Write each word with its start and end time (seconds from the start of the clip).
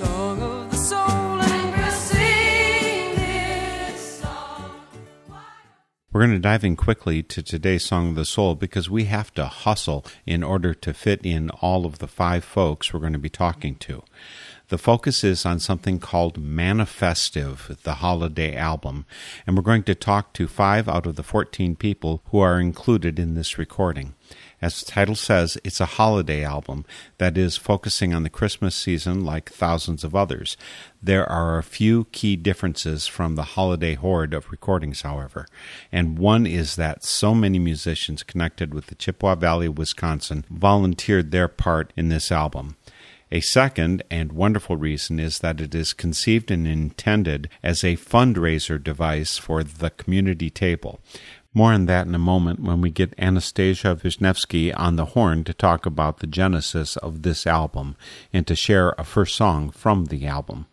Song 0.00 0.40
of 0.40 0.70
the 0.70 0.76
soul. 0.76 1.20
We're 6.12 6.26
going 6.26 6.32
to 6.32 6.40
dive 6.40 6.64
in 6.64 6.74
quickly 6.74 7.22
to 7.22 7.40
today's 7.40 7.84
Song 7.84 8.10
of 8.10 8.14
the 8.16 8.24
Soul 8.24 8.56
because 8.56 8.90
we 8.90 9.04
have 9.04 9.32
to 9.34 9.46
hustle 9.46 10.04
in 10.26 10.42
order 10.42 10.74
to 10.74 10.92
fit 10.92 11.24
in 11.24 11.50
all 11.62 11.86
of 11.86 11.98
the 11.98 12.08
five 12.08 12.44
folks 12.44 12.92
we're 12.92 12.98
going 12.98 13.12
to 13.12 13.18
be 13.20 13.30
talking 13.30 13.76
to. 13.76 14.02
The 14.68 14.76
focus 14.76 15.22
is 15.22 15.46
on 15.46 15.60
something 15.60 16.00
called 16.00 16.42
Manifestive, 16.42 17.80
the 17.84 17.94
holiday 17.94 18.56
album, 18.56 19.06
and 19.46 19.56
we're 19.56 19.62
going 19.62 19.84
to 19.84 19.94
talk 19.94 20.32
to 20.32 20.48
five 20.48 20.88
out 20.88 21.06
of 21.06 21.14
the 21.14 21.22
14 21.22 21.76
people 21.76 22.22
who 22.26 22.40
are 22.40 22.58
included 22.58 23.20
in 23.20 23.34
this 23.34 23.56
recording. 23.56 24.14
As 24.62 24.80
the 24.80 24.90
title 24.90 25.14
says, 25.14 25.56
it's 25.64 25.80
a 25.80 25.86
holiday 25.86 26.44
album 26.44 26.84
that 27.16 27.38
is 27.38 27.56
focusing 27.56 28.12
on 28.12 28.24
the 28.24 28.30
Christmas 28.30 28.74
season 28.74 29.24
like 29.24 29.50
thousands 29.50 30.04
of 30.04 30.14
others. 30.14 30.56
There 31.02 31.26
are 31.26 31.56
a 31.56 31.62
few 31.62 32.04
key 32.12 32.36
differences 32.36 33.06
from 33.06 33.36
the 33.36 33.42
holiday 33.42 33.94
horde 33.94 34.34
of 34.34 34.50
recordings, 34.50 35.00
however, 35.00 35.46
and 35.90 36.18
one 36.18 36.46
is 36.46 36.76
that 36.76 37.04
so 37.04 37.34
many 37.34 37.58
musicians 37.58 38.22
connected 38.22 38.74
with 38.74 38.88
the 38.88 38.94
Chippewa 38.94 39.34
Valley, 39.34 39.68
Wisconsin, 39.68 40.44
volunteered 40.50 41.30
their 41.30 41.48
part 41.48 41.92
in 41.96 42.10
this 42.10 42.30
album. 42.30 42.76
A 43.32 43.40
second 43.40 44.02
and 44.10 44.32
wonderful 44.32 44.76
reason 44.76 45.20
is 45.20 45.38
that 45.38 45.60
it 45.60 45.72
is 45.72 45.92
conceived 45.92 46.50
and 46.50 46.66
intended 46.66 47.48
as 47.62 47.84
a 47.84 47.96
fundraiser 47.96 48.82
device 48.82 49.38
for 49.38 49.62
the 49.62 49.90
community 49.90 50.50
table. 50.50 50.98
More 51.52 51.72
on 51.72 51.86
that 51.86 52.06
in 52.06 52.14
a 52.14 52.18
moment 52.18 52.60
when 52.60 52.80
we 52.80 52.90
get 52.90 53.18
Anastasia 53.18 53.96
Vishnevsky 53.96 54.72
on 54.78 54.94
the 54.94 55.06
horn 55.06 55.42
to 55.44 55.52
talk 55.52 55.84
about 55.84 56.18
the 56.18 56.28
genesis 56.28 56.96
of 56.98 57.22
this 57.22 57.44
album 57.44 57.96
and 58.32 58.46
to 58.46 58.54
share 58.54 58.90
a 58.90 59.02
first 59.02 59.34
song 59.34 59.70
from 59.70 60.06
the 60.06 60.26
album. 60.26 60.66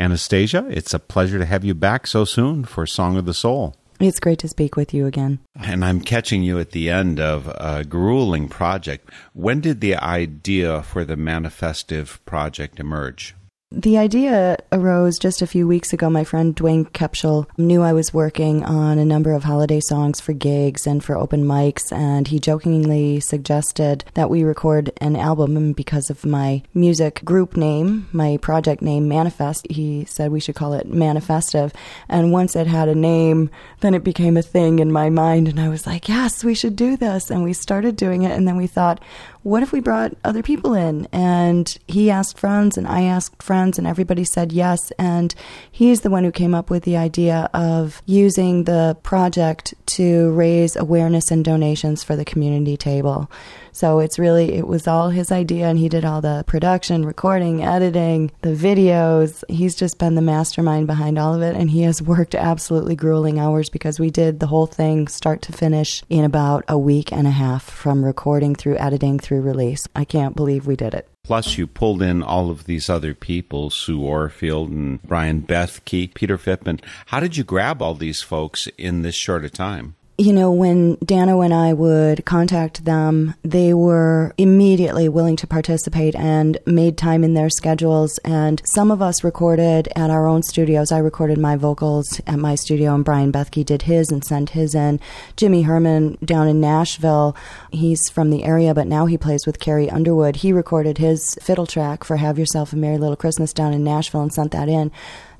Anastasia, 0.00 0.66
it's 0.68 0.92
a 0.92 0.98
pleasure 0.98 1.38
to 1.38 1.46
have 1.46 1.64
you 1.64 1.74
back 1.74 2.08
so 2.08 2.24
soon 2.24 2.64
for 2.64 2.86
Song 2.86 3.16
of 3.16 3.24
the 3.24 3.32
Soul. 3.32 3.76
It's 4.00 4.20
great 4.20 4.40
to 4.40 4.48
speak 4.48 4.76
with 4.76 4.92
you 4.92 5.06
again. 5.06 5.38
And 5.54 5.84
I'm 5.84 6.00
catching 6.00 6.42
you 6.42 6.58
at 6.58 6.72
the 6.72 6.90
end 6.90 7.20
of 7.20 7.46
a 7.46 7.84
grueling 7.84 8.48
project. 8.48 9.08
When 9.32 9.60
did 9.60 9.80
the 9.80 9.94
idea 9.94 10.82
for 10.82 11.04
the 11.04 11.16
Manifestive 11.16 12.18
project 12.26 12.80
emerge? 12.80 13.35
The 13.72 13.98
idea 13.98 14.58
arose 14.70 15.18
just 15.18 15.42
a 15.42 15.46
few 15.46 15.66
weeks 15.66 15.92
ago. 15.92 16.08
My 16.08 16.22
friend 16.22 16.54
Dwayne 16.54 16.88
Kepschel 16.88 17.46
knew 17.58 17.82
I 17.82 17.94
was 17.94 18.14
working 18.14 18.62
on 18.62 18.96
a 18.96 19.04
number 19.04 19.32
of 19.32 19.42
holiday 19.42 19.80
songs 19.80 20.20
for 20.20 20.32
gigs 20.32 20.86
and 20.86 21.02
for 21.02 21.16
open 21.16 21.42
mics, 21.42 21.90
and 21.90 22.28
he 22.28 22.38
jokingly 22.38 23.18
suggested 23.18 24.04
that 24.14 24.30
we 24.30 24.44
record 24.44 24.92
an 24.98 25.16
album. 25.16 25.56
And 25.56 25.74
because 25.74 26.10
of 26.10 26.24
my 26.24 26.62
music 26.74 27.24
group 27.24 27.56
name, 27.56 28.08
my 28.12 28.36
project 28.36 28.82
name, 28.82 29.08
Manifest, 29.08 29.66
he 29.68 30.04
said 30.04 30.30
we 30.30 30.38
should 30.38 30.54
call 30.54 30.72
it 30.72 30.88
Manifestive. 30.88 31.74
And 32.08 32.30
once 32.30 32.54
it 32.54 32.68
had 32.68 32.88
a 32.88 32.94
name, 32.94 33.50
then 33.80 33.94
it 33.94 34.04
became 34.04 34.36
a 34.36 34.42
thing 34.42 34.78
in 34.78 34.92
my 34.92 35.10
mind, 35.10 35.48
and 35.48 35.58
I 35.58 35.70
was 35.70 35.88
like, 35.88 36.08
yes, 36.08 36.44
we 36.44 36.54
should 36.54 36.76
do 36.76 36.96
this. 36.96 37.32
And 37.32 37.42
we 37.42 37.52
started 37.52 37.96
doing 37.96 38.22
it, 38.22 38.30
and 38.30 38.46
then 38.46 38.56
we 38.56 38.68
thought, 38.68 39.02
what 39.46 39.62
if 39.62 39.70
we 39.70 39.78
brought 39.78 40.12
other 40.24 40.42
people 40.42 40.74
in? 40.74 41.06
And 41.12 41.78
he 41.86 42.10
asked 42.10 42.36
friends, 42.36 42.76
and 42.76 42.84
I 42.84 43.02
asked 43.02 43.40
friends, 43.40 43.78
and 43.78 43.86
everybody 43.86 44.24
said 44.24 44.50
yes. 44.50 44.90
And 44.98 45.32
he's 45.70 46.00
the 46.00 46.10
one 46.10 46.24
who 46.24 46.32
came 46.32 46.52
up 46.52 46.68
with 46.68 46.82
the 46.82 46.96
idea 46.96 47.48
of 47.54 48.02
using 48.06 48.64
the 48.64 48.98
project 49.04 49.72
to 49.86 50.32
raise 50.32 50.74
awareness 50.74 51.30
and 51.30 51.44
donations 51.44 52.02
for 52.02 52.16
the 52.16 52.24
community 52.24 52.76
table. 52.76 53.30
So 53.76 53.98
it's 53.98 54.18
really, 54.18 54.54
it 54.54 54.66
was 54.66 54.88
all 54.88 55.10
his 55.10 55.30
idea, 55.30 55.66
and 55.66 55.78
he 55.78 55.90
did 55.90 56.02
all 56.02 56.22
the 56.22 56.44
production, 56.46 57.04
recording, 57.04 57.62
editing, 57.62 58.32
the 58.40 58.54
videos. 58.54 59.44
He's 59.50 59.74
just 59.74 59.98
been 59.98 60.14
the 60.14 60.22
mastermind 60.22 60.86
behind 60.86 61.18
all 61.18 61.34
of 61.34 61.42
it, 61.42 61.54
and 61.54 61.68
he 61.68 61.82
has 61.82 62.00
worked 62.00 62.34
absolutely 62.34 62.96
grueling 62.96 63.38
hours 63.38 63.68
because 63.68 64.00
we 64.00 64.08
did 64.08 64.40
the 64.40 64.46
whole 64.46 64.66
thing 64.66 65.08
start 65.08 65.42
to 65.42 65.52
finish 65.52 66.02
in 66.08 66.24
about 66.24 66.64
a 66.68 66.78
week 66.78 67.12
and 67.12 67.26
a 67.26 67.30
half 67.30 67.64
from 67.64 68.02
recording 68.02 68.54
through 68.54 68.78
editing 68.78 69.18
through 69.18 69.42
release. 69.42 69.86
I 69.94 70.06
can't 70.06 70.34
believe 70.34 70.66
we 70.66 70.76
did 70.76 70.94
it. 70.94 71.06
Plus, 71.22 71.58
you 71.58 71.66
pulled 71.66 72.00
in 72.00 72.22
all 72.22 72.48
of 72.48 72.64
these 72.64 72.88
other 72.88 73.12
people, 73.12 73.68
Sue 73.68 74.00
Orfield 74.00 74.68
and 74.68 75.02
Brian 75.02 75.42
Bethke, 75.42 76.14
Peter 76.14 76.38
Fippman. 76.38 76.80
How 77.06 77.20
did 77.20 77.36
you 77.36 77.44
grab 77.44 77.82
all 77.82 77.92
these 77.92 78.22
folks 78.22 78.68
in 78.78 79.02
this 79.02 79.16
short 79.16 79.44
a 79.44 79.50
time? 79.50 79.96
You 80.18 80.32
know, 80.32 80.50
when 80.50 80.96
Dano 81.04 81.42
and 81.42 81.52
I 81.52 81.74
would 81.74 82.24
contact 82.24 82.86
them, 82.86 83.34
they 83.42 83.74
were 83.74 84.32
immediately 84.38 85.10
willing 85.10 85.36
to 85.36 85.46
participate 85.46 86.14
and 86.14 86.58
made 86.64 86.96
time 86.96 87.22
in 87.22 87.34
their 87.34 87.50
schedules. 87.50 88.16
And 88.24 88.62
some 88.64 88.90
of 88.90 89.02
us 89.02 89.22
recorded 89.22 89.88
at 89.94 90.08
our 90.08 90.26
own 90.26 90.42
studios. 90.42 90.90
I 90.90 90.98
recorded 90.98 91.36
my 91.36 91.56
vocals 91.56 92.20
at 92.26 92.38
my 92.38 92.54
studio, 92.54 92.94
and 92.94 93.04
Brian 93.04 93.30
Bethke 93.30 93.64
did 93.64 93.82
his 93.82 94.10
and 94.10 94.24
sent 94.24 94.50
his 94.50 94.74
in. 94.74 95.00
Jimmy 95.36 95.62
Herman 95.62 96.16
down 96.24 96.48
in 96.48 96.62
Nashville, 96.62 97.36
he's 97.70 98.08
from 98.08 98.30
the 98.30 98.44
area, 98.44 98.72
but 98.72 98.86
now 98.86 99.04
he 99.04 99.18
plays 99.18 99.44
with 99.44 99.60
Carrie 99.60 99.90
Underwood. 99.90 100.36
He 100.36 100.50
recorded 100.50 100.96
his 100.96 101.36
fiddle 101.42 101.66
track 101.66 102.04
for 102.04 102.16
Have 102.16 102.38
Yourself 102.38 102.72
a 102.72 102.76
Merry 102.76 102.96
Little 102.96 103.16
Christmas 103.16 103.52
down 103.52 103.74
in 103.74 103.84
Nashville 103.84 104.22
and 104.22 104.32
sent 104.32 104.52
that 104.52 104.70
in. 104.70 104.90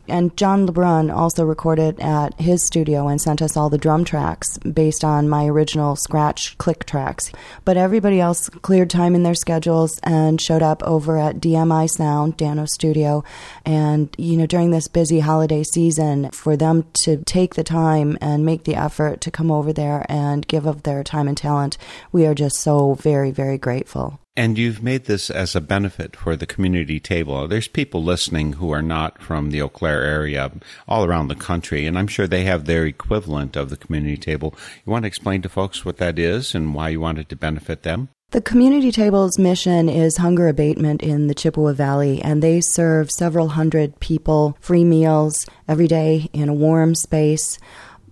And 0.09 0.37
John 0.37 0.67
LeBrun 0.67 1.15
also 1.15 1.45
recorded 1.45 1.99
at 2.01 2.39
his 2.41 2.65
studio 2.67 3.09
and 3.09 3.21
sent 3.21 3.43
us 3.43 3.57
all 3.57 3.71
the 3.71 3.79
drum 3.79 4.05
tracks 4.05 4.59
based 4.59 5.05
on 5.05 5.29
my 5.29 5.47
original 5.47 5.97
scratch 5.97 6.57
click 6.59 6.85
tracks. 6.87 7.33
But 7.65 7.77
everybody 7.77 8.21
else 8.21 8.49
cleared 8.49 8.91
time 8.91 9.15
in 9.15 9.23
their 9.23 9.35
schedules 9.35 9.99
and 10.03 10.41
showed 10.41 10.63
up 10.63 10.83
over 10.83 11.19
at 11.19 11.41
DMI 11.41 11.89
Sound, 11.89 12.37
Dano's 12.37 12.75
studio. 12.75 13.25
And, 13.65 14.15
you 14.19 14.37
know, 14.37 14.47
during 14.47 14.71
this 14.71 14.89
busy 14.89 15.21
holiday 15.21 15.63
season, 15.63 16.31
for 16.31 16.57
them 16.57 16.85
to 17.05 17.19
take 17.25 17.55
the 17.55 17.65
time 17.65 18.19
and 18.21 18.45
make 18.45 18.65
the 18.65 18.77
effort 18.77 19.21
to 19.23 19.31
come 19.31 19.51
over 19.51 19.73
there 19.73 20.07
and 20.09 20.47
give 20.47 20.67
of 20.67 20.83
their 20.83 21.03
time 21.03 21.29
and 21.29 21.37
talent, 21.37 21.79
we 22.13 22.27
are 22.27 22.35
just 22.35 22.57
so 22.57 22.95
very, 22.95 23.31
very 23.31 23.59
grateful. 23.59 24.19
And 24.39 24.59
you've 24.59 24.83
made 24.83 25.07
this 25.07 25.31
as 25.31 25.57
a 25.57 25.63
benefit 25.63 26.15
for 26.15 26.37
the 26.37 26.45
community 26.45 27.01
table. 27.01 27.49
There's 27.49 27.69
people 27.69 28.05
listening 28.05 28.55
who 28.55 28.71
are 28.71 28.83
not 28.83 29.23
from 29.23 29.51
the 29.51 29.63
Eau 29.63 29.69
Claire 29.71 30.03
area, 30.03 30.53
all 30.87 31.07
around 31.07 31.29
the 31.29 31.35
country, 31.35 31.87
and 31.87 31.99
I'm 31.99 32.07
sure 32.07 32.27
they 32.27 32.45
have 32.45 32.67
their 32.67 32.85
equivalent 32.85 33.57
of 33.57 33.71
the 33.71 33.79
community 33.79 34.19
table. 34.19 34.55
You 34.85 34.93
want 34.93 35.05
to 35.05 35.09
explain 35.09 35.41
to 35.41 35.49
folks 35.49 35.87
what 35.87 35.97
that 35.97 36.19
is 36.19 36.55
and 36.55 36.75
why 36.75 36.91
you 36.91 37.01
want 37.01 37.19
it 37.19 37.31
to 37.31 37.37
benefit 37.37 37.83
them? 37.83 38.11
The 38.33 38.43
community 38.43 38.91
table's 38.91 39.39
mission 39.39 39.89
is 39.89 40.17
hunger 40.17 40.49
abatement 40.49 41.01
in 41.01 41.29
the 41.29 41.35
Chippewa 41.35 41.73
Valley, 41.73 42.21
and 42.21 42.43
they 42.43 42.61
serve 42.61 43.11
several 43.11 43.49
hundred 43.49 44.01
people 44.01 44.59
free 44.61 44.85
meals 44.85 45.47
every 45.69 45.87
day 45.87 46.29
in 46.33 46.49
a 46.49 46.55
warm 46.55 46.95
space. 46.95 47.59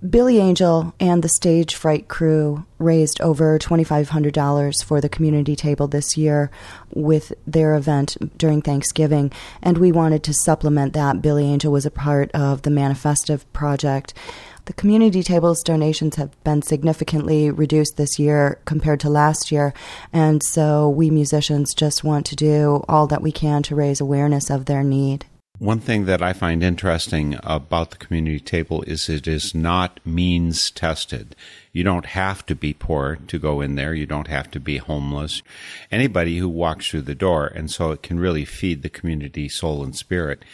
Billy 0.08 0.38
Angel 0.38 0.92
and 1.00 1.22
the 1.22 1.30
Stage 1.30 1.74
Fright 1.74 2.08
crew 2.08 2.66
raised 2.78 3.22
over 3.22 3.58
$2,500 3.58 4.84
for 4.84 5.00
the 5.00 5.08
community 5.08 5.56
table 5.56 5.88
this 5.88 6.18
year 6.18 6.50
with 6.92 7.32
their 7.46 7.74
event 7.74 8.18
during 8.36 8.60
Thanksgiving, 8.60 9.32
and 9.62 9.78
we 9.78 9.92
wanted 9.92 10.22
to 10.24 10.34
supplement 10.34 10.92
that. 10.92 11.22
Billy 11.22 11.46
Angel 11.46 11.72
was 11.72 11.86
a 11.86 11.90
part 11.90 12.30
of 12.32 12.62
the 12.62 12.70
Manifestive 12.70 13.44
project. 13.54 14.12
The 14.66 14.74
community 14.74 15.22
tables 15.22 15.62
donations 15.62 16.16
have 16.16 16.42
been 16.44 16.60
significantly 16.60 17.50
reduced 17.50 17.96
this 17.96 18.18
year 18.18 18.58
compared 18.66 19.00
to 19.00 19.08
last 19.08 19.50
year, 19.50 19.72
and 20.12 20.42
so 20.42 20.86
we 20.86 21.08
musicians 21.08 21.72
just 21.72 22.04
want 22.04 22.26
to 22.26 22.36
do 22.36 22.84
all 22.88 23.06
that 23.06 23.22
we 23.22 23.32
can 23.32 23.62
to 23.64 23.74
raise 23.74 24.02
awareness 24.02 24.50
of 24.50 24.66
their 24.66 24.82
need. 24.82 25.24
One 25.60 25.78
thing 25.78 26.06
that 26.06 26.20
I 26.20 26.32
find 26.32 26.64
interesting 26.64 27.38
about 27.44 27.92
the 27.92 27.96
community 27.96 28.40
table 28.40 28.82
is 28.88 29.08
it 29.08 29.28
is 29.28 29.54
not 29.54 30.00
means 30.04 30.68
tested. 30.72 31.36
You 31.72 31.84
don't 31.84 32.06
have 32.06 32.44
to 32.46 32.56
be 32.56 32.72
poor 32.74 33.18
to 33.28 33.38
go 33.38 33.60
in 33.60 33.76
there. 33.76 33.94
You 33.94 34.04
don't 34.04 34.26
have 34.26 34.50
to 34.50 34.58
be 34.58 34.78
homeless. 34.78 35.42
Anybody 35.92 36.38
who 36.38 36.48
walks 36.48 36.88
through 36.88 37.02
the 37.02 37.14
door, 37.14 37.46
and 37.46 37.70
so 37.70 37.92
it 37.92 38.02
can 38.02 38.18
really 38.18 38.44
feed 38.44 38.82
the 38.82 38.88
community 38.88 39.48
soul 39.48 39.84
and 39.84 39.94
spirit. 39.94 40.44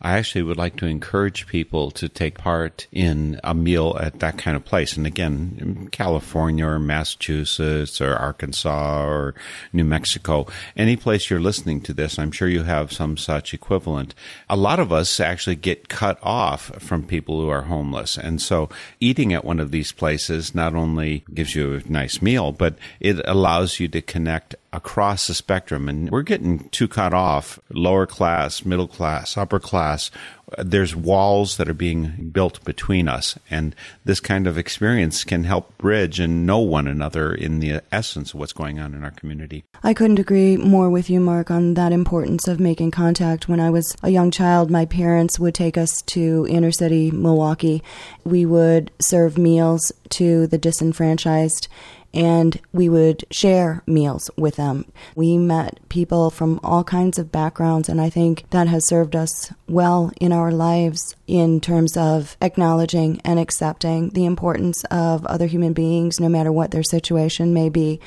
I 0.00 0.18
actually 0.18 0.42
would 0.42 0.58
like 0.58 0.76
to 0.76 0.86
encourage 0.86 1.46
people 1.46 1.90
to 1.92 2.08
take 2.08 2.36
part 2.36 2.86
in 2.92 3.40
a 3.42 3.54
meal 3.54 3.96
at 3.98 4.20
that 4.20 4.36
kind 4.36 4.56
of 4.56 4.64
place. 4.64 4.96
And 4.96 5.06
again, 5.06 5.88
California 5.92 6.66
or 6.66 6.78
Massachusetts 6.78 8.00
or 8.00 8.14
Arkansas 8.14 9.06
or 9.06 9.34
New 9.72 9.84
Mexico, 9.84 10.46
any 10.76 10.96
place 10.96 11.30
you're 11.30 11.40
listening 11.40 11.80
to 11.82 11.94
this, 11.94 12.18
I'm 12.18 12.32
sure 12.32 12.48
you 12.48 12.64
have 12.64 12.92
some 12.92 13.16
such 13.16 13.54
equivalent. 13.54 14.14
A 14.50 14.56
lot 14.56 14.80
of 14.80 14.92
us 14.92 15.20
actually 15.20 15.56
get 15.56 15.88
cut 15.88 16.18
off 16.22 16.82
from 16.82 17.06
people 17.06 17.40
who 17.40 17.48
are 17.48 17.62
homeless. 17.62 18.18
And 18.18 18.42
so 18.42 18.68
eating 19.00 19.32
at 19.32 19.44
one 19.44 19.60
of 19.60 19.70
these 19.70 19.92
places 19.92 20.54
not 20.54 20.74
only 20.74 21.24
gives 21.32 21.54
you 21.54 21.74
a 21.74 21.88
nice 21.90 22.20
meal, 22.20 22.52
but 22.52 22.76
it 23.00 23.20
allows 23.26 23.80
you 23.80 23.88
to 23.88 24.02
connect 24.02 24.54
across 24.74 25.28
the 25.28 25.34
spectrum. 25.34 25.88
And 25.88 26.10
we're 26.10 26.22
getting 26.22 26.68
too 26.70 26.88
cut 26.88 27.14
off 27.14 27.58
lower 27.70 28.06
class, 28.06 28.64
middle 28.64 28.88
class, 28.88 29.36
upper 29.36 29.60
class. 29.60 30.10
There's 30.58 30.94
walls 30.94 31.56
that 31.56 31.68
are 31.68 31.74
being 31.74 32.30
built 32.32 32.62
between 32.64 33.08
us. 33.08 33.38
And 33.48 33.74
this 34.04 34.20
kind 34.20 34.46
of 34.46 34.58
experience 34.58 35.24
can 35.24 35.44
help 35.44 35.76
bridge 35.78 36.20
and 36.20 36.44
know 36.44 36.58
one 36.58 36.86
another 36.86 37.32
in 37.32 37.60
the 37.60 37.80
essence 37.90 38.34
of 38.34 38.40
what's 38.40 38.52
going 38.52 38.78
on 38.78 38.94
in 38.94 39.04
our 39.04 39.10
community. 39.10 39.64
I 39.82 39.94
couldn't 39.94 40.18
agree 40.18 40.56
more 40.56 40.90
with 40.90 41.08
you, 41.08 41.20
Mark, 41.20 41.50
on 41.50 41.74
that 41.74 41.92
importance 41.92 42.46
of 42.46 42.60
making 42.60 42.90
contact. 42.90 43.48
When 43.48 43.60
I 43.60 43.70
was 43.70 43.96
a 44.02 44.10
young 44.10 44.30
child, 44.30 44.70
my 44.70 44.84
parents 44.84 45.38
would 45.38 45.54
take 45.54 45.78
us 45.78 46.02
to 46.06 46.46
inner 46.50 46.72
city 46.72 47.10
Milwaukee. 47.10 47.82
We 48.24 48.44
would 48.44 48.90
serve 49.00 49.38
meals 49.38 49.92
to 50.10 50.46
the 50.46 50.58
disenfranchised 50.58 51.68
and 52.14 52.58
we 52.72 52.88
would 52.88 53.24
share 53.30 53.82
meals 53.86 54.30
with 54.36 54.56
them. 54.56 54.86
We 55.16 55.36
met 55.36 55.80
people 55.88 56.30
from 56.30 56.60
all 56.62 56.84
kinds 56.84 57.18
of 57.18 57.32
backgrounds, 57.32 57.88
and 57.88 58.00
I 58.00 58.08
think 58.08 58.48
that 58.50 58.68
has 58.68 58.88
served 58.88 59.16
us 59.16 59.52
well 59.68 60.12
in 60.20 60.32
our 60.32 60.52
lives 60.52 61.16
in 61.26 61.60
terms 61.60 61.96
of 61.96 62.36
acknowledging 62.40 63.20
and 63.24 63.38
accepting 63.38 64.10
the 64.10 64.24
importance 64.24 64.84
of 64.84 65.26
other 65.26 65.46
human 65.46 65.72
beings, 65.72 66.20
no 66.20 66.28
matter 66.28 66.52
what 66.52 66.70
their 66.70 66.84
situation 66.84 67.52
may 67.52 67.68
be. 67.68 68.00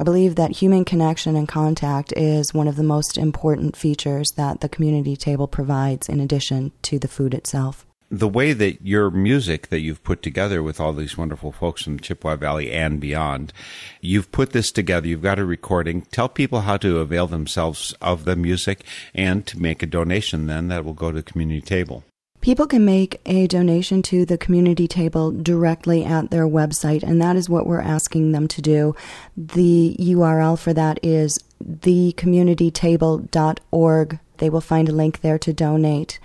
I 0.00 0.04
believe 0.04 0.36
that 0.36 0.52
human 0.52 0.84
connection 0.84 1.34
and 1.34 1.48
contact 1.48 2.12
is 2.16 2.54
one 2.54 2.68
of 2.68 2.76
the 2.76 2.84
most 2.84 3.18
important 3.18 3.76
features 3.76 4.28
that 4.36 4.60
the 4.60 4.68
community 4.68 5.16
table 5.16 5.48
provides 5.48 6.08
in 6.08 6.20
addition 6.20 6.70
to 6.82 7.00
the 7.00 7.08
food 7.08 7.34
itself 7.34 7.84
the 8.10 8.28
way 8.28 8.52
that 8.52 8.82
your 8.82 9.10
music 9.10 9.68
that 9.68 9.80
you've 9.80 10.02
put 10.02 10.22
together 10.22 10.62
with 10.62 10.80
all 10.80 10.92
these 10.92 11.18
wonderful 11.18 11.52
folks 11.52 11.82
from 11.82 12.00
Chippewa 12.00 12.36
Valley 12.36 12.72
and 12.72 13.00
beyond, 13.00 13.52
you've 14.00 14.32
put 14.32 14.52
this 14.52 14.72
together. 14.72 15.06
You've 15.06 15.22
got 15.22 15.38
a 15.38 15.44
recording. 15.44 16.02
Tell 16.02 16.28
people 16.28 16.62
how 16.62 16.76
to 16.78 16.98
avail 16.98 17.26
themselves 17.26 17.94
of 18.00 18.24
the 18.24 18.36
music 18.36 18.84
and 19.14 19.46
to 19.46 19.60
make 19.60 19.82
a 19.82 19.86
donation 19.86 20.46
then 20.46 20.68
that 20.68 20.84
will 20.84 20.94
go 20.94 21.10
to 21.10 21.18
the 21.18 21.22
community 21.22 21.60
table. 21.60 22.04
People 22.40 22.68
can 22.68 22.84
make 22.84 23.20
a 23.26 23.48
donation 23.48 24.00
to 24.02 24.24
the 24.24 24.38
community 24.38 24.86
table 24.86 25.32
directly 25.32 26.04
at 26.04 26.30
their 26.30 26.46
website, 26.46 27.02
and 27.02 27.20
that 27.20 27.34
is 27.34 27.50
what 27.50 27.66
we're 27.66 27.80
asking 27.80 28.30
them 28.30 28.46
to 28.48 28.62
do. 28.62 28.94
The 29.36 29.96
URL 29.98 30.56
for 30.56 30.72
that 30.72 31.00
is 31.02 31.36
thecommunitytable.org. 31.64 34.18
They 34.36 34.48
will 34.48 34.60
find 34.60 34.88
a 34.88 34.92
link 34.92 35.20
there 35.20 35.38
to 35.38 35.52
donate. 35.52 36.20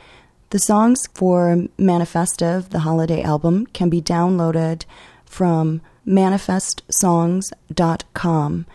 The 0.53 0.59
songs 0.59 1.07
for 1.15 1.65
Manifestive, 1.79 2.69
the 2.69 2.81
holiday 2.81 3.23
album, 3.23 3.65
can 3.65 3.89
be 3.89 4.03
downloaded 4.03 4.85
from 5.25 5.81
manifestsongs.com. 6.05 8.65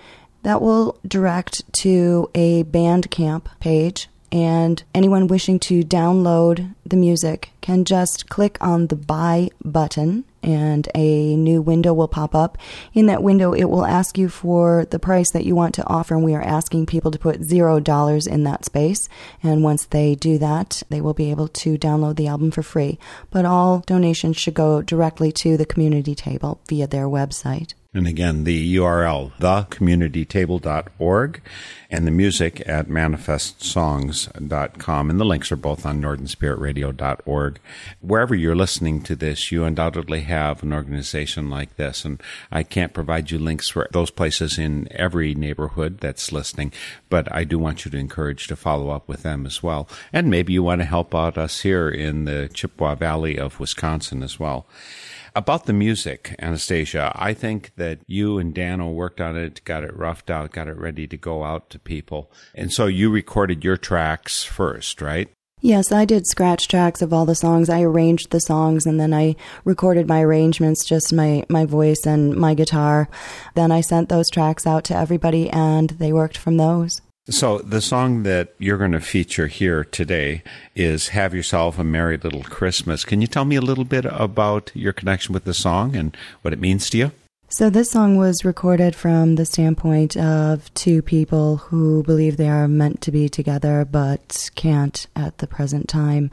That 0.43 0.61
will 0.61 0.99
direct 1.07 1.73
to 1.75 2.29
a 2.35 2.65
Bandcamp 2.65 3.45
page, 3.61 4.09
and 4.33 4.83
anyone 4.93 5.29
wishing 5.29 5.61
to 5.61 5.85
download 5.85 6.75
the 6.85 6.97
music 6.97 7.53
can 7.61 7.85
just 7.85 8.29
click 8.29 8.59
on 8.61 8.89
the 8.89 8.97
buy 8.97 9.51
button 9.65 10.25
and 10.43 10.89
a 10.95 11.37
new 11.37 11.61
window 11.61 11.93
will 11.93 12.09
pop 12.09 12.35
up. 12.35 12.59
In 12.93 13.07
that 13.07 13.23
window, 13.23 13.53
it 13.53 13.65
will 13.65 13.85
ask 13.85 14.17
you 14.19 14.29
for 14.29 14.87
the 14.87 14.99
price 14.99 15.31
that 15.33 15.45
you 15.45 15.55
want 15.55 15.75
to 15.77 15.87
offer, 15.87 16.15
and 16.15 16.25
we 16.25 16.35
are 16.35 16.43
asking 16.43 16.87
people 16.87 17.11
to 17.11 17.19
put 17.19 17.45
zero 17.45 17.81
dollars 17.81 18.27
in 18.27 18.45
that 18.45 18.65
space. 18.65 19.09
And 19.43 19.63
once 19.63 19.87
they 19.87 20.15
do 20.15 20.39
that, 20.39 20.83
they 20.89 21.01
will 21.01 21.15
be 21.15 21.31
able 21.31 21.49
to 21.49 21.79
download 21.79 22.17
the 22.17 22.29
album 22.29 22.51
for 22.51 22.63
free. 22.63 22.99
But 23.31 23.45
all 23.45 23.81
donations 23.87 24.37
should 24.37 24.55
go 24.55 24.83
directly 24.83 25.33
to 25.33 25.57
the 25.57 25.67
community 25.67 26.15
table 26.15 26.61
via 26.69 26.87
their 26.87 27.07
website. 27.07 27.75
And 27.95 28.07
again, 28.07 28.45
the 28.45 28.77
URL, 28.77 29.33
thecommunitytable.org, 29.39 31.41
and 31.91 32.07
the 32.07 32.11
music 32.11 32.63
at 32.69 32.89
manifestsongs.com. 32.89 35.11
And 35.11 35.19
the 35.19 35.25
links 35.25 35.51
are 35.51 35.57
both 35.57 35.87
on 35.87 36.03
northernspiritradio.org. 36.03 37.61
Wherever 38.03 38.35
you're 38.35 38.55
listening 38.55 39.01
to 39.05 39.17
this, 39.17 39.51
you 39.51 39.65
undoubtedly 39.65 40.21
have 40.21 40.63
an 40.63 40.75
organization 40.75 41.49
like 41.49 41.77
this. 41.77 42.05
And 42.05 42.23
I 42.53 42.63
can't 42.63 42.93
provide 42.93 43.31
you 43.31 43.39
links 43.39 43.71
for 43.71 43.89
those 43.91 44.11
places 44.11 44.59
in 44.59 44.87
every 44.91 45.35
neighborhood 45.35 46.01
that's 46.01 46.31
listening, 46.31 46.75
but 47.09 47.35
I 47.35 47.45
do 47.45 47.59
want 47.59 47.87
you 47.87 47.91
to 47.91 47.97
encourage 47.97 48.49
to 48.49 48.57
follow 48.57 48.91
up 48.91 49.09
with 49.09 49.23
them 49.23 49.47
as 49.47 49.63
well. 49.63 49.89
And 50.13 50.29
maybe 50.29 50.53
you 50.53 50.63
want 50.63 50.83
to 50.83 50.85
help 50.85 51.15
out 51.15 51.39
us 51.39 51.63
here 51.63 51.89
in 51.89 52.27
the 52.27 52.51
Chippewa 52.53 52.97
Valley 52.97 53.39
of 53.39 53.59
Wisconsin 53.59 54.23
as 54.23 54.39
well. 54.39 54.67
About 55.39 55.67
the 55.67 55.73
music, 55.73 56.35
Anastasia, 56.41 57.13
I 57.15 57.33
think 57.33 57.71
that 57.77 58.01
you 58.09 58.39
and 58.39 58.53
Dano 58.53 58.91
worked 58.91 59.21
on 59.21 59.37
it, 59.37 59.63
got 59.65 59.85
it 59.85 59.97
roughed 59.97 60.31
out, 60.31 60.51
got 60.51 60.67
it 60.67 60.77
ready 60.77 61.07
to 61.07 61.17
go 61.17 61.45
out 61.45 61.71
to 61.71 61.79
people. 61.79 62.33
And 62.57 62.73
so 62.73 62.87
you 62.87 63.09
recorded 63.09 63.63
your 63.63 63.77
tracks 63.77 64.43
first, 64.43 65.01
right? 65.01 65.29
Yes, 65.61 65.93
I 65.93 66.07
did 66.07 66.27
scratch 66.27 66.67
tracks 66.67 67.03
of 67.03 67.13
all 67.13 67.25
the 67.25 67.37
songs. 67.37 67.71
I 67.71 67.83
arranged 67.83 68.33
the 68.33 68.41
songs 68.41 68.85
and 68.85 68.99
then 68.99 69.15
I 69.15 69.37
recorded 69.65 70.09
my 70.09 70.23
arrangements, 70.23 70.85
just 70.85 71.13
my, 71.13 71.45
my 71.49 71.65
voice 71.67 72.05
and 72.05 72.35
my 72.35 72.55
guitar. 72.55 73.09
Then 73.55 73.71
I 73.71 73.81
sent 73.81 74.09
those 74.09 74.29
tracks 74.29 74.67
out 74.67 74.83
to 74.87 74.97
everybody 74.97 75.49
and 75.51 75.91
they 75.91 76.13
worked 76.13 76.37
from 76.37 76.57
those. 76.57 77.01
So, 77.31 77.59
the 77.59 77.83
song 77.83 78.23
that 78.23 78.55
you're 78.59 78.79
going 78.79 78.93
to 78.93 79.01
feature 79.01 79.49
here 79.49 79.85
today 79.85 80.43
is 80.75 81.09
Have 81.09 81.35
Yourself 81.35 81.79
a 81.79 81.85
Merry 81.85 82.17
Little 82.17 82.43
Christmas. 82.43 83.05
Can 83.05 83.21
you 83.21 83.27
tell 83.27 83.45
me 83.45 83.57
a 83.57 83.61
little 83.61 83.85
bit 83.85 84.07
about 84.07 84.71
your 84.73 84.95
connection 84.95 85.35
with 85.35 85.45
the 85.45 85.53
song 85.53 85.95
and 85.95 86.17
what 86.41 86.55
it 86.55 86.59
means 86.59 86.89
to 86.89 86.97
you? 86.97 87.13
So, 87.51 87.71
this 87.71 87.91
song 87.91 88.19
was 88.19 88.45
recorded 88.45 88.95
from 88.95 89.37
the 89.37 89.47
standpoint 89.47 90.19
of 90.19 90.73
two 90.75 91.01
people 91.01 91.57
who 91.57 92.03
believe 92.03 92.37
they 92.37 92.51
are 92.51 92.69
meant 92.69 93.01
to 93.01 93.11
be 93.11 93.31
together 93.31 93.87
but 93.91 94.51
can't 94.55 95.07
at 95.17 95.39
the 95.39 95.47
present 95.47 95.89
time. 95.89 96.31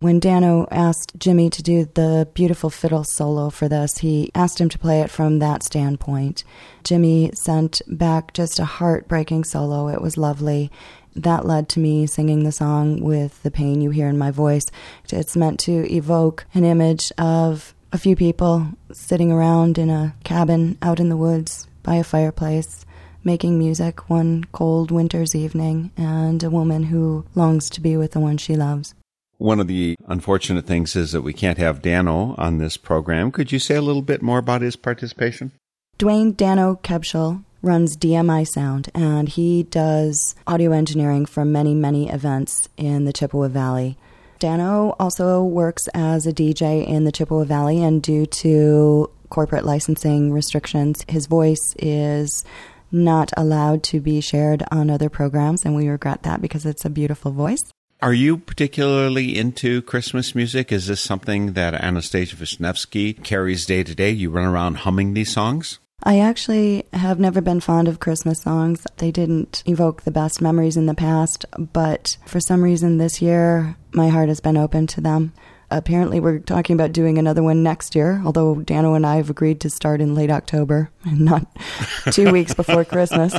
When 0.00 0.20
Dano 0.20 0.68
asked 0.70 1.18
Jimmy 1.18 1.48
to 1.48 1.62
do 1.62 1.86
the 1.86 2.28
beautiful 2.34 2.68
fiddle 2.68 3.02
solo 3.02 3.48
for 3.48 3.66
this, 3.66 3.98
he 3.98 4.30
asked 4.34 4.60
him 4.60 4.68
to 4.68 4.78
play 4.78 5.00
it 5.00 5.08
from 5.08 5.38
that 5.38 5.62
standpoint. 5.62 6.44
Jimmy 6.84 7.30
sent 7.32 7.80
back 7.88 8.34
just 8.34 8.58
a 8.58 8.66
heartbreaking 8.66 9.44
solo. 9.44 9.88
It 9.88 10.02
was 10.02 10.18
lovely 10.18 10.70
that 11.16 11.46
led 11.46 11.70
to 11.70 11.80
me 11.80 12.06
singing 12.06 12.44
the 12.44 12.52
song 12.52 13.00
with 13.00 13.42
the 13.42 13.50
pain 13.50 13.80
you 13.80 13.88
hear 13.88 14.06
in 14.06 14.18
my 14.18 14.30
voice. 14.30 14.66
It's 15.10 15.34
meant 15.34 15.58
to 15.60 15.90
evoke 15.90 16.44
an 16.52 16.64
image 16.64 17.10
of 17.16 17.74
a 17.92 17.98
few 17.98 18.16
people 18.16 18.66
sitting 18.92 19.32
around 19.32 19.78
in 19.78 19.90
a 19.90 20.14
cabin 20.24 20.76
out 20.82 21.00
in 21.00 21.08
the 21.08 21.16
woods 21.16 21.66
by 21.82 21.94
a 21.96 22.04
fireplace, 22.04 22.84
making 23.24 23.58
music 23.58 24.10
one 24.10 24.44
cold 24.52 24.90
winter's 24.90 25.34
evening, 25.34 25.90
and 25.96 26.42
a 26.42 26.50
woman 26.50 26.84
who 26.84 27.24
longs 27.34 27.70
to 27.70 27.80
be 27.80 27.96
with 27.96 28.12
the 28.12 28.20
one 28.20 28.36
she 28.36 28.56
loves. 28.56 28.94
One 29.38 29.60
of 29.60 29.68
the 29.68 29.94
unfortunate 30.06 30.66
things 30.66 30.96
is 30.96 31.12
that 31.12 31.22
we 31.22 31.32
can't 31.32 31.58
have 31.58 31.80
Dano 31.80 32.34
on 32.36 32.58
this 32.58 32.76
program. 32.76 33.30
Could 33.30 33.52
you 33.52 33.58
say 33.58 33.76
a 33.76 33.82
little 33.82 34.02
bit 34.02 34.20
more 34.20 34.38
about 34.38 34.62
his 34.62 34.76
participation? 34.76 35.52
Dwayne 35.98 36.36
Dano 36.36 36.78
Kebschel 36.82 37.44
runs 37.62 37.96
DMI 37.96 38.46
Sound, 38.46 38.90
and 38.94 39.28
he 39.28 39.62
does 39.64 40.34
audio 40.46 40.72
engineering 40.72 41.24
for 41.24 41.44
many, 41.44 41.74
many 41.74 42.08
events 42.08 42.68
in 42.76 43.04
the 43.04 43.12
Chippewa 43.12 43.48
Valley. 43.48 43.96
Dano 44.38 44.94
also 44.98 45.42
works 45.42 45.88
as 45.94 46.26
a 46.26 46.32
DJ 46.32 46.86
in 46.86 47.04
the 47.04 47.12
Chippewa 47.12 47.44
Valley, 47.44 47.82
and 47.82 48.02
due 48.02 48.26
to 48.26 49.10
corporate 49.28 49.64
licensing 49.64 50.32
restrictions, 50.32 51.04
his 51.08 51.26
voice 51.26 51.74
is 51.78 52.44
not 52.90 53.30
allowed 53.36 53.82
to 53.84 54.00
be 54.00 54.20
shared 54.20 54.62
on 54.70 54.90
other 54.90 55.08
programs, 55.08 55.64
and 55.64 55.74
we 55.74 55.88
regret 55.88 56.22
that 56.22 56.40
because 56.40 56.64
it's 56.64 56.84
a 56.84 56.90
beautiful 56.90 57.32
voice. 57.32 57.62
Are 58.00 58.14
you 58.14 58.38
particularly 58.38 59.36
into 59.36 59.82
Christmas 59.82 60.34
music? 60.34 60.70
Is 60.70 60.86
this 60.86 61.00
something 61.00 61.54
that 61.54 61.74
Anastasia 61.74 62.36
Vishnevsky 62.36 63.22
carries 63.24 63.66
day 63.66 63.82
to 63.82 63.94
day? 63.94 64.10
You 64.10 64.30
run 64.30 64.44
around 64.44 64.78
humming 64.78 65.14
these 65.14 65.32
songs? 65.32 65.80
I 66.04 66.20
actually 66.20 66.84
have 66.92 67.18
never 67.18 67.40
been 67.40 67.60
fond 67.60 67.88
of 67.88 67.98
Christmas 68.00 68.42
songs. 68.42 68.86
They 68.98 69.10
didn't 69.10 69.64
evoke 69.66 70.02
the 70.02 70.10
best 70.10 70.40
memories 70.40 70.76
in 70.76 70.86
the 70.86 70.94
past, 70.94 71.44
but 71.58 72.16
for 72.24 72.38
some 72.40 72.62
reason 72.62 72.98
this 72.98 73.20
year, 73.20 73.76
my 73.92 74.08
heart 74.08 74.28
has 74.28 74.40
been 74.40 74.56
open 74.56 74.86
to 74.88 75.00
them. 75.00 75.32
Apparently, 75.70 76.18
we're 76.18 76.38
talking 76.38 76.72
about 76.72 76.92
doing 76.92 77.18
another 77.18 77.42
one 77.42 77.62
next 77.62 77.94
year, 77.94 78.22
although 78.24 78.54
Dano 78.54 78.94
and 78.94 79.04
I 79.04 79.16
have 79.16 79.28
agreed 79.28 79.60
to 79.60 79.70
start 79.70 80.00
in 80.00 80.14
late 80.14 80.30
October 80.30 80.90
and 81.04 81.20
not 81.20 81.46
two 82.12 82.32
weeks 82.32 82.54
before 82.54 82.86
Christmas. 82.86 83.38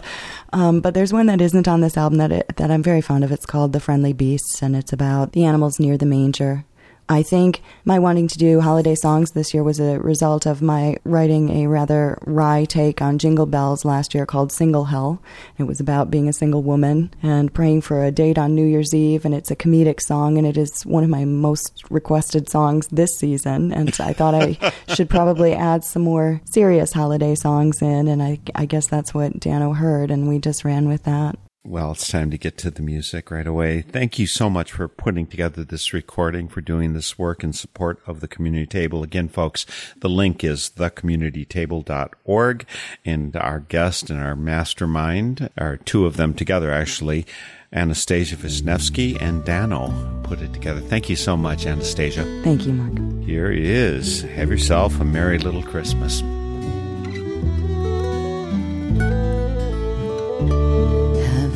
Um, 0.54 0.80
but 0.82 0.94
there's 0.94 1.14
one 1.14 1.26
that 1.26 1.42
isn't 1.42 1.68
on 1.68 1.82
this 1.82 1.98
album 1.98 2.20
that 2.20 2.32
it, 2.32 2.58
that 2.58 2.70
I'm 2.70 2.84
very 2.84 3.02
fond 3.02 3.24
of. 3.24 3.32
It's 3.32 3.48
called 3.48 3.74
The 3.74 3.80
Friendly 3.80 4.14
Beasts, 4.14 4.62
and 4.62 4.76
it's 4.76 4.94
about 4.94 5.32
the 5.32 5.46
animals 5.46 5.80
near 5.80 5.98
the 5.98 6.06
manger. 6.06 6.66
I 7.12 7.24
think 7.24 7.64
my 7.86 7.98
wanting 7.98 8.28
to 8.28 8.38
do 8.38 8.62
holiday 8.62 8.94
songs 8.94 9.32
this 9.32 9.52
year 9.52 9.64
was 9.64 9.80
a 9.80 10.00
result 10.00 10.46
of 10.46 10.62
my 10.62 10.96
writing 11.04 11.50
a 11.50 11.68
rather 11.68 12.20
wry 12.28 12.66
take 12.66 13.02
on 13.02 13.18
Jingle 13.18 13.48
Bells 13.48 13.84
last 13.84 14.14
year 14.14 14.28
called 14.28 14.52
Single 14.52 14.86
Hell. 14.86 15.20
It 15.58 15.64
was 15.64 15.80
about 15.80 16.12
being 16.12 16.30
a 16.30 16.34
single 16.34 16.62
woman 16.62 17.12
and 17.24 17.52
praying 17.52 17.82
for 17.82 18.04
a 18.04 18.12
date 18.12 18.38
on 18.38 18.54
New 18.54 18.66
Year's 18.66 18.94
Eve, 18.94 19.26
and 19.26 19.34
it's 19.34 19.50
a 19.50 19.56
comedic 19.56 20.02
song, 20.02 20.38
and 20.38 20.46
it 20.46 20.56
is 20.56 20.86
one 20.86 21.04
of 21.04 21.10
my 21.10 21.26
most 21.26 21.84
requested 21.90 22.48
songs 22.48 22.88
this 22.90 23.18
season. 23.18 23.74
And 23.74 23.90
I 24.00 24.14
thought 24.14 24.36
I 24.36 24.72
should 24.94 25.10
probably 25.10 25.54
add 25.54 25.84
some 25.84 26.04
more 26.04 26.42
serious 26.46 26.94
holiday 26.94 27.34
songs 27.34 27.82
in, 27.82 28.08
and 28.08 28.22
I, 28.22 28.40
I 28.54 28.68
guess 28.68 28.86
that's 28.86 29.16
what 29.16 29.40
Dano 29.40 29.74
heard, 29.74 30.12
and 30.12 30.30
we 30.30 30.38
just 30.38 30.64
ran 30.64 30.88
with 30.88 31.06
that. 31.06 31.40
Well, 31.66 31.92
it's 31.92 32.08
time 32.08 32.32
to 32.32 32.38
get 32.38 32.58
to 32.60 32.72
the 32.72 32.82
music 32.82 33.30
right 33.30 33.46
away. 33.46 33.82
Thank 33.82 34.18
you 34.18 34.28
so 34.28 34.50
much 34.50 34.72
for 34.72 34.88
putting 34.88 35.28
together 35.28 35.66
this 35.66 35.92
recording, 35.94 36.48
for 36.48 36.62
doing 36.62 36.94
this 36.94 37.20
work 37.20 37.44
in 37.44 37.52
support 37.52 38.00
of 38.08 38.22
the 38.22 38.30
community 38.30 38.66
table. 38.66 39.04
Again, 39.04 39.28
folks, 39.28 39.66
the 39.98 40.10
link 40.10 40.44
is 40.44 40.72
thecommunitytable.org 40.78 42.66
and 43.04 43.36
our 43.36 43.60
guest 43.60 44.10
and 44.10 44.22
our 44.22 44.38
mastermind 44.38 45.50
are 45.58 45.76
two 45.76 46.06
of 46.06 46.16
them 46.16 46.34
together, 46.34 46.72
actually. 46.72 47.26
Anastasia 47.72 48.36
Vishnevsky 48.36 49.22
and 49.22 49.46
Dano 49.46 50.22
put 50.24 50.42
it 50.42 50.54
together. 50.54 50.80
Thank 50.80 51.10
you 51.10 51.16
so 51.16 51.38
much, 51.38 51.66
Anastasia. 51.68 52.24
Thank 52.44 52.66
you, 52.66 52.74
Mark. 52.74 52.98
Here 53.26 53.52
Here 53.52 53.52
is 53.52 54.22
Have 54.22 54.50
Yourself 54.50 55.00
a 55.00 55.04
Merry 55.04 55.38
Little 55.38 55.62
Christmas. 55.62 56.24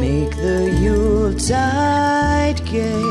make 0.00 0.34
the 0.36 0.60
Yuletide 0.80 2.64
gay. 2.64 3.02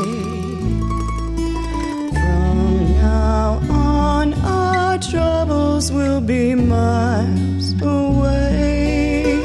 From 2.12 2.94
now 2.98 3.60
on, 3.70 4.34
our 4.34 4.98
troubles 4.98 5.92
will 5.92 6.20
be 6.20 6.54
miles 6.56 7.80
away. 7.80 9.38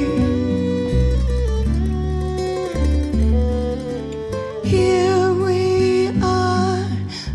Here 4.64 5.34
we 5.46 6.10
are, 6.24 6.84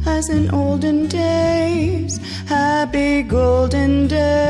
as 0.06 0.28
in 0.28 0.50
olden 0.50 1.06
days, 1.06 2.18
happy 2.46 3.22
golden 3.22 4.08
days 4.08 4.49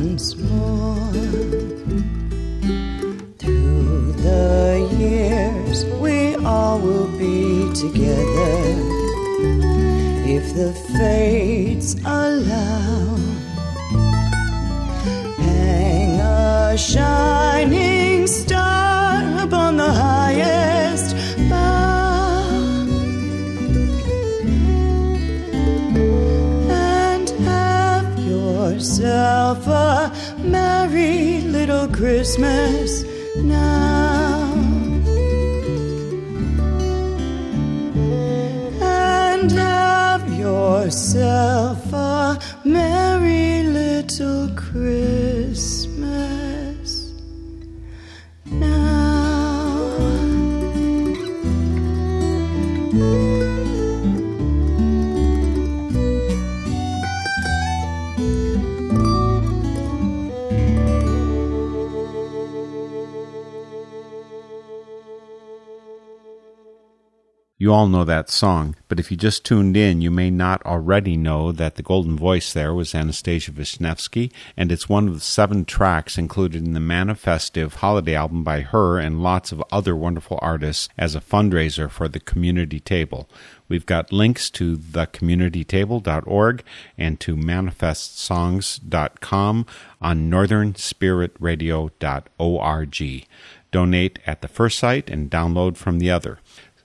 once 0.00 0.34
more. 0.36 1.12
Through 3.38 4.12
the 4.12 4.88
years, 4.98 5.84
we 6.00 6.36
all 6.36 6.78
will 6.78 7.10
be 7.18 7.70
together 7.74 8.54
if 10.36 10.54
the 10.54 10.72
fates 10.96 11.94
allow. 12.04 13.16
Hang 15.38 16.20
a 16.20 16.78
shining 16.78 18.26
star 18.26 18.89
Christmas 32.00 33.09
You 67.70 67.76
all 67.76 67.86
know 67.86 68.02
that 68.02 68.30
song, 68.30 68.74
but 68.88 68.98
if 68.98 69.12
you 69.12 69.16
just 69.16 69.44
tuned 69.44 69.76
in, 69.76 70.00
you 70.00 70.10
may 70.10 70.28
not 70.28 70.60
already 70.66 71.16
know 71.16 71.52
that 71.52 71.76
the 71.76 71.84
golden 71.84 72.16
voice 72.16 72.52
there 72.52 72.74
was 72.74 72.96
Anastasia 72.96 73.52
Vishnevsky, 73.52 74.32
and 74.56 74.72
it's 74.72 74.88
one 74.88 75.06
of 75.06 75.14
the 75.14 75.20
seven 75.20 75.64
tracks 75.64 76.18
included 76.18 76.66
in 76.66 76.72
the 76.72 76.80
Manifestive 76.80 77.74
holiday 77.74 78.16
album 78.16 78.42
by 78.42 78.62
her 78.62 78.98
and 78.98 79.22
lots 79.22 79.52
of 79.52 79.62
other 79.70 79.94
wonderful 79.94 80.40
artists 80.42 80.88
as 80.98 81.14
a 81.14 81.20
fundraiser 81.20 81.88
for 81.88 82.08
the 82.08 82.18
community 82.18 82.80
table. 82.80 83.30
We've 83.68 83.86
got 83.86 84.12
links 84.12 84.50
to 84.50 84.76
thecommunitytable.org 84.76 86.64
and 86.98 87.20
to 87.20 87.36
manifestsongs.com 87.36 89.66
on 90.02 90.28
northernspiritradio.org. 90.28 93.26
Donate 93.72 94.18
at 94.26 94.42
the 94.42 94.48
first 94.48 94.80
site 94.80 95.08
and 95.08 95.30
download 95.30 95.76
from 95.76 96.00
the 96.00 96.10
other 96.10 96.40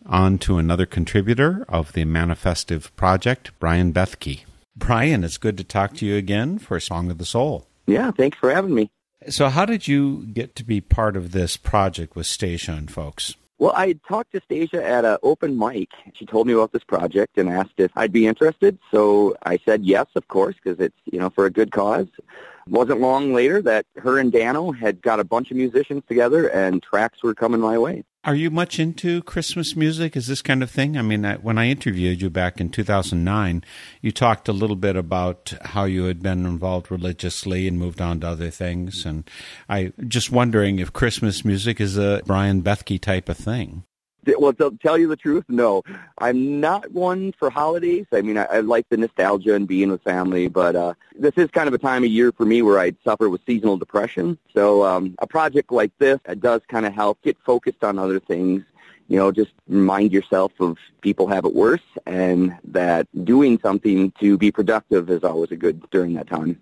on 0.05 0.37
to 0.39 0.57
another 0.57 0.85
contributor 0.85 1.65
of 1.67 1.93
the 1.93 2.05
Manifestive 2.05 2.95
Project, 2.95 3.51
Brian 3.59 3.93
Bethke. 3.93 4.43
Brian, 4.75 5.23
it's 5.23 5.37
good 5.37 5.57
to 5.57 5.63
talk 5.63 5.93
to 5.95 6.05
you 6.05 6.15
again 6.15 6.59
for 6.59 6.79
Song 6.79 7.09
of 7.09 7.17
the 7.17 7.25
Soul. 7.25 7.65
Yeah, 7.87 8.11
thanks 8.11 8.37
for 8.37 8.51
having 8.53 8.73
me. 8.73 8.89
So, 9.29 9.49
how 9.49 9.65
did 9.65 9.87
you 9.87 10.27
get 10.27 10.55
to 10.55 10.63
be 10.63 10.81
part 10.81 11.15
of 11.15 11.31
this 11.31 11.57
project 11.57 12.15
with 12.15 12.27
Stacia 12.27 12.73
and 12.73 12.91
folks? 12.91 13.35
Well, 13.57 13.73
I 13.75 13.93
talked 14.07 14.33
to 14.33 14.41
Stacia 14.41 14.85
at 14.85 15.05
an 15.05 15.17
open 15.23 15.57
mic. 15.57 15.89
She 16.13 16.25
told 16.25 16.45
me 16.45 16.53
about 16.53 16.73
this 16.73 16.83
project 16.83 17.37
and 17.37 17.49
asked 17.49 17.75
if 17.77 17.91
I'd 17.95 18.11
be 18.11 18.27
interested. 18.27 18.77
So 18.91 19.35
I 19.43 19.57
said 19.65 19.85
yes, 19.85 20.07
of 20.15 20.27
course, 20.27 20.55
because 20.61 20.79
it's 20.79 20.97
you 21.05 21.19
know 21.19 21.29
for 21.29 21.45
a 21.45 21.51
good 21.51 21.71
cause. 21.71 22.07
It 22.17 22.25
Wasn't 22.67 22.99
long 22.99 23.33
later 23.33 23.61
that 23.61 23.85
her 23.95 24.19
and 24.19 24.31
Dano 24.31 24.71
had 24.71 25.01
got 25.01 25.19
a 25.19 25.23
bunch 25.23 25.51
of 25.51 25.57
musicians 25.57 26.03
together, 26.07 26.47
and 26.47 26.83
tracks 26.83 27.23
were 27.23 27.33
coming 27.33 27.61
my 27.61 27.77
way. 27.77 28.03
Are 28.25 28.33
you 28.33 28.49
much 28.49 28.79
into 28.79 29.21
Christmas 29.21 29.75
music? 29.75 30.17
Is 30.17 30.25
this 30.25 30.41
kind 30.41 30.63
of 30.63 30.71
thing? 30.71 30.97
I 30.97 31.03
mean, 31.03 31.23
when 31.43 31.59
I 31.59 31.67
interviewed 31.67 32.23
you 32.23 32.31
back 32.31 32.59
in 32.59 32.69
2009, 32.69 33.63
you 34.01 34.11
talked 34.11 34.49
a 34.49 34.53
little 34.53 34.75
bit 34.75 34.95
about 34.95 35.53
how 35.61 35.83
you 35.83 36.05
had 36.05 36.23
been 36.23 36.43
involved 36.43 36.89
religiously 36.89 37.67
and 37.67 37.77
moved 37.77 38.01
on 38.01 38.21
to 38.21 38.27
other 38.29 38.49
things. 38.49 39.05
And 39.05 39.29
I 39.69 39.93
just 40.07 40.31
wondering 40.31 40.79
if 40.79 40.91
Christmas 40.91 41.45
music 41.45 41.79
is 41.79 41.99
a 41.99 42.23
Brian 42.25 42.63
Bethke 42.63 42.99
type 42.99 43.29
of 43.29 43.37
thing. 43.37 43.83
Well, 44.37 44.53
to 44.53 44.77
tell 44.81 44.97
you 44.97 45.07
the 45.07 45.15
truth, 45.15 45.45
no. 45.47 45.83
I'm 46.17 46.59
not 46.59 46.91
one 46.91 47.33
for 47.33 47.49
holidays. 47.49 48.05
I 48.11 48.21
mean, 48.21 48.37
I, 48.37 48.45
I 48.45 48.59
like 48.59 48.87
the 48.89 48.97
nostalgia 48.97 49.55
and 49.55 49.67
being 49.67 49.91
with 49.91 50.03
family, 50.03 50.47
but 50.47 50.75
uh, 50.75 50.93
this 51.17 51.33
is 51.37 51.49
kind 51.51 51.67
of 51.67 51.73
a 51.73 51.77
time 51.77 52.03
of 52.03 52.09
year 52.09 52.31
for 52.31 52.45
me 52.45 52.61
where 52.61 52.79
I 52.79 52.93
suffer 53.03 53.29
with 53.29 53.41
seasonal 53.45 53.77
depression. 53.77 54.37
So 54.53 54.83
um, 54.83 55.15
a 55.19 55.27
project 55.27 55.71
like 55.71 55.91
this 55.99 56.19
it 56.27 56.41
does 56.41 56.61
kind 56.67 56.85
of 56.85 56.93
help 56.93 57.21
get 57.21 57.37
focused 57.45 57.83
on 57.83 57.97
other 57.97 58.19
things. 58.19 58.63
You 59.07 59.17
know, 59.17 59.31
just 59.31 59.51
remind 59.67 60.11
yourself 60.11 60.51
of 60.59 60.77
people 61.01 61.27
have 61.27 61.45
it 61.45 61.53
worse 61.53 61.83
and 62.07 62.57
that 62.65 63.07
doing 63.23 63.59
something 63.61 64.11
to 64.19 64.37
be 64.37 64.51
productive 64.51 65.09
is 65.11 65.23
always 65.23 65.51
a 65.51 65.55
good 65.55 65.87
during 65.91 66.13
that 66.15 66.27
time. 66.27 66.59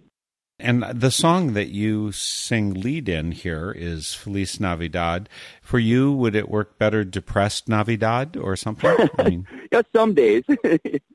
And 0.60 0.84
the 0.84 1.10
song 1.10 1.54
that 1.54 1.70
you 1.70 2.12
sing 2.12 2.74
lead 2.74 3.10
in 3.10 3.32
here 3.32 3.74
is 3.76 4.14
Feliz 4.14 4.60
Navidad. 4.60 5.28
For 5.62 5.80
you, 5.80 6.14
would 6.14 6.36
it 6.36 6.48
work 6.48 6.78
better 6.78 7.04
depressed 7.04 7.68
Navidad 7.68 8.38
or 8.38 8.56
something? 8.56 8.96
I 9.18 9.24
mean... 9.30 9.48
yeah, 9.72 9.82
some 9.94 10.14
days. 10.14 10.44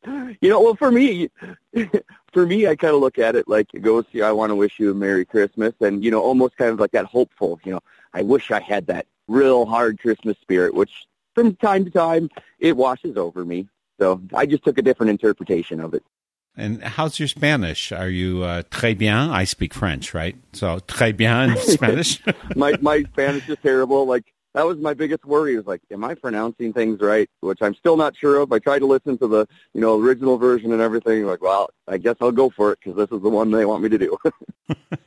you 0.02 0.48
know, 0.48 0.60
well, 0.60 0.74
for 0.74 0.90
me, 0.90 1.30
for 2.32 2.46
me, 2.46 2.66
I 2.66 2.74
kind 2.74 2.94
of 2.94 3.00
look 3.00 3.18
at 3.18 3.36
it 3.36 3.46
like, 3.48 3.68
go 3.80 4.02
see, 4.12 4.22
I 4.22 4.32
want 4.32 4.50
to 4.50 4.56
wish 4.56 4.78
you 4.78 4.90
a 4.90 4.94
Merry 4.94 5.24
Christmas. 5.24 5.72
And, 5.80 6.04
you 6.04 6.10
know, 6.10 6.20
almost 6.20 6.56
kind 6.56 6.72
of 6.72 6.80
like 6.80 6.90
that 6.90 7.06
hopeful, 7.06 7.60
you 7.64 7.72
know, 7.72 7.80
I 8.12 8.22
wish 8.22 8.50
I 8.50 8.60
had 8.60 8.88
that 8.88 9.06
real 9.28 9.66
hard 9.66 10.00
Christmas 10.00 10.36
spirit, 10.40 10.74
which 10.74 11.06
from 11.34 11.54
time 11.56 11.84
to 11.84 11.90
time, 11.90 12.28
it 12.58 12.76
washes 12.76 13.16
over 13.16 13.44
me. 13.44 13.68
So 14.00 14.20
I 14.34 14.46
just 14.46 14.64
took 14.64 14.78
a 14.78 14.82
different 14.82 15.10
interpretation 15.10 15.80
of 15.80 15.94
it. 15.94 16.02
And 16.58 16.82
how's 16.82 17.18
your 17.20 17.28
Spanish? 17.28 17.92
Are 17.92 18.08
you 18.08 18.42
uh, 18.42 18.62
très 18.64 18.98
bien? 18.98 19.30
I 19.30 19.44
speak 19.44 19.72
French, 19.72 20.12
right? 20.12 20.34
So 20.52 20.80
très 20.80 21.16
bien 21.16 21.50
in 21.52 21.56
Spanish. 21.62 22.20
my 22.56 22.74
my 22.80 23.04
Spanish 23.12 23.48
is 23.48 23.56
terrible. 23.62 24.06
Like 24.06 24.24
that 24.58 24.66
was 24.66 24.78
my 24.78 24.92
biggest 24.92 25.24
worry. 25.24 25.56
Was 25.56 25.66
like, 25.66 25.82
am 25.92 26.02
I 26.02 26.14
pronouncing 26.14 26.72
things 26.72 27.00
right? 27.00 27.30
Which 27.40 27.62
I'm 27.62 27.76
still 27.76 27.96
not 27.96 28.16
sure 28.16 28.38
of. 28.40 28.50
I 28.52 28.58
tried 28.58 28.80
to 28.80 28.86
listen 28.86 29.16
to 29.18 29.28
the 29.28 29.46
you 29.72 29.80
know 29.80 30.00
original 30.00 30.36
version 30.36 30.72
and 30.72 30.82
everything. 30.82 31.26
Like, 31.26 31.40
well, 31.40 31.70
I 31.86 31.96
guess 31.96 32.16
I'll 32.20 32.32
go 32.32 32.50
for 32.50 32.72
it 32.72 32.80
because 32.80 32.96
this 32.96 33.16
is 33.16 33.22
the 33.22 33.28
one 33.28 33.52
they 33.52 33.64
want 33.64 33.84
me 33.84 33.88
to 33.90 33.98
do. 33.98 34.18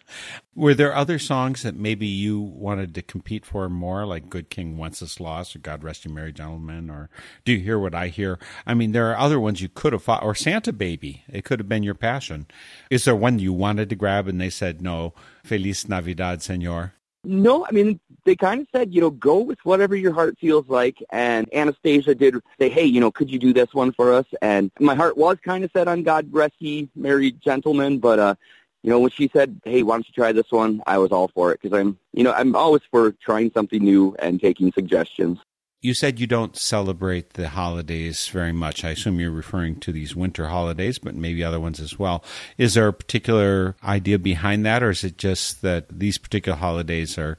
Were 0.56 0.74
there 0.74 0.96
other 0.96 1.20
songs 1.20 1.64
that 1.64 1.76
maybe 1.76 2.08
you 2.08 2.40
wanted 2.40 2.96
to 2.96 3.02
compete 3.02 3.46
for 3.46 3.68
more, 3.68 4.06
like 4.06 4.30
"Good 4.30 4.50
King 4.50 4.78
Wenceslas" 4.78 5.54
or 5.54 5.60
"God 5.60 5.84
Rest 5.84 6.06
You 6.06 6.14
Merry 6.14 6.32
Gentlemen" 6.32 6.90
or 6.90 7.10
"Do 7.44 7.52
You 7.52 7.60
Hear 7.60 7.78
What 7.78 7.94
I 7.94 8.08
Hear"? 8.08 8.40
I 8.66 8.74
mean, 8.74 8.94
there 8.94 9.12
are 9.12 9.18
other 9.18 9.40
ones 9.40 9.60
you 9.60 9.68
could 9.68 9.92
have 9.92 10.04
fought, 10.04 10.24
or 10.24 10.34
"Santa 10.34 10.72
Baby." 10.72 11.26
It 11.28 11.44
could 11.44 11.60
have 11.60 11.68
been 11.68 11.84
your 11.84 11.94
passion. 11.94 12.48
Is 12.90 13.04
there 13.04 13.18
one 13.18 13.38
you 13.40 13.52
wanted 13.52 13.90
to 13.90 13.96
grab 13.98 14.30
and 14.30 14.40
they 14.40 14.50
said 14.50 14.82
no? 14.82 15.14
Feliz 15.44 15.90
Navidad, 15.90 16.40
Señor. 16.40 16.94
No, 17.23 17.65
I 17.65 17.71
mean, 17.71 17.99
they 18.25 18.36
kind 18.36 18.62
of 18.62 18.67
said, 18.71 18.93
you 18.93 19.01
know, 19.01 19.12
go 19.12 19.39
with 19.39 19.60
whatever 19.63 19.95
your 19.95 20.13
heart 20.13 20.38
feels 20.39 20.67
like. 20.67 20.97
And 21.12 21.53
Anastasia 21.53 22.15
did 22.15 22.36
say, 22.60 22.69
hey, 22.69 22.86
you 22.86 22.99
know, 22.99 23.12
could 23.12 23.29
you 23.29 23.38
do 23.38 23.53
this 23.53 23.73
one 23.73 23.91
for 23.91 24.12
us? 24.12 24.25
And 24.41 24.71
my 24.79 24.95
heart 24.95 25.17
was 25.17 25.38
kind 25.43 25.63
of 25.63 25.71
set 25.71 25.88
on 25.88 26.03
God 26.03 26.27
Rest 26.31 26.55
Ye 26.60 26.89
Merry 26.95 27.31
Gentlemen, 27.31 27.99
but, 27.99 28.17
uh, 28.17 28.36
you 28.81 28.89
know, 28.89 28.99
when 28.99 29.12
she 29.12 29.29
said, 29.31 29.62
hey, 29.63 29.84
why 29.84 29.95
don't 29.95 30.07
you 30.07 30.13
try 30.13 30.31
this 30.31 30.49
one? 30.49 30.81
I 30.88 30.97
was 30.97 31.12
all 31.12 31.27
for 31.27 31.51
it 31.51 31.62
because 31.62 31.77
I'm, 31.77 31.99
you 32.13 32.23
know, 32.23 32.34
I'm 32.34 32.55
always 32.55 32.81
for 32.89 33.12
trying 33.12 33.51
something 33.53 33.84
new 33.84 34.15
and 34.17 34.41
taking 34.41 34.71
suggestions. 34.71 35.38
You 35.84 35.96
said 35.96 36.20
you 36.20 36.28
don't 36.28 36.56
celebrate 36.56 37.34
the 37.34 37.50
holidays 37.50 38.28
very 38.28 38.52
much. 38.52 38.86
I 38.86 38.89
assume 38.91 39.20
you're 39.20 39.32
referring 39.32 39.80
to 39.80 39.91
these 39.91 40.15
winter 40.15 40.50
holidays, 40.50 41.00
but 41.00 41.15
maybe 41.15 41.44
other 41.44 41.60
ones 41.60 41.80
as 41.80 41.98
well. 41.98 42.24
Is 42.56 42.76
there 42.76 42.88
a 42.88 42.94
particular 42.94 43.76
idea 43.84 44.20
behind 44.20 44.63
that, 44.67 44.84
or 44.84 44.91
is 44.91 45.04
it 45.04 45.17
just 45.17 45.63
that 45.63 45.88
these 45.89 46.20
particular 46.20 46.56
holidays 46.56 47.17
are 47.17 47.36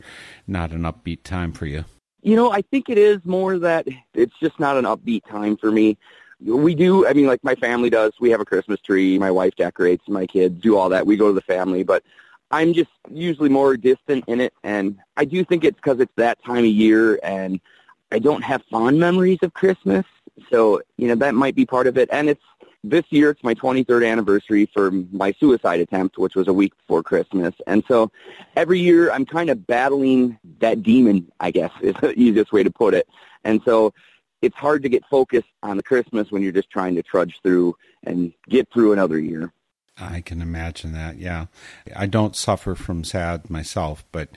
not 0.49 0.73
an 0.73 0.83
upbeat 0.83 1.23
time 1.23 1.53
for 1.53 1.67
you? 1.67 1.85
You 2.23 2.35
know, 2.35 2.51
I 2.51 2.63
think 2.63 2.89
it 2.89 2.99
is 2.99 3.21
more 3.25 3.61
that 3.61 3.87
it's 4.13 4.35
just 4.41 4.59
not 4.59 4.77
an 4.77 4.87
upbeat 4.87 5.25
time 5.31 5.57
for 5.57 5.71
me. 5.71 5.97
We 6.41 6.75
do, 6.75 7.07
I 7.07 7.13
mean, 7.13 7.27
like 7.27 7.45
my 7.45 7.55
family 7.55 7.91
does. 7.91 8.11
We 8.21 8.31
have 8.31 8.41
a 8.41 8.45
Christmas 8.45 8.81
tree. 8.81 9.21
My 9.21 9.31
wife 9.31 9.55
decorates. 9.55 10.09
My 10.09 10.27
kids 10.27 10.61
do 10.61 10.77
all 10.77 10.89
that. 10.89 11.07
We 11.07 11.17
go 11.17 11.29
to 11.29 11.33
the 11.33 11.43
family, 11.43 11.85
but 11.85 12.03
I'm 12.51 12.75
just 12.75 12.91
usually 13.09 13.51
more 13.51 13.77
distant 13.77 14.25
in 14.27 14.41
it. 14.41 14.53
And 14.65 14.99
I 15.17 15.27
do 15.27 15.45
think 15.45 15.63
it's 15.63 15.77
because 15.77 16.01
it's 16.01 16.13
that 16.17 16.43
time 16.45 16.65
of 16.65 16.71
year 16.71 17.21
and 17.23 17.61
I 18.13 18.19
don't 18.19 18.43
have 18.43 18.63
fond 18.71 19.01
memories 19.01 19.39
of 19.43 19.55
Christmas. 19.55 20.05
So, 20.51 20.83
you 20.97 21.09
know, 21.09 21.15
that 21.17 21.35
might 21.35 21.55
be 21.55 21.67
part 21.67 21.87
of 21.87 21.97
it. 21.97 22.09
And 22.13 22.29
it's 22.29 22.43
this 22.85 23.05
year, 23.11 23.31
it's 23.31 23.43
my 23.43 23.55
23rd 23.55 24.09
anniversary 24.09 24.69
for 24.73 24.91
my 24.91 25.33
suicide 25.33 25.81
attempt, 25.81 26.19
which 26.19 26.35
was 26.35 26.49
a 26.49 26.53
week 26.53 26.77
before 26.77 27.03
Christmas. 27.03 27.55
And 27.67 27.83
so 27.87 28.11
every 28.57 28.81
year 28.81 29.11
I'm 29.11 29.25
kind 29.25 29.51
of 29.51 29.67
battling 29.67 30.39
that 30.59 30.83
demon, 30.83 31.31
I 31.41 31.51
guess 31.51 31.71
is 31.81 31.95
the 32.01 32.13
easiest 32.19 32.53
way 32.53 32.63
to 32.63 32.71
put 32.71 32.95
it. 32.95 33.09
And 33.45 33.61
so 33.65 33.95
it's 34.43 34.57
hard 34.57 34.83
to 34.83 34.89
get 34.89 35.05
focused 35.07 35.49
on 35.63 35.77
the 35.77 35.83
Christmas 35.83 36.31
when 36.31 36.43
you're 36.43 36.53
just 36.53 36.71
trying 36.71 36.97
to 36.97 37.03
trudge 37.03 37.41
through 37.43 37.77
and 38.05 38.33
get 38.49 38.69
through 38.73 38.93
another 38.93 39.19
year. 39.19 39.53
I 39.99 40.21
can 40.21 40.43
imagine 40.43 40.93
that. 40.93 41.19
Yeah. 41.19 41.47
I 41.95 42.07
don't 42.07 42.35
suffer 42.35 42.75
from 42.75 43.05
sad 43.05 43.51
myself, 43.51 44.05
but 44.11 44.31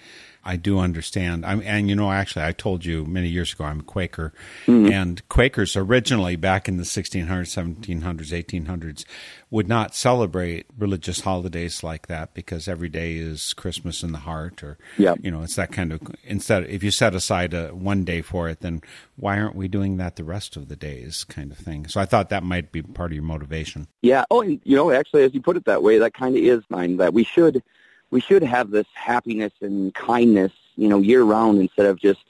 I 0.45 0.58
do 0.58 0.77
understand. 0.77 1.43
I'm, 1.43 1.62
and 1.63 1.89
you 1.89 1.95
know, 1.95 2.12
actually, 2.12 2.45
I 2.45 2.51
told 2.51 2.86
you 2.86 3.03
many 3.03 3.27
years 3.29 3.51
ago 3.53 3.63
I'm 3.63 3.79
a 3.79 3.84
Quaker, 3.84 4.31
mm-hmm. 4.67 4.91
and 4.91 5.27
Quakers 5.27 5.75
originally 5.75 6.36
back 6.36 6.69
in 6.69 6.77
the 6.77 6.84
1600s, 6.84 7.25
1700s, 7.25 8.62
1800s 8.62 9.05
would 9.49 9.67
not 9.67 9.95
celebrate 9.95 10.67
religious 10.77 11.21
holidays 11.21 11.84
like 11.84 12.08
that 12.08 12.34
because 12.34 12.67
every 12.67 12.89
day 12.89 13.15
is 13.15 13.53
Christmas 13.53 14.03
in 14.03 14.12
the 14.12 14.19
heart, 14.19 14.62
or 14.63 14.77
yep. 14.97 15.17
you 15.23 15.31
know, 15.31 15.41
it's 15.41 15.55
that 15.55 15.71
kind 15.71 15.91
of. 15.91 16.01
Instead, 16.23 16.65
if 16.65 16.84
you 16.84 16.91
set 16.91 17.15
aside 17.15 17.53
a 17.53 17.69
one 17.69 18.03
day 18.03 18.21
for 18.21 18.47
it, 18.47 18.60
then 18.60 18.81
why 19.15 19.39
aren't 19.39 19.55
we 19.55 19.67
doing 19.67 19.97
that 19.97 20.15
the 20.15 20.23
rest 20.23 20.55
of 20.55 20.67
the 20.67 20.75
days, 20.75 21.23
kind 21.23 21.51
of 21.51 21.58
thing? 21.58 21.88
So 21.88 21.99
I 21.99 22.05
thought 22.05 22.29
that 22.29 22.43
might 22.43 22.71
be 22.71 22.84
part 22.84 23.12
of 23.12 23.15
your 23.15 23.23
motivation. 23.23 23.88
Yeah. 24.03 24.25
Oh, 24.29 24.41
and 24.41 24.62
you 24.63 24.75
know, 24.75 24.91
actually, 24.91 25.23
as 25.23 25.34
you 25.34 25.41
put 25.41 25.58
it 25.58 25.65
that 25.65 25.81
way, 25.81 25.97
that 25.97 26.13
kind 26.13 26.36
of 26.36 26.43
is 26.43 26.62
mine. 26.69 26.97
That 26.97 27.13
we 27.13 27.23
should 27.23 27.63
we 28.15 28.21
should 28.21 28.43
have 28.43 28.71
this 28.71 28.88
happiness 28.93 29.51
and 29.60 29.93
kindness, 29.93 30.54
you 30.78 30.88
know, 30.88 30.99
year 30.99 31.21
round 31.21 31.60
instead 31.60 31.86
of 31.86 31.99
just, 31.99 32.21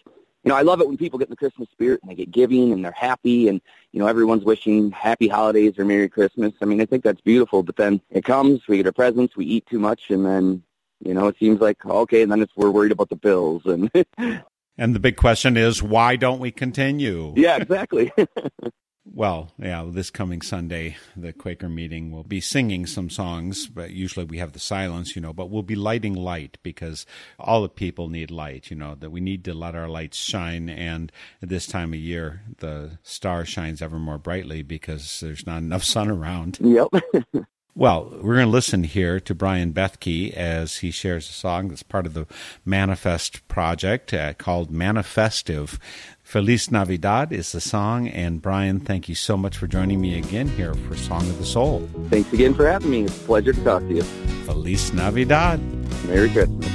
you 0.43 0.49
know, 0.49 0.55
I 0.55 0.63
love 0.63 0.81
it 0.81 0.87
when 0.87 0.97
people 0.97 1.19
get 1.19 1.27
in 1.27 1.29
the 1.29 1.35
Christmas 1.35 1.69
spirit 1.69 1.99
and 2.01 2.09
they 2.09 2.15
get 2.15 2.31
giving 2.31 2.71
and 2.73 2.83
they're 2.83 2.91
happy 2.91 3.47
and, 3.49 3.61
you 3.91 3.99
know, 3.99 4.07
everyone's 4.07 4.43
wishing 4.43 4.89
happy 4.89 5.27
holidays 5.27 5.77
or 5.77 5.85
Merry 5.85 6.09
Christmas. 6.09 6.53
I 6.59 6.65
mean, 6.65 6.81
I 6.81 6.87
think 6.87 7.03
that's 7.03 7.21
beautiful, 7.21 7.61
but 7.61 7.75
then 7.75 8.01
it 8.09 8.23
comes, 8.25 8.67
we 8.67 8.77
get 8.77 8.87
our 8.87 8.93
presents, 8.93 9.37
we 9.37 9.45
eat 9.45 9.67
too 9.67 9.77
much, 9.77 10.09
and 10.09 10.25
then, 10.25 10.63
you 11.01 11.13
know, 11.13 11.27
it 11.27 11.35
seems 11.39 11.61
like, 11.61 11.85
okay, 11.85 12.23
and 12.23 12.31
then 12.31 12.41
it's, 12.41 12.53
we're 12.55 12.71
worried 12.71 12.91
about 12.91 13.09
the 13.09 13.15
bills 13.15 13.61
and, 13.67 13.91
and 14.79 14.95
the 14.95 14.99
big 14.99 15.17
question 15.17 15.55
is, 15.55 15.83
why 15.83 16.15
don't 16.15 16.39
we 16.39 16.49
continue? 16.49 17.31
Yeah, 17.37 17.57
exactly. 17.57 18.11
Well, 19.13 19.51
yeah, 19.59 19.85
this 19.87 20.09
coming 20.09 20.41
Sunday, 20.41 20.97
the 21.15 21.31
Quaker 21.31 21.69
meeting 21.69 22.11
will 22.11 22.23
be 22.23 22.41
singing 22.41 22.85
some 22.87 23.09
songs, 23.09 23.67
but 23.67 23.91
usually 23.91 24.25
we 24.25 24.39
have 24.39 24.53
the 24.53 24.59
silence, 24.59 25.15
you 25.15 25.21
know, 25.21 25.31
but 25.31 25.49
we'll 25.49 25.63
be 25.63 25.75
lighting 25.75 26.15
light 26.15 26.57
because 26.63 27.05
all 27.37 27.61
the 27.61 27.69
people 27.69 28.09
need 28.09 28.31
light, 28.31 28.71
you 28.71 28.75
know, 28.75 28.95
that 28.95 29.11
we 29.11 29.21
need 29.21 29.45
to 29.45 29.53
let 29.53 29.75
our 29.75 29.87
lights 29.87 30.17
shine. 30.17 30.69
And 30.69 31.11
at 31.41 31.49
this 31.49 31.67
time 31.67 31.93
of 31.93 31.99
year, 31.99 32.41
the 32.57 32.97
star 33.03 33.45
shines 33.45 33.81
ever 33.81 33.99
more 33.99 34.17
brightly 34.17 34.63
because 34.63 35.19
there's 35.19 35.45
not 35.45 35.59
enough 35.59 35.83
sun 35.83 36.09
around. 36.09 36.57
Yep. 36.59 36.87
Well, 37.77 38.09
we're 38.21 38.35
going 38.35 38.45
to 38.45 38.51
listen 38.51 38.85
here 38.85 39.19
to 39.19 39.35
Brian 39.35 39.73
Bethke 39.73 40.31
as 40.31 40.77
he 40.77 40.91
shares 40.91 41.29
a 41.29 41.33
song 41.33 41.67
that's 41.67 41.83
part 41.83 42.05
of 42.05 42.13
the 42.13 42.25
Manifest 42.63 43.45
project 43.49 44.13
uh, 44.13 44.33
called 44.33 44.71
Manifestive. 44.71 45.77
Feliz 46.25 46.71
Navidad 46.71 47.31
is 47.31 47.51
the 47.51 47.61
song, 47.61 48.07
and 48.07 48.41
Brian, 48.41 48.79
thank 48.79 49.07
you 49.07 49.13
so 49.13 49.37
much 49.37 49.55
for 49.55 49.67
joining 49.67 50.01
me 50.01 50.17
again 50.17 50.47
here 50.47 50.73
for 50.73 50.97
Song 50.97 51.21
of 51.21 51.37
the 51.37 51.45
Soul. 51.45 51.87
Thanks 52.09 52.33
again 52.33 52.55
for 52.55 52.67
having 52.67 52.89
me. 52.89 53.03
It's 53.03 53.15
a 53.15 53.25
pleasure 53.25 53.53
to 53.53 53.63
talk 53.63 53.83
to 53.83 53.93
you. 53.93 54.01
Feliz 54.43 54.91
Navidad. 54.91 55.61
Merry 56.07 56.27
Christmas. 56.31 56.65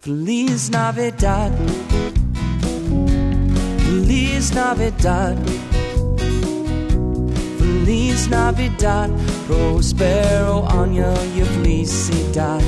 Feliz 0.00 0.70
Navidad. 0.70 1.52
Feliz 3.84 4.54
Navidad. 4.54 5.67
Feliz 7.68 8.30
Navidad. 8.30 9.10
Prospero 9.46 10.66
año 10.70 11.12
y 11.36 11.42
felicidad. 11.42 12.60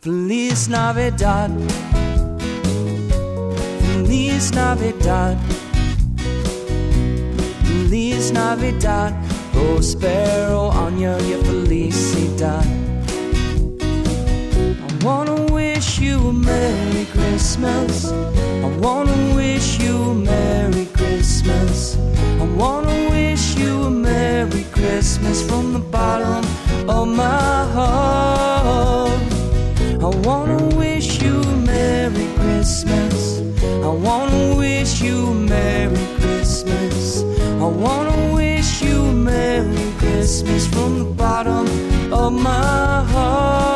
Feliz 0.00 0.68
Navidad. 0.68 1.50
Feliz 3.80 4.52
Navidad. 4.54 5.36
Feliz 7.64 8.32
Navidad. 8.32 9.12
Prospero 9.52 10.70
año 10.70 11.16
y 11.18 11.32
felicidad. 11.44 12.64
I 13.80 15.04
wanna 15.04 15.34
wish 15.52 15.65
a 16.16 16.32
Merry 16.32 17.04
Christmas. 17.06 18.06
I 18.06 18.68
wanna 18.80 19.34
wish 19.34 19.78
you 19.78 19.96
a 20.10 20.14
Merry 20.14 20.86
Christmas. 20.86 21.96
I 22.40 22.44
wanna 22.60 23.10
wish 23.10 23.56
you 23.56 23.84
a 23.84 23.90
Merry 23.90 24.64
Christmas 24.72 25.42
from 25.48 25.72
the 25.72 25.78
bottom 25.78 26.44
of 26.88 27.08
my 27.08 27.64
heart. 27.76 29.20
I 30.06 30.10
wanna 30.28 30.62
wish 30.76 31.22
you 31.22 31.40
a 31.40 31.56
Merry 31.72 32.26
Christmas. 32.40 33.40
I 33.88 33.92
wanna 34.06 34.56
wish 34.56 35.00
you 35.02 35.16
a 35.28 35.34
Merry 35.34 36.06
Christmas. 36.20 37.22
I 37.64 37.68
wanna 37.84 38.34
wish 38.34 38.82
you 38.82 39.04
a 39.04 39.12
Merry 39.12 39.86
Christmas 39.98 40.66
from 40.66 40.98
the 40.98 41.10
bottom 41.24 41.66
of 42.12 42.32
my 42.32 43.04
heart. 43.12 43.75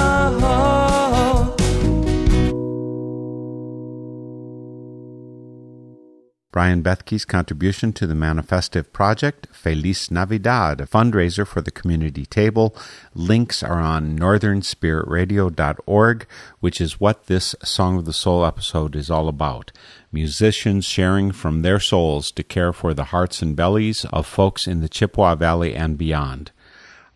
Brian 6.51 6.83
Bethke's 6.83 7.23
contribution 7.23 7.93
to 7.93 8.05
the 8.05 8.13
Manifestive 8.13 8.91
Project, 8.91 9.47
Feliz 9.53 10.11
Navidad, 10.11 10.81
a 10.81 10.85
fundraiser 10.85 11.47
for 11.47 11.61
the 11.61 11.71
community 11.71 12.25
table. 12.25 12.75
Links 13.15 13.63
are 13.63 13.79
on 13.79 14.19
northernspiritradio.org, 14.19 16.27
which 16.59 16.81
is 16.81 16.99
what 16.99 17.27
this 17.27 17.55
Song 17.63 17.97
of 17.97 18.03
the 18.03 18.11
Soul 18.11 18.45
episode 18.45 18.97
is 18.97 19.09
all 19.09 19.29
about. 19.29 19.71
Musicians 20.11 20.83
sharing 20.83 21.31
from 21.31 21.61
their 21.61 21.79
souls 21.79 22.31
to 22.31 22.43
care 22.43 22.73
for 22.73 22.93
the 22.93 23.05
hearts 23.05 23.41
and 23.41 23.55
bellies 23.55 24.03
of 24.11 24.27
folks 24.27 24.67
in 24.67 24.81
the 24.81 24.89
Chippewa 24.89 25.35
Valley 25.35 25.73
and 25.73 25.97
beyond. 25.97 26.51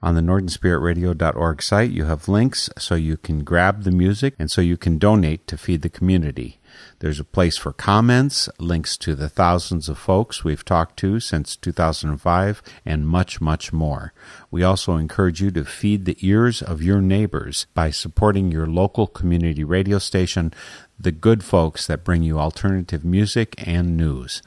On 0.02 0.16
the 0.16 0.22
northernspiritradio.org 0.22 1.62
site, 1.62 1.92
you 1.92 2.06
have 2.06 2.30
links 2.30 2.70
so 2.78 2.96
you 2.96 3.18
can 3.18 3.44
grab 3.44 3.84
the 3.84 3.92
music 3.92 4.34
and 4.40 4.50
so 4.50 4.62
you 4.62 4.78
can 4.78 4.98
donate 4.98 5.46
to 5.48 5.58
feed 5.58 5.82
the 5.82 5.90
community. 5.90 6.58
There's 7.00 7.20
a 7.20 7.26
place 7.26 7.58
for 7.58 7.74
comments, 7.74 8.50
links 8.60 8.98
to 8.98 9.16
the 9.16 9.30
thousands 9.30 9.90
of 9.90 9.98
folks 9.98 10.44
we've 10.44 10.66
talked 10.66 10.98
to 10.98 11.20
since 11.20 11.56
2005, 11.56 12.62
and 12.86 13.08
much, 13.08 13.42
much 13.42 13.74
more. 13.74 14.14
We 14.52 14.64
also 14.64 14.96
encourage 14.96 15.42
you 15.42 15.52
to 15.52 15.66
feed 15.66 16.06
the 16.06 16.18
ears 16.22 16.62
of 16.62 16.82
your 16.82 17.02
neighbors 17.02 17.68
by 17.74 17.92
supporting 17.92 18.52
your 18.52 18.68
local 18.68 19.08
community 19.08 19.64
radio 19.64 20.00
station, 20.00 20.54
the 21.00 21.12
good 21.12 21.44
folks 21.44 21.88
that 21.88 22.04
bring 22.04 22.24
you 22.24 22.40
alternative 22.40 23.04
music 23.04 23.56
and 23.58 23.98
news. 23.98 24.42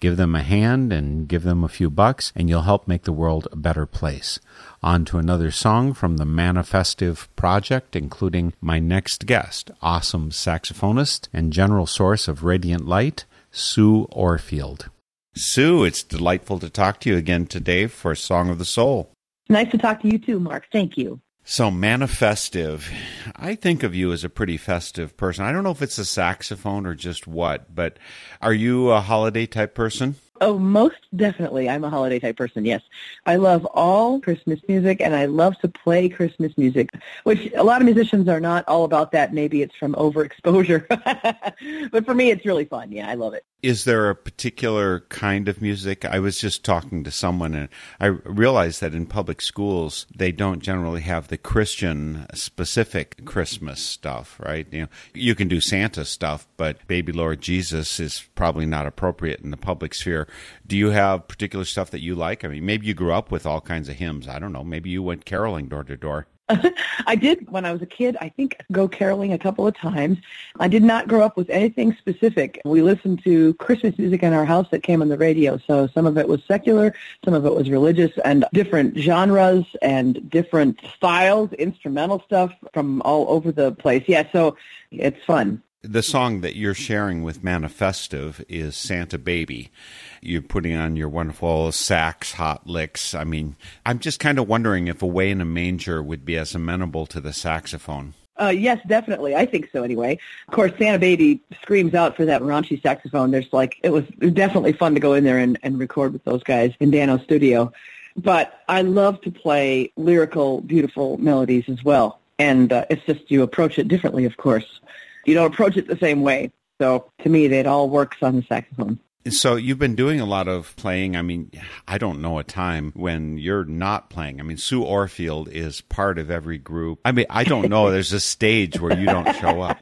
Give 0.00 0.16
them 0.16 0.34
a 0.34 0.42
hand 0.42 0.92
and 0.92 1.28
give 1.28 1.44
them 1.44 1.62
a 1.62 1.68
few 1.68 1.88
bucks, 1.88 2.32
and 2.34 2.48
you'll 2.48 2.62
help 2.62 2.88
make 2.88 3.04
the 3.04 3.12
world 3.12 3.46
a 3.52 3.56
better 3.56 3.86
place. 3.86 4.40
On 4.84 5.04
to 5.04 5.18
another 5.18 5.52
song 5.52 5.92
from 5.92 6.16
the 6.16 6.24
Manifestive 6.24 7.28
Project, 7.36 7.94
including 7.94 8.52
my 8.60 8.80
next 8.80 9.26
guest, 9.26 9.70
awesome 9.80 10.30
saxophonist 10.30 11.28
and 11.32 11.52
general 11.52 11.86
source 11.86 12.26
of 12.26 12.42
radiant 12.42 12.84
light, 12.84 13.24
Sue 13.52 14.08
Orfield. 14.10 14.88
Sue, 15.36 15.84
it's 15.84 16.02
delightful 16.02 16.58
to 16.58 16.68
talk 16.68 16.98
to 17.00 17.10
you 17.10 17.16
again 17.16 17.46
today 17.46 17.86
for 17.86 18.16
Song 18.16 18.50
of 18.50 18.58
the 18.58 18.64
Soul. 18.64 19.12
Nice 19.48 19.70
to 19.70 19.78
talk 19.78 20.02
to 20.02 20.08
you 20.08 20.18
too, 20.18 20.40
Mark. 20.40 20.64
Thank 20.72 20.98
you. 20.98 21.20
So, 21.44 21.70
manifestive. 21.70 22.92
I 23.36 23.54
think 23.54 23.84
of 23.84 23.94
you 23.94 24.12
as 24.12 24.24
a 24.24 24.28
pretty 24.28 24.56
festive 24.56 25.16
person. 25.16 25.44
I 25.44 25.52
don't 25.52 25.62
know 25.62 25.70
if 25.70 25.82
it's 25.82 25.98
a 25.98 26.04
saxophone 26.04 26.86
or 26.86 26.94
just 26.94 27.28
what, 27.28 27.72
but 27.72 27.98
are 28.40 28.52
you 28.52 28.90
a 28.90 29.00
holiday 29.00 29.46
type 29.46 29.74
person? 29.76 30.16
Oh, 30.42 30.58
most 30.58 30.96
definitely. 31.14 31.68
I'm 31.68 31.84
a 31.84 31.88
holiday 31.88 32.18
type 32.18 32.36
person, 32.36 32.64
yes. 32.64 32.82
I 33.26 33.36
love 33.36 33.64
all 33.66 34.20
Christmas 34.20 34.58
music 34.66 35.00
and 35.00 35.14
I 35.14 35.26
love 35.26 35.56
to 35.60 35.68
play 35.68 36.08
Christmas 36.08 36.58
music, 36.58 36.90
which 37.22 37.52
a 37.54 37.62
lot 37.62 37.80
of 37.80 37.84
musicians 37.84 38.28
are 38.28 38.40
not 38.40 38.66
all 38.66 38.82
about 38.82 39.12
that. 39.12 39.32
Maybe 39.32 39.62
it's 39.62 39.76
from 39.76 39.94
overexposure. 39.94 40.88
but 41.92 42.04
for 42.04 42.14
me, 42.14 42.32
it's 42.32 42.44
really 42.44 42.64
fun. 42.64 42.90
Yeah, 42.90 43.08
I 43.08 43.14
love 43.14 43.34
it. 43.34 43.44
Is 43.62 43.84
there 43.84 44.10
a 44.10 44.16
particular 44.16 45.04
kind 45.08 45.48
of 45.48 45.62
music? 45.62 46.04
I 46.04 46.18
was 46.18 46.40
just 46.40 46.64
talking 46.64 47.04
to 47.04 47.12
someone 47.12 47.54
and 47.54 47.68
I 48.00 48.06
realized 48.06 48.80
that 48.80 48.92
in 48.92 49.06
public 49.06 49.40
schools, 49.40 50.06
they 50.12 50.32
don't 50.32 50.60
generally 50.60 51.02
have 51.02 51.28
the 51.28 51.38
Christian 51.38 52.26
specific 52.34 53.24
Christmas 53.24 53.80
stuff, 53.80 54.40
right? 54.44 54.66
You 54.72 54.80
know, 54.82 54.88
you 55.14 55.36
can 55.36 55.46
do 55.46 55.60
Santa 55.60 56.04
stuff, 56.04 56.48
but 56.56 56.84
baby 56.88 57.12
Lord 57.12 57.40
Jesus 57.40 58.00
is 58.00 58.24
probably 58.34 58.66
not 58.66 58.84
appropriate 58.84 59.38
in 59.38 59.52
the 59.52 59.56
public 59.56 59.94
sphere. 59.94 60.26
Do 60.66 60.76
you 60.76 60.90
have 60.90 61.28
particular 61.28 61.64
stuff 61.64 61.90
that 61.90 62.00
you 62.00 62.14
like? 62.14 62.44
I 62.44 62.48
mean, 62.48 62.64
maybe 62.66 62.86
you 62.86 62.94
grew 62.94 63.12
up 63.12 63.30
with 63.30 63.46
all 63.46 63.60
kinds 63.60 63.88
of 63.88 63.96
hymns. 63.96 64.28
I 64.28 64.38
don't 64.38 64.52
know. 64.52 64.64
Maybe 64.64 64.90
you 64.90 65.02
went 65.02 65.24
caroling 65.24 65.68
door 65.68 65.84
to 65.84 65.96
door. 65.96 66.26
I 67.06 67.14
did 67.14 67.50
when 67.50 67.64
I 67.64 67.72
was 67.72 67.82
a 67.82 67.86
kid, 67.86 68.16
I 68.20 68.28
think, 68.28 68.56
go 68.72 68.88
caroling 68.88 69.32
a 69.32 69.38
couple 69.38 69.66
of 69.66 69.76
times. 69.76 70.18
I 70.58 70.68
did 70.68 70.82
not 70.82 71.08
grow 71.08 71.22
up 71.22 71.36
with 71.36 71.48
anything 71.50 71.94
specific. 71.98 72.60
We 72.64 72.82
listened 72.82 73.22
to 73.24 73.54
Christmas 73.54 73.96
music 73.98 74.22
in 74.22 74.32
our 74.32 74.44
house 74.44 74.66
that 74.70 74.82
came 74.82 75.02
on 75.02 75.08
the 75.08 75.18
radio. 75.18 75.58
So 75.66 75.86
some 75.88 76.06
of 76.06 76.18
it 76.18 76.28
was 76.28 76.42
secular, 76.46 76.94
some 77.24 77.34
of 77.34 77.46
it 77.46 77.54
was 77.54 77.70
religious, 77.70 78.12
and 78.24 78.44
different 78.52 78.98
genres 78.98 79.64
and 79.80 80.28
different 80.28 80.80
styles, 80.96 81.52
instrumental 81.54 82.22
stuff 82.24 82.52
from 82.72 83.02
all 83.02 83.28
over 83.30 83.52
the 83.52 83.72
place. 83.72 84.04
Yeah, 84.06 84.30
so 84.32 84.56
it's 84.90 85.22
fun. 85.24 85.62
The 85.84 86.04
song 86.04 86.42
that 86.42 86.54
you're 86.54 86.74
sharing 86.74 87.24
with 87.24 87.42
Manifestive 87.42 88.44
is 88.48 88.76
Santa 88.76 89.18
Baby. 89.18 89.72
You're 90.20 90.40
putting 90.40 90.76
on 90.76 90.94
your 90.94 91.08
wonderful 91.08 91.72
sax 91.72 92.34
hot 92.34 92.68
licks. 92.68 93.14
I 93.14 93.24
mean, 93.24 93.56
I'm 93.84 93.98
just 93.98 94.20
kind 94.20 94.38
of 94.38 94.46
wondering 94.46 94.86
if 94.86 95.02
Away 95.02 95.28
in 95.28 95.40
a 95.40 95.44
Manger 95.44 96.00
would 96.00 96.24
be 96.24 96.36
as 96.36 96.54
amenable 96.54 97.06
to 97.06 97.20
the 97.20 97.32
saxophone. 97.32 98.14
Uh, 98.40 98.50
yes, 98.50 98.78
definitely. 98.86 99.34
I 99.34 99.44
think 99.44 99.70
so 99.72 99.82
anyway. 99.82 100.20
Of 100.46 100.54
course, 100.54 100.70
Santa 100.78 101.00
Baby 101.00 101.40
screams 101.60 101.94
out 101.94 102.16
for 102.16 102.24
that 102.26 102.42
raunchy 102.42 102.80
saxophone. 102.80 103.32
There's 103.32 103.52
like, 103.52 103.80
it 103.82 103.90
was 103.90 104.04
definitely 104.34 104.74
fun 104.74 104.94
to 104.94 105.00
go 105.00 105.14
in 105.14 105.24
there 105.24 105.38
and, 105.38 105.58
and 105.64 105.80
record 105.80 106.12
with 106.12 106.22
those 106.22 106.44
guys 106.44 106.72
in 106.78 106.92
Dano's 106.92 107.22
studio. 107.22 107.72
But 108.16 108.60
I 108.68 108.82
love 108.82 109.20
to 109.22 109.32
play 109.32 109.92
lyrical, 109.96 110.60
beautiful 110.60 111.18
melodies 111.18 111.68
as 111.68 111.82
well. 111.82 112.20
And 112.38 112.72
uh, 112.72 112.84
it's 112.88 113.04
just 113.04 113.28
you 113.32 113.42
approach 113.42 113.80
it 113.80 113.88
differently, 113.88 114.26
of 114.26 114.36
course 114.36 114.78
you 115.24 115.34
don't 115.34 115.52
approach 115.52 115.76
it 115.76 115.86
the 115.86 115.98
same 115.98 116.22
way. 116.22 116.52
So 116.80 117.10
to 117.22 117.28
me, 117.28 117.46
it 117.46 117.66
all 117.66 117.88
works 117.88 118.18
on 118.22 118.36
the 118.36 118.42
saxophone. 118.42 118.98
So 119.30 119.54
you've 119.54 119.78
been 119.78 119.94
doing 119.94 120.18
a 120.18 120.24
lot 120.24 120.48
of 120.48 120.74
playing. 120.74 121.16
I 121.16 121.22
mean, 121.22 121.52
I 121.86 121.96
don't 121.96 122.20
know 122.20 122.40
a 122.40 122.44
time 122.44 122.90
when 122.96 123.38
you're 123.38 123.64
not 123.64 124.10
playing. 124.10 124.40
I 124.40 124.42
mean, 124.42 124.56
Sue 124.56 124.82
Orfield 124.82 125.46
is 125.48 125.80
part 125.80 126.18
of 126.18 126.28
every 126.28 126.58
group. 126.58 126.98
I 127.04 127.12
mean, 127.12 127.26
I 127.30 127.44
don't 127.44 127.68
know. 127.68 127.92
There's 127.92 128.12
a 128.12 128.18
stage 128.18 128.80
where 128.80 128.98
you 128.98 129.06
don't 129.06 129.32
show 129.36 129.60
up. 129.60 129.78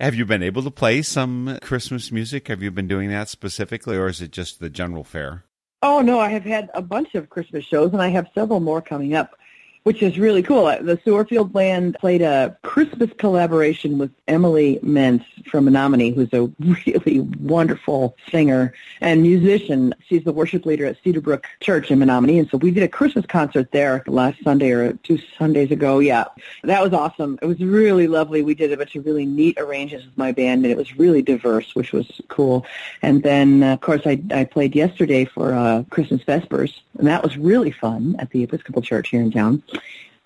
Have 0.00 0.14
you 0.14 0.24
been 0.24 0.44
able 0.44 0.62
to 0.62 0.70
play 0.70 1.02
some 1.02 1.58
Christmas 1.60 2.12
music? 2.12 2.46
Have 2.46 2.62
you 2.62 2.70
been 2.70 2.86
doing 2.86 3.10
that 3.10 3.28
specifically, 3.28 3.96
or 3.96 4.06
is 4.06 4.20
it 4.20 4.30
just 4.30 4.60
the 4.60 4.70
general 4.70 5.02
fare? 5.02 5.42
Oh 5.82 6.00
no, 6.00 6.20
I 6.20 6.28
have 6.28 6.44
had 6.44 6.70
a 6.72 6.80
bunch 6.80 7.16
of 7.16 7.28
Christmas 7.28 7.64
shows, 7.64 7.92
and 7.92 8.00
I 8.00 8.08
have 8.08 8.28
several 8.32 8.60
more 8.60 8.80
coming 8.80 9.14
up 9.14 9.36
which 9.84 10.02
is 10.02 10.18
really 10.18 10.42
cool. 10.42 10.64
The 10.64 10.98
Sue 11.04 11.12
Orfield 11.12 11.52
Band 11.52 11.96
played 12.00 12.22
a 12.22 12.56
Christmas 12.62 13.10
collaboration 13.18 13.98
with 13.98 14.10
Emily 14.26 14.80
Mentz 14.82 15.24
from 15.50 15.66
Menomonie, 15.66 16.14
who's 16.14 16.32
a 16.32 16.50
really 16.86 17.20
wonderful 17.20 18.16
singer 18.30 18.72
and 19.02 19.22
musician. 19.22 19.94
She's 20.06 20.24
the 20.24 20.32
worship 20.32 20.64
leader 20.64 20.86
at 20.86 21.02
Cedarbrook 21.04 21.44
Church 21.60 21.90
in 21.90 21.98
Menomonie, 21.98 22.38
and 22.38 22.48
so 22.48 22.56
we 22.56 22.70
did 22.70 22.82
a 22.82 22.88
Christmas 22.88 23.26
concert 23.26 23.72
there 23.72 24.02
last 24.06 24.42
Sunday 24.42 24.70
or 24.70 24.94
two 24.94 25.18
Sundays 25.38 25.70
ago. 25.70 25.98
Yeah, 25.98 26.24
that 26.62 26.82
was 26.82 26.94
awesome. 26.94 27.38
It 27.42 27.46
was 27.46 27.60
really 27.60 28.06
lovely. 28.06 28.42
We 28.42 28.54
did 28.54 28.72
a 28.72 28.78
bunch 28.78 28.96
of 28.96 29.04
really 29.04 29.26
neat 29.26 29.58
arrangements 29.60 30.06
with 30.06 30.16
my 30.16 30.32
band, 30.32 30.64
and 30.64 30.72
it 30.72 30.78
was 30.78 30.96
really 30.96 31.20
diverse, 31.20 31.74
which 31.74 31.92
was 31.92 32.22
cool. 32.28 32.64
And 33.02 33.22
then, 33.22 33.62
uh, 33.62 33.74
of 33.74 33.82
course, 33.82 34.02
I, 34.06 34.22
I 34.30 34.44
played 34.44 34.74
yesterday 34.74 35.26
for 35.26 35.52
uh, 35.52 35.84
Christmas 35.90 36.22
Vespers, 36.22 36.80
and 36.98 37.06
that 37.06 37.22
was 37.22 37.36
really 37.36 37.70
fun 37.70 38.16
at 38.18 38.30
the 38.30 38.42
Episcopal 38.42 38.80
Church 38.80 39.10
here 39.10 39.20
in 39.20 39.30
town. 39.30 39.62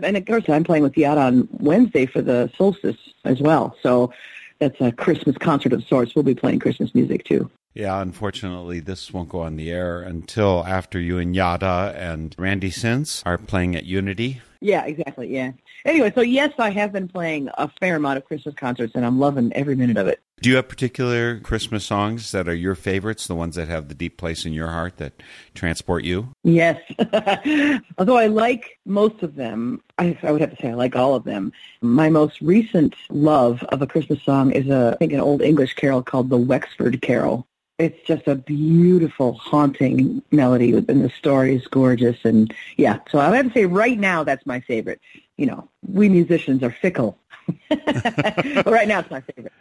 And 0.01 0.15
of 0.15 0.25
course, 0.25 0.47
I'm 0.47 0.63
playing 0.63 0.83
with 0.83 0.97
Yada 0.97 1.21
on 1.21 1.47
Wednesday 1.51 2.05
for 2.05 2.21
the 2.21 2.51
solstice 2.57 2.97
as 3.25 3.41
well. 3.41 3.75
So 3.81 4.13
that's 4.59 4.79
a 4.79 4.91
Christmas 4.91 5.37
concert 5.37 5.73
of 5.73 5.83
sorts. 5.83 6.15
We'll 6.15 6.23
be 6.23 6.35
playing 6.35 6.59
Christmas 6.59 6.95
music 6.95 7.25
too. 7.25 7.49
Yeah, 7.73 8.01
unfortunately, 8.01 8.79
this 8.79 9.13
won't 9.13 9.29
go 9.29 9.41
on 9.41 9.55
the 9.55 9.71
air 9.71 10.01
until 10.01 10.65
after 10.65 10.99
you 10.99 11.17
and 11.17 11.35
Yada 11.35 11.93
and 11.95 12.35
Randy 12.37 12.71
Sins 12.71 13.21
are 13.25 13.37
playing 13.37 13.75
at 13.75 13.85
Unity. 13.85 14.41
Yeah, 14.59 14.85
exactly. 14.85 15.33
Yeah. 15.33 15.51
Anyway, 15.85 16.11
so 16.13 16.21
yes, 16.21 16.53
I 16.57 16.69
have 16.71 16.91
been 16.91 17.07
playing 17.07 17.49
a 17.57 17.69
fair 17.79 17.95
amount 17.95 18.17
of 18.17 18.25
Christmas 18.25 18.55
concerts, 18.55 18.93
and 18.95 19.05
I'm 19.05 19.19
loving 19.19 19.51
every 19.53 19.75
minute 19.75 19.97
of 19.97 20.07
it. 20.07 20.21
Do 20.41 20.49
you 20.49 20.55
have 20.55 20.69
particular 20.69 21.39
Christmas 21.39 21.83
songs 21.83 22.31
that 22.31 22.47
are 22.47 22.55
your 22.55 22.75
favorites, 22.75 23.27
the 23.27 23.35
ones 23.35 23.55
that 23.55 23.67
have 23.67 23.89
the 23.89 23.95
deep 23.95 24.17
place 24.17 24.45
in 24.45 24.53
your 24.53 24.69
heart 24.69 24.95
that 24.97 25.21
transport 25.53 26.05
you? 26.05 26.29
Yes. 26.43 26.79
Although 27.97 28.15
I 28.15 28.27
like 28.27 28.79
most 28.85 29.21
of 29.21 29.35
them, 29.35 29.81
I, 29.97 30.17
I, 30.23 30.31
would 30.31 30.39
have 30.39 30.55
to 30.55 30.61
say 30.61 30.69
I 30.69 30.75
like 30.75 30.95
all 30.95 31.13
of 31.13 31.25
them. 31.25 31.51
My 31.81 32.09
most 32.09 32.39
recent 32.39 32.95
love 33.09 33.63
of 33.63 33.81
a 33.81 33.87
Christmas 33.87 34.23
song 34.23 34.51
is 34.51 34.69
a, 34.69 34.93
I 34.93 34.95
think 34.97 35.11
an 35.11 35.19
old 35.19 35.41
English 35.41 35.73
carol 35.73 36.01
called 36.01 36.29
the 36.29 36.37
Wexford 36.37 37.01
Carol. 37.01 37.45
It's 37.77 37.99
just 38.05 38.27
a 38.27 38.35
beautiful, 38.35 39.33
haunting 39.33 40.21
melody, 40.31 40.73
and 40.73 41.03
the 41.03 41.09
story 41.09 41.55
is 41.55 41.65
gorgeous. 41.67 42.17
And 42.23 42.53
yeah, 42.77 42.99
so 43.09 43.19
I 43.19 43.29
would 43.29 43.37
have 43.37 43.47
to 43.47 43.53
say 43.53 43.65
right 43.65 43.97
now 43.97 44.23
that's 44.23 44.45
my 44.45 44.59
favorite. 44.61 45.01
You 45.39 45.45
know, 45.45 45.69
we 45.87 46.09
musicians 46.09 46.63
are 46.63 46.75
fickle. 46.81 47.17
right 47.71 48.89
now 48.89 48.99
it's 48.99 49.09
my 49.09 49.21
favorite. 49.21 49.53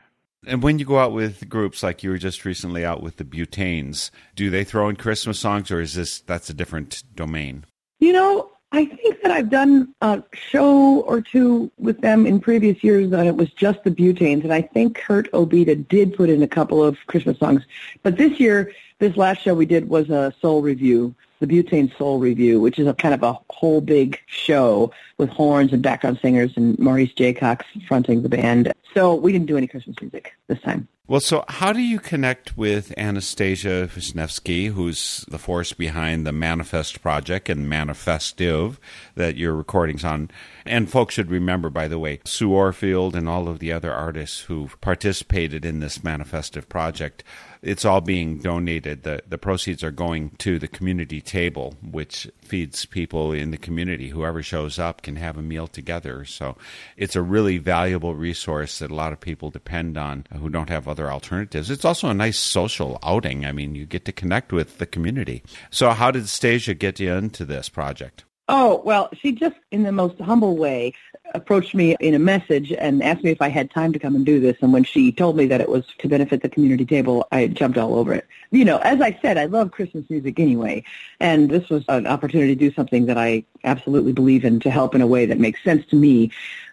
And 0.45 0.61
when 0.61 0.81
you 0.81 0.85
go 0.85 0.99
out 0.99 1.13
with 1.13 1.49
groups 1.49 1.85
like 1.85 2.03
you 2.03 2.11
were 2.11 2.19
just 2.19 2.45
recently 2.45 2.85
out 2.85 3.01
with 3.01 3.17
the 3.17 3.25
Butanes, 3.25 4.11
do 4.35 4.51
they 4.51 4.65
throw 4.65 4.89
in 4.89 4.97
Christmas 4.97 5.39
songs, 5.39 5.71
or 5.71 5.81
is 5.81 5.95
this 5.95 6.21
that's 6.23 6.51
a 6.51 6.55
different 6.55 7.05
domain? 7.15 7.65
You 8.01 8.13
know, 8.13 8.51
I 8.71 8.85
think 8.85 9.23
that 9.23 9.31
I've 9.31 9.49
done 9.49 9.95
a 10.03 10.23
show 10.35 11.01
or 11.01 11.23
two 11.23 11.71
with 11.79 12.01
them 12.01 12.27
in 12.27 12.39
previous 12.39 12.85
years 12.85 13.13
and 13.13 13.27
it 13.27 13.37
was 13.37 13.51
just 13.51 13.83
the 13.83 13.91
Butanes, 13.91 14.45
and 14.45 14.53
I 14.53 14.61
think 14.61 14.97
Kurt 14.97 15.31
Obeda 15.33 15.89
did 15.89 16.15
put 16.15 16.29
in 16.29 16.43
a 16.43 16.49
couple 16.49 16.85
of 16.85 16.99
Christmas 17.07 17.39
songs. 17.39 17.63
But 18.03 18.19
this 18.19 18.39
year, 18.39 18.73
this 18.99 19.17
last 19.17 19.41
show 19.43 19.55
we 19.55 19.65
did 19.65 19.89
was 19.89 20.11
a 20.11 20.35
soul 20.41 20.61
review 20.61 21.15
the 21.41 21.47
Butane 21.47 21.97
Soul 21.97 22.19
Review, 22.19 22.61
which 22.61 22.79
is 22.79 22.87
a 22.87 22.95
kind 22.95 23.15
of 23.15 23.23
a 23.23 23.39
whole 23.51 23.81
big 23.81 24.19
show 24.27 24.93
with 25.19 25.31
horns 25.31 25.73
and 25.73 25.83
background 25.83 26.19
singers 26.21 26.53
and 26.57 26.79
Maurice 26.79 27.13
Jacox 27.13 27.65
fronting 27.87 28.23
the 28.23 28.29
band. 28.29 28.73
So 28.95 29.15
we 29.15 29.33
didn't 29.33 29.47
do 29.47 29.57
any 29.57 29.67
Christmas 29.67 29.97
music 30.01 30.35
this 30.49 30.61
time. 30.61 30.89
Well, 31.09 31.21
so 31.21 31.43
how 31.49 31.73
do 31.73 31.81
you 31.81 32.01
connect 32.01 32.59
with 32.59 32.93
Anastasia 32.99 33.89
Vishnevsky, 33.91 34.73
who's 34.73 35.25
the 35.27 35.39
force 35.39 35.73
behind 35.73 36.27
the 36.27 36.33
Manifest 36.33 37.01
project 37.01 37.49
and 37.49 37.67
Manifestive 37.67 38.77
that 39.15 39.39
your 39.39 39.55
recordings 39.55 40.05
on? 40.05 40.31
And 40.67 40.91
folks 40.91 41.15
should 41.15 41.31
remember, 41.31 41.71
by 41.71 41.89
the 41.89 41.99
way, 41.99 42.21
Sue 42.27 42.51
Orfield 42.51 43.15
and 43.15 43.27
all 43.27 43.49
of 43.49 43.59
the 43.59 43.73
other 43.73 43.91
artists 43.91 44.41
who've 44.41 44.79
participated 44.83 45.65
in 45.65 45.81
this 45.81 46.01
Manifestive 46.01 46.69
project 46.69 47.25
it's 47.63 47.85
all 47.85 48.01
being 48.01 48.39
donated. 48.39 49.03
The 49.03 49.23
the 49.27 49.39
proceeds 49.39 49.83
are 49.83 49.91
going 49.91 50.31
to 50.39 50.59
the 50.59 50.69
community 50.69 51.21
table, 51.21 51.75
which 51.83 52.29
feeds 52.41 52.87
people 52.87 53.33
in 53.33 53.51
the 53.51 53.57
community. 53.57 54.09
Whoever 54.09 54.43
shows 54.43 54.79
up 54.79 55.03
can 55.03 55.17
have 55.17 55.37
a 55.37 55.43
meal 55.43 55.67
together. 55.67 56.25
So 56.25 56.57
it's 56.97 57.17
a 57.17 57.23
really 57.23 57.59
valuable 57.59 58.15
resource 58.15 58.79
that 58.79 58.91
a 58.91 58.95
lot 58.95 59.13
of 59.13 59.21
people 59.21 59.51
depend 59.51 59.99
on 59.99 60.27
who 60.33 60.49
don't 60.49 60.71
have 60.71 60.89
other 60.89 61.11
alternatives. 61.11 61.71
It's 61.71 61.85
also 61.85 62.09
a 62.09 62.15
nice 62.15 62.39
social 62.39 62.99
outing. 63.03 63.45
I 63.45 63.53
mean, 63.53 63.75
you 63.75 63.87
get 63.87 64.05
to 64.07 64.13
connect 64.13 64.53
with 64.53 64.79
the 64.79 64.87
community. 64.87 65.43
So 65.71 65.91
how 65.91 66.11
did 66.11 66.25
Stasia 66.25 66.79
get 66.79 67.01
you 67.01 67.13
into 67.13 67.45
this 67.45 67.69
project? 67.69 68.25
Oh, 68.51 68.81
well, 68.83 69.11
she 69.13 69.33
just, 69.33 69.57
in 69.71 69.83
the 69.83 69.93
most 69.93 70.19
humble 70.21 70.57
way, 70.57 70.95
approached 71.35 71.75
me 71.75 71.97
in 72.01 72.15
a 72.15 72.19
message 72.19 72.73
and 72.73 73.03
asked 73.03 73.23
me 73.23 73.31
if 73.31 73.43
I 73.43 73.49
had 73.49 73.71
time 73.71 73.93
to 73.93 73.99
come 73.99 74.17
and 74.17 74.25
do 74.25 74.41
this. 74.41 74.57
And 74.63 74.73
when 74.73 74.85
she 74.85 75.13
told 75.13 75.37
me 75.37 75.45
that 75.47 75.61
it 75.61 75.69
was 75.69 75.85
to 75.99 76.09
benefit 76.09 76.41
the 76.41 76.49
community 76.49 76.87
table, 76.87 77.29
I 77.31 77.49
jumped 77.49 77.77
all 77.77 77.95
over 77.95 78.15
it. 78.15 78.27
You 78.51 78.65
know, 78.65 78.79
as 78.79 79.03
I 79.03 79.19
said, 79.21 79.37
I 79.37 79.45
love 79.45 79.71
Christmas 79.71 80.09
music 80.09 80.41
anyway. 80.41 80.83
And 81.21 81.51
this 81.51 81.69
was 81.69 81.85
an 81.89 82.07
opportunity 82.07 82.57
to 82.57 82.59
do 82.59 82.73
something 82.73 83.05
that 83.07 83.19
I 83.19 83.45
absolutely 83.65 84.13
believe 84.13 84.47
in 84.47 84.61
to 84.61 84.71
help 84.71 84.95
in 84.95 85.03
a 85.03 85.07
way 85.07 85.27
that 85.27 85.39
makes 85.39 85.63
sense 85.63 85.85
to 85.87 85.97
me. 85.97 86.31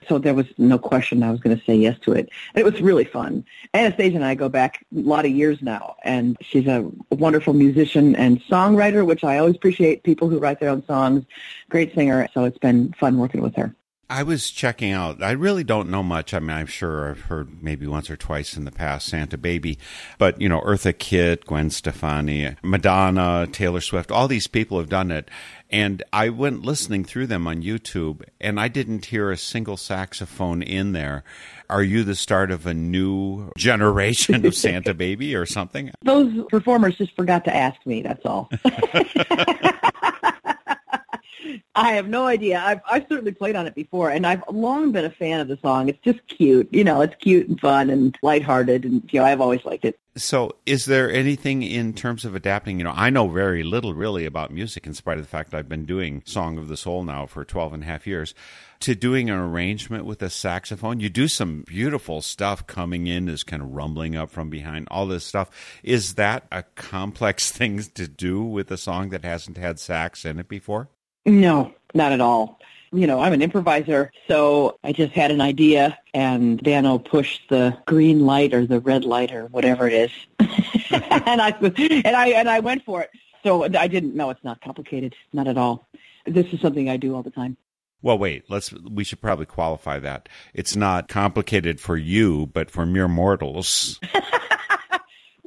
So 0.08 0.18
there 0.18 0.34
was 0.34 0.46
no 0.58 0.78
question 0.78 1.24
I 1.24 1.32
was 1.32 1.40
going 1.40 1.58
to 1.58 1.64
say 1.66 1.76
yes 1.76 1.98
to 2.02 2.14
it. 2.14 2.30
And 2.54 2.66
it 2.66 2.72
was 2.72 2.82
really 2.82 3.06
fun. 3.06 3.46
Anastasia 3.74 4.16
and 4.16 4.26
I 4.26 4.36
go 4.36 4.50
back 4.50 4.86
a 4.96 5.00
lot 5.00 5.26
of 5.26 5.32
years 5.32 5.62
now, 5.62 5.96
and 6.04 6.38
she's 6.42 6.68
a 6.68 6.90
wonderful 7.12 7.54
musician 7.54 8.16
and 8.16 8.42
songwriter, 8.44 9.06
which 9.06 9.24
I 9.24 9.38
always 9.38 9.56
appreciate 9.56 10.04
people 10.04 10.30
who 10.30 10.40
write 10.40 10.60
their 10.60 10.70
own 10.70 10.86
songs. 10.86 11.24
Great 11.70 11.94
singer. 11.96 12.28
So 12.34 12.44
it's 12.44 12.58
been 12.58 12.94
fun 12.94 13.18
working 13.18 13.42
with 13.42 13.56
her. 13.56 13.76
I 14.08 14.22
was 14.22 14.52
checking 14.52 14.92
out. 14.92 15.24
I 15.24 15.32
really 15.32 15.64
don't 15.64 15.90
know 15.90 16.04
much. 16.04 16.36
I 16.36 16.40
mean, 16.40 16.52
I'm 16.52 16.68
sure 16.68 17.10
I've 17.10 17.22
heard 17.22 17.64
maybe 17.64 17.88
once 17.88 18.08
or 18.12 18.16
twice 18.16 18.56
in 18.56 18.64
the 18.64 18.72
past 18.72 19.08
Santa 19.08 19.36
Baby, 19.36 19.80
but 20.20 20.40
you 20.40 20.48
know, 20.48 20.62
Eartha 20.62 20.96
Kitt, 20.96 21.46
Gwen 21.46 21.72
Stefani, 21.72 22.56
Madonna, 22.62 23.48
Taylor 23.52 23.82
Swift, 23.82 24.12
all 24.12 24.28
these 24.28 24.46
people 24.46 24.78
have 24.78 24.90
done 24.90 25.10
it. 25.10 25.30
And 25.72 26.04
I 26.14 26.30
went 26.30 26.64
listening 26.64 27.06
through 27.06 27.28
them 27.28 27.48
on 27.48 27.62
YouTube 27.64 28.24
and 28.40 28.60
I 28.60 28.68
didn't 28.68 29.06
hear 29.06 29.32
a 29.32 29.38
single 29.38 29.78
saxophone 29.78 30.62
in 30.62 30.92
there. 30.92 31.24
Are 31.70 31.84
you 31.84 32.04
the 32.04 32.16
start 32.16 32.52
of 32.52 32.66
a 32.68 32.74
new 32.74 33.52
generation 33.58 34.46
of 34.46 34.56
Santa 34.56 34.94
Baby 34.94 35.36
or 35.36 35.46
something? 35.46 35.92
Those 36.04 36.34
performers 36.50 36.96
just 36.98 37.16
forgot 37.16 37.46
to 37.46 37.56
ask 37.56 37.84
me, 37.86 38.04
that's 38.04 38.26
all. 38.26 38.50
I 41.76 41.94
have 41.94 42.08
no 42.08 42.26
idea. 42.26 42.62
I've 42.64 42.82
I've 42.90 43.06
certainly 43.10 43.32
played 43.32 43.56
on 43.56 43.68
it 43.68 43.76
before, 43.76 44.10
and 44.10 44.26
I've 44.26 44.44
long 44.52 44.92
been 44.92 45.06
a 45.06 45.10
fan 45.10 45.40
of 45.40 45.48
the 45.48 45.58
song. 45.62 45.90
It's 45.90 46.00
just 46.04 46.26
cute, 46.28 46.70
you 46.72 46.84
know. 46.84 47.02
It's 47.02 47.16
cute 47.16 47.48
and 47.48 47.60
fun 47.60 47.90
and 47.90 48.18
lighthearted, 48.22 48.86
and 48.86 49.04
you 49.12 49.20
know, 49.20 49.26
I've 49.26 49.42
always 49.42 49.64
liked 49.66 49.86
it. 49.86 50.00
So, 50.18 50.56
is 50.66 50.86
there 50.86 51.12
anything 51.12 51.62
in 51.62 51.94
terms 51.94 52.24
of 52.24 52.36
adapting? 52.36 52.78
You 52.78 52.86
know, 52.86 52.94
I 52.96 53.10
know 53.10 53.28
very 53.28 53.64
little 53.64 53.94
really 53.94 54.26
about 54.26 54.50
music, 54.50 54.88
in 54.88 54.94
spite 54.94 55.18
of 55.18 55.26
the 55.26 55.30
fact 55.30 55.54
I've 55.54 55.68
been 55.68 55.86
doing 55.86 56.24
Song 56.26 56.58
of 56.58 56.70
the 56.70 56.78
Soul 56.78 57.04
now 57.04 57.26
for 57.26 57.44
12 57.44 57.74
and 57.74 57.84
a 57.84 57.86
half 57.86 58.08
years. 58.08 58.34
To 58.82 58.96
doing 58.96 59.30
an 59.30 59.38
arrangement 59.38 60.06
with 60.06 60.22
a 60.22 60.30
saxophone, 60.30 61.02
you 61.02 61.10
do 61.10 61.28
some 61.28 61.64
beautiful 61.64 62.22
stuff 62.22 62.66
coming 62.66 63.08
in, 63.08 63.28
is 63.28 63.44
kind 63.44 63.62
of 63.62 63.72
rumbling 63.72 64.16
up 64.16 64.30
from 64.30 64.50
behind, 64.50 64.88
all 64.90 65.06
this 65.06 65.26
stuff. 65.26 65.50
Is 65.84 66.14
that 66.14 66.46
a 66.50 66.64
complex 66.64 67.52
thing 67.58 67.84
to 67.96 68.08
do 68.08 68.42
with 68.42 68.72
a 68.72 68.78
song 68.78 69.10
that 69.10 69.26
hasn't 69.26 69.58
had 69.58 69.80
sax 69.80 70.24
in 70.24 70.40
it 70.40 70.48
before? 70.48 70.88
No, 71.26 71.74
not 71.94 72.12
at 72.12 72.22
all. 72.22 72.60
You 72.92 73.08
know, 73.08 73.20
I'm 73.20 73.34
an 73.34 73.42
improviser, 73.42 74.12
so 74.28 74.80
I 74.84 74.94
just 74.94 75.12
had 75.12 75.32
an 75.32 75.42
idea, 75.42 75.98
and 76.14 76.60
Dano 76.62 76.98
pushed 76.98 77.50
the 77.50 77.78
green 77.86 78.26
light 78.26 78.54
or 78.54 78.66
the 78.66 78.80
red 78.80 79.04
light 79.04 79.34
or 79.34 79.48
whatever 79.48 79.88
it 79.88 79.94
is, 79.94 80.12
and 80.40 81.42
I 81.42 81.50
and 81.60 82.16
I 82.16 82.28
and 82.30 82.50
I 82.50 82.60
went 82.60 82.86
for 82.86 83.02
it. 83.02 83.10
So 83.44 83.64
I 83.64 83.88
didn't. 83.88 84.16
No, 84.16 84.30
it's 84.30 84.44
not 84.44 84.62
complicated, 84.62 85.14
not 85.34 85.48
at 85.48 85.58
all. 85.58 85.90
This 86.26 86.46
is 86.54 86.62
something 86.62 86.90
I 86.90 86.98
do 86.98 87.16
all 87.16 87.24
the 87.24 87.32
time. 87.32 87.58
Well, 88.02 88.18
wait. 88.18 88.46
Let's. 88.50 88.72
We 88.72 89.04
should 89.04 89.20
probably 89.20 89.48
qualify 89.48 90.00
that. 90.00 90.30
It's 90.54 90.76
not 90.76 91.10
complicated 91.10 91.82
for 91.82 91.98
you, 91.98 92.46
but 92.46 92.72
for 92.72 92.86
mere 92.86 93.10
mortals. 93.10 94.00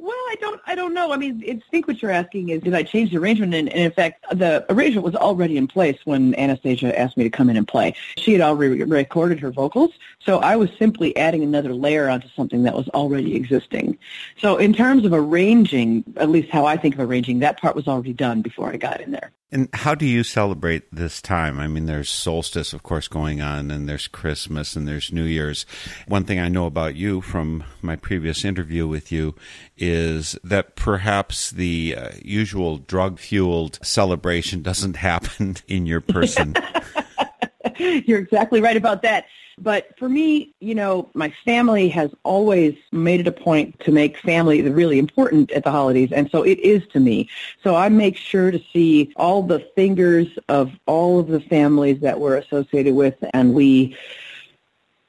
Well, 0.09 0.17
I 0.17 0.35
don't, 0.39 0.58
I 0.69 0.75
don't 0.75 0.93
know. 0.93 1.11
I 1.11 1.17
mean, 1.17 1.43
I 1.49 1.59
think 1.71 1.87
what 1.87 1.99
you're 1.99 2.11
asking 2.11 2.49
is, 2.49 2.61
did 2.61 2.75
I 2.75 2.83
change 2.83 3.09
the 3.09 3.17
arrangement? 3.17 3.55
And, 3.55 3.69
and 3.69 3.81
in 3.81 3.91
fact, 3.91 4.23
the 4.31 4.63
arrangement 4.71 5.03
was 5.03 5.15
already 5.15 5.57
in 5.57 5.67
place 5.67 5.97
when 6.05 6.35
Anastasia 6.35 6.97
asked 6.97 7.17
me 7.17 7.23
to 7.23 7.29
come 7.31 7.49
in 7.49 7.57
and 7.57 7.67
play. 7.67 7.95
She 8.17 8.33
had 8.33 8.41
already 8.41 8.83
recorded 8.83 9.39
her 9.39 9.49
vocals, 9.49 9.89
so 10.19 10.37
I 10.37 10.57
was 10.57 10.69
simply 10.77 11.17
adding 11.17 11.41
another 11.41 11.73
layer 11.73 12.07
onto 12.07 12.27
something 12.35 12.61
that 12.63 12.75
was 12.75 12.87
already 12.89 13.35
existing. 13.35 13.97
So 14.37 14.57
in 14.57 14.73
terms 14.73 15.05
of 15.05 15.11
arranging, 15.11 16.03
at 16.17 16.29
least 16.29 16.51
how 16.51 16.67
I 16.67 16.77
think 16.77 16.93
of 16.93 17.01
arranging, 17.01 17.39
that 17.39 17.59
part 17.59 17.75
was 17.75 17.87
already 17.87 18.13
done 18.13 18.43
before 18.43 18.69
I 18.71 18.77
got 18.77 19.01
in 19.01 19.09
there. 19.09 19.31
And 19.51 19.67
how 19.73 19.95
do 19.95 20.05
you 20.05 20.23
celebrate 20.23 20.93
this 20.93 21.23
time? 21.23 21.59
I 21.59 21.67
mean, 21.67 21.87
there's 21.87 22.09
solstice, 22.09 22.71
of 22.71 22.83
course, 22.83 23.07
going 23.07 23.41
on, 23.41 23.71
and 23.71 23.89
there's 23.89 24.07
Christmas, 24.07 24.75
and 24.75 24.87
there's 24.87 25.11
New 25.11 25.23
Year's. 25.23 25.65
One 26.07 26.23
thing 26.23 26.39
I 26.39 26.49
know 26.49 26.67
about 26.67 26.95
you 26.95 27.21
from 27.21 27.63
my 27.81 27.95
previous 27.95 28.45
interview 28.45 28.87
with 28.87 29.11
you 29.11 29.33
is 29.75 30.37
that 30.43 30.58
perhaps 30.75 31.51
the 31.51 31.95
uh, 31.97 32.09
usual 32.23 32.77
drug 32.77 33.19
fueled 33.19 33.79
celebration 33.81 34.61
doesn't 34.61 34.95
happen 35.09 35.57
in 35.67 35.85
your 35.85 36.01
person. 36.01 36.55
You're 37.77 38.19
exactly 38.19 38.61
right 38.61 38.77
about 38.77 39.01
that. 39.03 39.25
But 39.61 39.97
for 39.97 40.07
me, 40.07 40.53
you 40.59 40.73
know, 40.73 41.09
my 41.13 41.33
family 41.43 41.89
has 41.89 42.11
always 42.23 42.75
made 42.91 43.19
it 43.19 43.27
a 43.27 43.31
point 43.31 43.79
to 43.81 43.91
make 43.91 44.17
family 44.17 44.61
really 44.61 44.97
important 44.97 45.51
at 45.51 45.63
the 45.65 45.71
holidays, 45.71 46.11
and 46.13 46.31
so 46.31 46.43
it 46.43 46.59
is 46.59 46.87
to 46.93 46.99
me. 46.99 47.29
So 47.61 47.75
I 47.75 47.89
make 47.89 48.15
sure 48.15 48.51
to 48.51 48.61
see 48.71 49.11
all 49.17 49.43
the 49.43 49.59
fingers 49.75 50.27
of 50.47 50.71
all 50.85 51.19
of 51.19 51.27
the 51.27 51.41
families 51.41 51.99
that 52.01 52.19
we're 52.19 52.37
associated 52.37 52.95
with, 52.95 53.15
and 53.33 53.53
we 53.53 53.97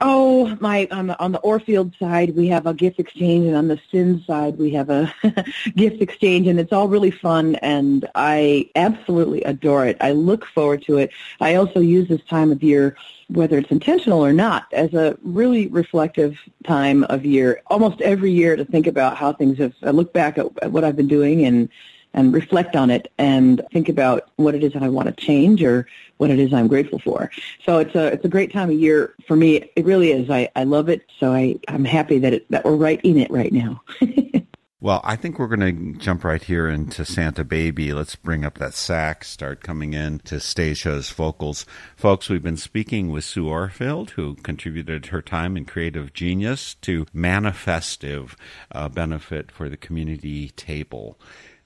Oh, 0.03 0.57
my 0.61 0.89
on 0.91 1.09
the 1.09 1.21
on 1.21 1.33
the 1.33 1.41
Orfield 1.41 1.99
side 1.99 2.35
we 2.35 2.49
have 2.49 2.67
a 2.67 2.73
gift 2.73 2.99
exchange, 2.99 3.47
and 3.47 3.55
on 3.55 3.69
the 3.69 3.79
Sin 3.91 4.25
side 4.27 4.57
we 4.57 4.71
have 4.71 4.89
a 4.89 5.13
gift 5.77 6.01
exchange, 6.01 6.47
and 6.47 6.59
it's 6.59 6.73
all 6.73 6.89
really 6.89 7.11
fun, 7.11 7.57
and 7.57 8.09
I 8.15 8.71
absolutely 8.77 9.43
adore 9.43 9.87
it. 9.87 9.99
I 10.01 10.13
look 10.13 10.47
forward 10.47 10.83
to 10.85 10.97
it. 10.97 11.11
I 11.39 11.57
also 11.57 11.81
use 11.81 12.09
this 12.09 12.25
time 12.25 12.51
of 12.51 12.63
year, 12.63 12.97
whether 13.29 13.59
it's 13.59 13.71
intentional 13.71 14.25
or 14.25 14.33
not, 14.33 14.73
as 14.73 14.95
a 14.95 15.19
really 15.23 15.67
reflective 15.67 16.39
time 16.65 17.05
of 17.05 17.27
year. 17.27 17.61
Almost 17.67 18.01
every 18.01 18.33
year 18.33 18.57
to 18.57 18.65
think 18.65 18.87
about 18.87 19.19
how 19.19 19.35
things 19.35 19.59
have. 19.59 19.75
I 19.83 19.91
look 19.91 20.15
back 20.15 20.39
at, 20.39 20.47
at 20.63 20.73
what 20.73 20.83
I've 20.83 20.97
been 20.97 21.09
doing 21.09 21.45
and 21.45 21.69
and 22.15 22.33
reflect 22.33 22.77
on 22.77 22.91
it 22.91 23.11
and 23.19 23.63
think 23.73 23.89
about 23.89 24.31
what 24.37 24.55
it 24.55 24.65
is 24.65 24.73
that 24.73 24.83
I 24.83 24.89
want 24.89 25.09
to 25.09 25.25
change 25.25 25.63
or 25.63 25.87
what 26.17 26.31
it 26.31 26.39
is 26.39 26.53
I'm 26.53 26.69
grateful 26.69 26.99
for. 26.99 27.31
So 27.65 27.79
it's 27.79 27.95
a 27.95 28.09
it's 28.09 28.25
a 28.25 28.29
great 28.29 28.53
time 28.53 28.71
of 28.71 28.79
year 28.79 29.15
for 29.27 29.37
me. 29.37 29.71
It 29.77 29.85
really 29.85 30.13
is. 30.13 30.29
I, 30.31 30.51
I 30.57 30.65
love 30.65 30.89
it. 30.89 31.07
So 31.19 31.33
I, 31.33 31.59
I'm 31.69 31.85
happy 31.85 32.19
that 32.19 32.35
it, 32.35 32.51
that 32.51 32.65
we're 32.65 32.77
right 32.77 33.01
in 33.03 33.19
it 33.19 33.31
right 33.31 33.53
now. 33.53 33.83
well, 34.81 35.01
I 35.05 35.17
think 35.17 35.39
we're 35.39 35.47
going 35.47 35.95
to 35.95 35.99
jump 35.99 36.25
right 36.25 36.43
here 36.43 36.69
into 36.69 37.05
Santa 37.05 37.45
Baby. 37.45 37.93
Let's 37.93 38.17
bring 38.17 38.45
up 38.45 38.59
that 38.59 38.75
sax, 38.75 39.31
start 39.31 39.63
coming 39.63 39.95
in 39.95 40.19
to 40.21 40.41
Stasia's 40.41 41.11
vocals. 41.11 41.65
Folks, 41.97 42.29
we've 42.29 42.43
been 42.43 42.57
speaking 42.57 43.11
with 43.11 43.25
Sue 43.25 43.47
Orfield, 43.47 44.11
who 44.11 44.35
contributed 44.37 45.07
her 45.07 45.23
time 45.23 45.57
and 45.57 45.67
creative 45.67 46.13
genius 46.13 46.75
to 46.83 47.07
Manifestive, 47.15 48.35
a 48.71 48.89
benefit 48.89 49.51
for 49.51 49.69
the 49.69 49.77
community 49.77 50.51
table 50.51 51.19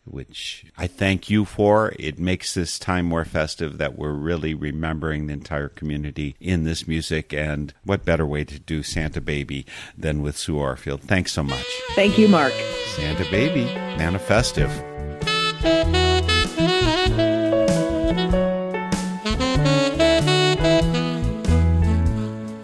which 0.04 0.66
I 0.76 0.86
thank 0.86 1.30
you 1.30 1.44
for. 1.44 1.92
It 1.98 2.18
makes 2.18 2.54
this 2.54 2.78
time 2.78 3.06
more 3.06 3.24
festive 3.24 3.78
that 3.78 3.98
we're 3.98 4.12
really 4.12 4.54
remembering 4.54 5.26
the 5.26 5.32
entire 5.32 5.68
community 5.68 6.36
in 6.40 6.64
this 6.64 6.86
music. 6.86 7.32
And 7.32 7.72
what 7.84 8.04
better 8.04 8.26
way 8.26 8.44
to 8.44 8.58
do 8.58 8.82
Santa 8.82 9.20
Baby 9.20 9.66
than 9.96 10.22
with 10.22 10.36
Sue 10.36 10.56
Orfield? 10.56 11.00
Thanks 11.00 11.32
so 11.32 11.42
much. 11.42 11.66
Thank 11.94 12.18
you, 12.18 12.28
Mark. 12.28 12.52
Santa 12.96 13.28
Baby, 13.30 13.64
Manifestive. 13.98 14.70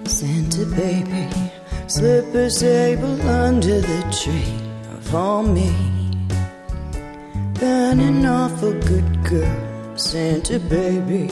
Santa 0.06 0.66
Baby, 0.76 1.28
slip 1.88 2.34
a 2.34 2.50
sable 2.50 3.22
under 3.22 3.80
the 3.80 4.16
tree 4.22 5.00
for 5.10 5.42
me 5.42 5.99
burning 7.60 8.24
off 8.24 8.62
a 8.62 8.72
good 8.72 9.22
girl, 9.22 9.96
Santa 9.96 10.58
baby. 10.58 11.30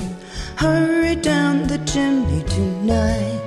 Hurry 0.57 1.17
down 1.17 1.67
the 1.67 1.79
chimney 1.91 2.45
tonight. 2.45 3.45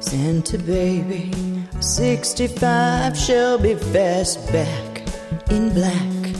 Santa 0.00 0.58
baby, 0.58 1.30
65 1.78 3.16
shall 3.16 3.58
be 3.58 3.76
fast 3.76 4.44
back 4.52 5.02
in 5.50 5.72
black. 5.72 6.34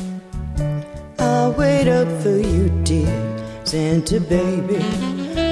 I'll 1.21 1.53
wait 1.53 1.87
up 1.87 2.09
for 2.23 2.37
you, 2.37 2.69
dear 2.83 3.39
Santa 3.65 4.21
baby. 4.21 4.83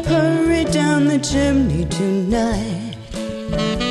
Hurry 0.08 0.64
down 0.64 1.06
the 1.06 1.20
chimney 1.20 1.84
tonight. 1.84 3.89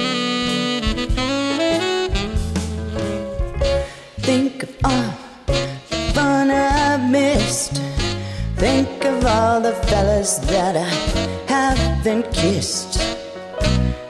All 9.60 9.72
the 9.72 9.76
fellas 9.88 10.38
that 10.38 10.76
I 10.78 10.90
haven't 11.48 12.32
kissed. 12.32 12.98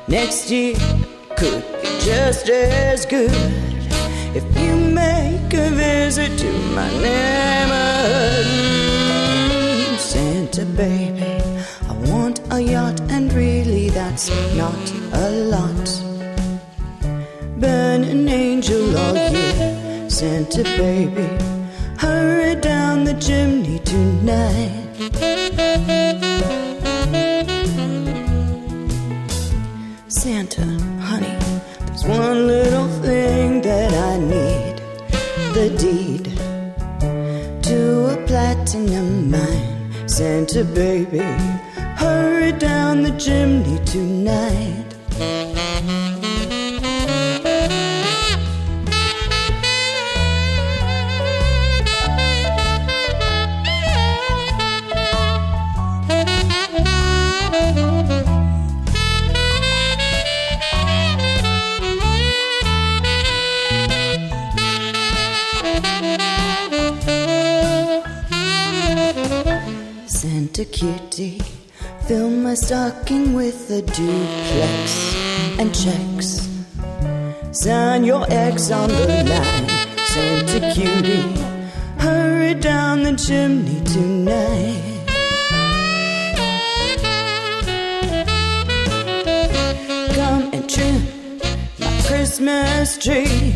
Next 0.07 0.51
year 0.51 0.75
could 1.37 1.63
be 1.81 1.87
just 1.99 2.49
as 2.49 3.05
good 3.05 3.31
if 4.35 4.43
you 4.59 4.75
make 4.75 5.53
a 5.53 5.69
visit 5.71 6.37
to 6.37 6.51
my 6.77 6.89
neighborhood. 7.01 8.45
Santa 9.99 10.65
baby, 10.65 11.41
I 11.89 11.93
want 12.11 12.41
a 12.51 12.59
yacht, 12.59 12.99
and 13.09 13.33
really 13.33 13.89
that's 13.89 14.29
not 14.55 14.83
a 15.13 15.29
lot. 15.53 15.87
Burn 17.57 18.03
an 18.03 18.27
angel 18.27 18.97
all 18.97 19.15
year. 19.15 20.09
Santa 20.09 20.63
baby, 20.63 21.27
hurry 21.97 22.55
down 22.55 23.03
the 23.03 23.15
chimney 23.15 23.79
tonight. 23.79 24.88
Santa, 30.09 30.65
honey, 30.99 31.37
there's 31.85 32.03
one 32.03 32.47
little 32.47 32.89
thing 33.01 33.61
that 33.61 33.93
I 33.93 34.17
need 34.17 34.81
the 35.53 35.69
deed 35.77 36.25
to 37.63 38.07
a 38.07 38.17
platinum 38.27 39.31
mine. 39.31 40.09
Santa 40.09 40.65
baby, 40.65 41.19
hurry 41.95 42.51
down 42.51 43.01
the 43.01 43.17
chimney 43.17 43.79
tonight. 43.85 44.78
Kitty. 70.71 71.41
Fill 72.07 72.29
my 72.29 72.53
stocking 72.53 73.33
with 73.33 73.69
a 73.69 73.81
duplex 73.81 75.15
and 75.59 75.73
checks. 75.73 76.49
Sign 77.51 78.03
your 78.03 78.25
ex 78.29 78.71
on 78.71 78.89
the 78.89 79.23
line, 79.29 79.67
Santa 80.05 80.71
cutie. 80.73 81.21
Hurry 81.97 82.53
down 82.53 83.03
the 83.03 83.15
chimney 83.15 83.81
tonight. 83.83 85.05
Come 90.15 90.53
and 90.53 90.69
trim 90.69 91.39
my 91.79 92.01
Christmas 92.07 92.97
tree 92.97 93.53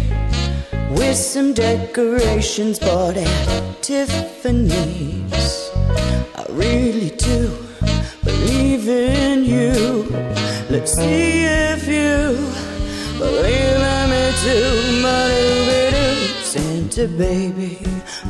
with 0.92 1.18
some 1.18 1.54
decorations 1.54 2.80
bought 2.80 3.18
at 3.18 3.82
Tiffany's. 3.82 5.53
Really 6.74 7.12
do 7.12 7.56
believe 8.24 8.90
in 8.90 9.46
you. 9.46 10.08
Let's 10.72 10.92
see 10.94 11.44
if 11.72 11.88
you 11.88 12.18
believe 13.20 13.82
in 13.96 14.10
me 14.14 14.24
too. 14.44 15.04
Ba-do-ba-do. 15.04 16.08
Santa 16.54 17.08
baby, 17.08 17.78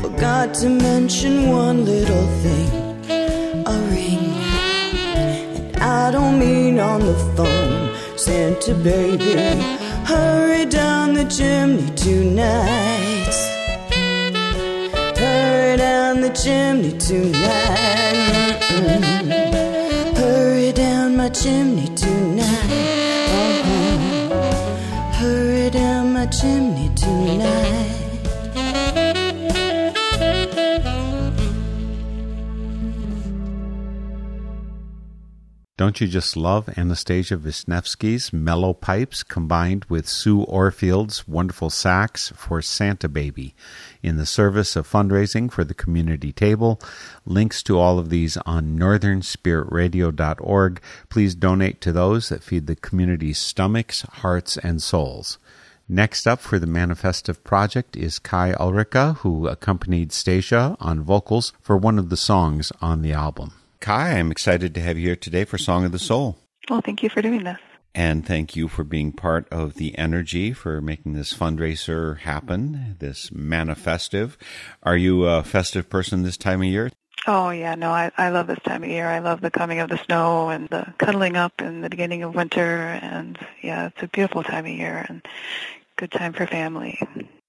forgot 0.01 0.53
to 0.55 0.67
mention 0.67 1.51
one 1.51 1.85
little 1.85 2.27
thing 2.43 2.71
a 3.65 3.77
ring. 3.91 4.27
And 5.55 5.77
I 5.77 6.11
don't 6.11 6.37
mean 6.37 6.79
on 6.79 6.99
the 6.99 7.17
phone, 7.35 7.95
Santa 8.17 8.73
baby. 8.75 9.35
Hurry 10.03 10.65
down 10.65 11.13
the 11.13 11.23
chimney 11.37 11.89
tonight. 11.95 13.22
Down 16.13 16.21
the 16.21 16.29
chimney 16.29 16.95
tonight. 16.99 18.59
Mm-mm. 18.69 20.15
Hurry 20.15 20.71
down 20.71 21.17
my 21.17 21.29
chimney 21.29 21.87
tonight. 21.95 22.45
Uh-huh. 23.33 25.11
Hurry 25.13 25.71
down 25.71 26.13
my 26.13 26.27
chimney 26.27 26.93
tonight. 26.93 28.03
Don't 35.75 35.99
you 35.99 36.07
just 36.07 36.37
love 36.37 36.69
Anastasia 36.77 37.35
Vishnevsky's 37.35 38.31
mellow 38.31 38.75
pipes 38.75 39.23
combined 39.23 39.85
with 39.89 40.07
Sue 40.07 40.43
Orfield's 40.43 41.27
wonderful 41.27 41.71
sax 41.71 42.31
for 42.35 42.61
Santa 42.61 43.09
Baby 43.09 43.55
in 44.03 44.17
the 44.17 44.25
service 44.25 44.75
of 44.75 44.87
fundraising 44.87 45.51
for 45.51 45.63
the 45.63 45.73
community 45.73 46.31
table? 46.31 46.79
Links 47.25 47.63
to 47.63 47.79
all 47.79 47.97
of 47.97 48.09
these 48.09 48.37
on 48.45 48.77
northernspiritradio.org. 48.77 50.81
Please 51.09 51.33
donate 51.33 51.81
to 51.81 51.91
those 51.91 52.29
that 52.29 52.43
feed 52.43 52.67
the 52.67 52.75
community's 52.75 53.39
stomachs, 53.39 54.01
hearts, 54.01 54.57
and 54.57 54.81
souls. 54.81 55.39
Next 55.89 56.27
up 56.27 56.39
for 56.39 56.59
the 56.59 56.67
Manifestive 56.67 57.43
Project 57.43 57.97
is 57.97 58.19
Kai 58.19 58.53
Ulrika, 58.59 59.13
who 59.19 59.47
accompanied 59.47 60.11
Stacia 60.11 60.77
on 60.79 61.01
vocals 61.01 61.53
for 61.61 61.75
one 61.75 61.97
of 61.97 62.09
the 62.09 62.17
songs 62.17 62.71
on 62.81 63.01
the 63.01 63.11
album. 63.11 63.53
Kai, 63.79 64.17
I'm 64.17 64.31
excited 64.31 64.73
to 64.75 64.81
have 64.81 64.97
you 64.97 65.07
here 65.07 65.15
today 65.15 65.43
for 65.43 65.57
Song 65.57 65.83
of 65.83 65.91
the 65.91 65.99
Soul. 65.99 66.37
Well, 66.69 66.81
thank 66.81 67.03
you 67.03 67.09
for 67.09 67.21
doing 67.21 67.43
this. 67.43 67.59
And 67.95 68.25
thank 68.25 68.55
you 68.55 68.67
for 68.67 68.83
being 68.83 69.11
part 69.11 69.47
of 69.49 69.75
the 69.75 69.95
energy 69.97 70.51
for 70.51 70.81
making 70.81 71.13
this 71.13 71.33
fundraiser 71.33 72.19
happen, 72.19 72.95
this 72.99 73.29
manifestive. 73.29 74.35
Are 74.81 74.97
you 74.97 75.25
a 75.25 75.43
festive 75.43 75.89
person 75.89 76.23
this 76.23 76.37
time 76.37 76.61
of 76.61 76.67
year? 76.67 76.91
Oh 77.27 77.51
yeah, 77.51 77.75
no, 77.75 77.91
I 77.91 78.11
I 78.17 78.29
love 78.29 78.47
this 78.47 78.59
time 78.65 78.83
of 78.83 78.89
year. 78.89 79.07
I 79.07 79.19
love 79.19 79.41
the 79.41 79.51
coming 79.51 79.79
of 79.79 79.89
the 79.89 79.97
snow 79.97 80.49
and 80.49 80.67
the 80.69 80.93
cuddling 80.97 81.37
up 81.37 81.61
in 81.61 81.81
the 81.81 81.89
beginning 81.89 82.23
of 82.23 82.35
winter 82.35 82.99
and 83.01 83.37
yeah, 83.61 83.87
it's 83.87 84.03
a 84.03 84.07
beautiful 84.07 84.43
time 84.43 84.65
of 84.65 84.71
year 84.71 85.05
and 85.07 85.25
good 85.95 86.11
time 86.11 86.33
for 86.33 86.47
family. 86.47 86.99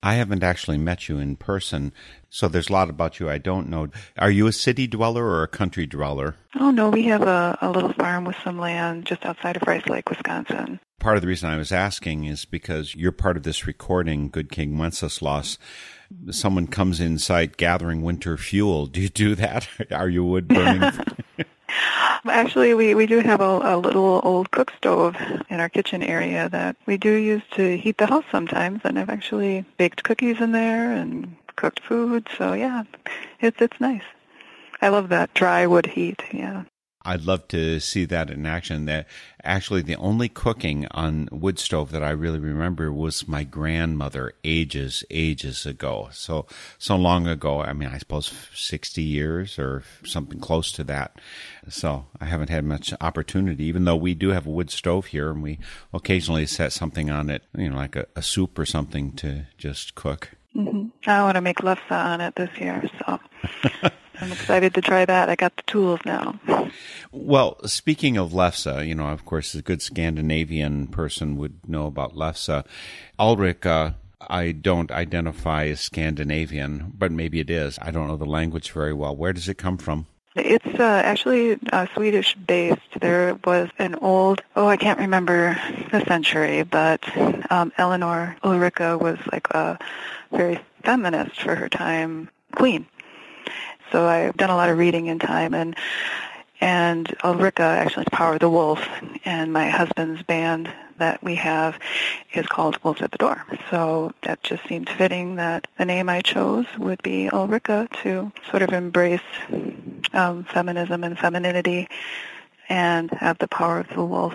I 0.04 0.16
haven't 0.16 0.44
actually 0.44 0.76
met 0.76 1.08
you 1.08 1.16
in 1.16 1.36
person, 1.36 1.90
so 2.28 2.46
there's 2.46 2.68
a 2.68 2.72
lot 2.74 2.90
about 2.90 3.18
you 3.18 3.30
I 3.30 3.38
don't 3.38 3.70
know. 3.70 3.88
Are 4.18 4.30
you 4.30 4.46
a 4.46 4.52
city 4.52 4.86
dweller 4.86 5.24
or 5.24 5.42
a 5.42 5.48
country 5.48 5.86
dweller? 5.86 6.36
Oh 6.56 6.70
no, 6.70 6.90
we 6.90 7.04
have 7.04 7.22
a, 7.22 7.56
a 7.62 7.70
little 7.70 7.94
farm 7.94 8.26
with 8.26 8.36
some 8.44 8.58
land 8.58 9.06
just 9.06 9.24
outside 9.24 9.56
of 9.56 9.62
Rice 9.66 9.86
Lake, 9.88 10.10
Wisconsin. 10.10 10.78
Part 11.00 11.16
of 11.16 11.22
the 11.22 11.28
reason 11.28 11.48
I 11.48 11.56
was 11.56 11.72
asking 11.72 12.24
is 12.24 12.44
because 12.44 12.94
you're 12.94 13.12
part 13.12 13.38
of 13.38 13.44
this 13.44 13.66
recording, 13.66 14.28
Good 14.28 14.50
King 14.50 14.76
Wenceslas. 14.76 15.56
Someone 16.30 16.66
comes 16.66 17.00
in 17.00 17.18
sight 17.18 17.56
gathering 17.56 18.02
winter 18.02 18.36
fuel. 18.36 18.84
Do 18.84 19.00
you 19.00 19.08
do 19.08 19.34
that? 19.36 19.66
Are 19.90 20.10
you 20.10 20.22
wood 20.22 20.48
burning? 20.48 20.92
Actually, 22.26 22.74
we, 22.74 22.94
we 22.94 23.06
do 23.06 23.20
have 23.20 23.40
a, 23.40 23.60
a 23.62 23.76
little 23.76 24.20
old 24.24 24.50
cook 24.50 24.72
stove 24.76 25.16
in 25.48 25.60
our 25.60 25.68
kitchen 25.68 26.02
area 26.02 26.48
that 26.48 26.76
we 26.86 26.96
do 26.96 27.12
use 27.12 27.42
to 27.52 27.76
heat 27.76 27.98
the 27.98 28.06
house 28.06 28.24
sometimes, 28.30 28.80
and 28.84 28.98
I've 28.98 29.10
actually 29.10 29.64
baked 29.76 30.04
cookies 30.04 30.40
in 30.40 30.52
there 30.52 30.92
and 30.92 31.36
cooked 31.56 31.80
food. 31.80 32.28
So 32.36 32.52
yeah, 32.54 32.84
it's 33.40 33.60
it's 33.60 33.80
nice. 33.80 34.04
I 34.80 34.88
love 34.88 35.08
that 35.10 35.34
dry 35.34 35.66
wood 35.66 35.86
heat. 35.86 36.22
Yeah. 36.32 36.64
I'd 37.04 37.22
love 37.22 37.48
to 37.48 37.80
see 37.80 38.04
that 38.06 38.30
in 38.30 38.46
action. 38.46 38.86
That 38.86 39.06
actually 39.42 39.82
the 39.82 39.96
only 39.96 40.28
cooking 40.28 40.86
on 40.90 41.28
wood 41.30 41.58
stove 41.58 41.90
that 41.90 42.02
I 42.02 42.10
really 42.10 42.38
remember 42.38 42.92
was 42.92 43.28
my 43.28 43.44
grandmother 43.44 44.32
ages, 44.42 45.04
ages 45.10 45.66
ago. 45.66 46.08
So, 46.12 46.46
so 46.78 46.96
long 46.96 47.26
ago. 47.26 47.60
I 47.60 47.72
mean, 47.72 47.88
I 47.88 47.98
suppose 47.98 48.32
60 48.54 49.02
years 49.02 49.58
or 49.58 49.82
something 50.04 50.40
close 50.40 50.72
to 50.72 50.84
that. 50.84 51.18
So 51.68 52.06
I 52.20 52.26
haven't 52.26 52.50
had 52.50 52.64
much 52.64 52.94
opportunity, 53.00 53.64
even 53.64 53.84
though 53.84 53.96
we 53.96 54.14
do 54.14 54.30
have 54.30 54.46
a 54.46 54.50
wood 54.50 54.70
stove 54.70 55.06
here 55.06 55.30
and 55.30 55.42
we 55.42 55.58
occasionally 55.92 56.46
set 56.46 56.72
something 56.72 57.10
on 57.10 57.30
it, 57.30 57.42
you 57.56 57.70
know, 57.70 57.76
like 57.76 57.96
a, 57.96 58.06
a 58.16 58.22
soup 58.22 58.58
or 58.58 58.66
something 58.66 59.12
to 59.12 59.46
just 59.58 59.94
cook. 59.94 60.30
hmm 60.52 60.86
I 61.06 61.22
want 61.22 61.34
to 61.34 61.40
make 61.40 61.58
lefse 61.58 61.90
on 61.90 62.20
it 62.20 62.34
this 62.36 62.50
year, 62.58 62.82
so 62.98 63.18
I'm 64.20 64.32
excited 64.32 64.74
to 64.74 64.80
try 64.80 65.04
that. 65.04 65.28
I 65.28 65.34
got 65.34 65.56
the 65.56 65.62
tools 65.62 66.00
now. 66.04 66.38
Well, 67.12 67.58
speaking 67.66 68.16
of 68.16 68.32
lefse, 68.32 68.86
you 68.86 68.94
know, 68.94 69.08
of 69.08 69.24
course, 69.24 69.54
a 69.54 69.62
good 69.62 69.82
Scandinavian 69.82 70.86
person 70.88 71.36
would 71.36 71.68
know 71.68 71.86
about 71.86 72.14
lefse. 72.14 72.64
Ulrika, 73.18 73.96
I 74.20 74.52
don't 74.52 74.90
identify 74.90 75.66
as 75.66 75.80
Scandinavian, 75.80 76.92
but 76.96 77.12
maybe 77.12 77.40
it 77.40 77.50
is. 77.50 77.78
I 77.82 77.90
don't 77.90 78.08
know 78.08 78.16
the 78.16 78.24
language 78.24 78.70
very 78.70 78.92
well. 78.92 79.14
Where 79.16 79.32
does 79.32 79.48
it 79.48 79.58
come 79.58 79.78
from? 79.78 80.06
It's 80.36 80.80
uh, 80.80 81.02
actually 81.04 81.58
uh, 81.72 81.86
Swedish 81.94 82.34
based. 82.34 82.80
There 83.00 83.38
was 83.44 83.68
an 83.78 83.94
old, 83.96 84.42
oh, 84.56 84.66
I 84.66 84.76
can't 84.76 84.98
remember 84.98 85.56
the 85.92 86.04
century, 86.06 86.64
but 86.64 87.04
um, 87.52 87.72
Eleanor 87.78 88.36
Ulrika 88.42 88.98
was 88.98 89.18
like 89.30 89.48
a 89.50 89.78
very 90.32 90.58
feminist 90.82 91.40
for 91.40 91.54
her 91.54 91.68
time 91.68 92.28
queen. 92.56 92.86
So 93.92 94.06
I've 94.06 94.36
done 94.36 94.50
a 94.50 94.56
lot 94.56 94.70
of 94.70 94.78
reading 94.78 95.06
in 95.06 95.18
time, 95.18 95.54
and 95.54 95.76
and 96.60 97.14
Ulrika 97.24 97.62
actually 97.62 98.06
Power 98.06 98.34
of 98.34 98.40
the 98.40 98.48
Wolf, 98.48 98.86
and 99.24 99.52
my 99.52 99.68
husband's 99.68 100.22
band 100.22 100.72
that 100.98 101.22
we 101.22 101.34
have 101.34 101.78
is 102.32 102.46
called 102.46 102.78
Wolves 102.82 103.02
at 103.02 103.10
the 103.10 103.18
Door. 103.18 103.44
So 103.70 104.12
that 104.22 104.42
just 104.42 104.66
seemed 104.68 104.88
fitting 104.88 105.36
that 105.36 105.66
the 105.78 105.84
name 105.84 106.08
I 106.08 106.20
chose 106.22 106.66
would 106.78 107.02
be 107.02 107.28
Ulrika 107.28 107.88
to 108.02 108.32
sort 108.50 108.62
of 108.62 108.72
embrace 108.72 109.20
um, 110.12 110.44
feminism 110.44 111.04
and 111.04 111.18
femininity 111.18 111.88
and 112.68 113.10
have 113.10 113.38
the 113.38 113.48
power 113.48 113.80
of 113.80 113.88
the 113.88 114.04
wolf 114.04 114.34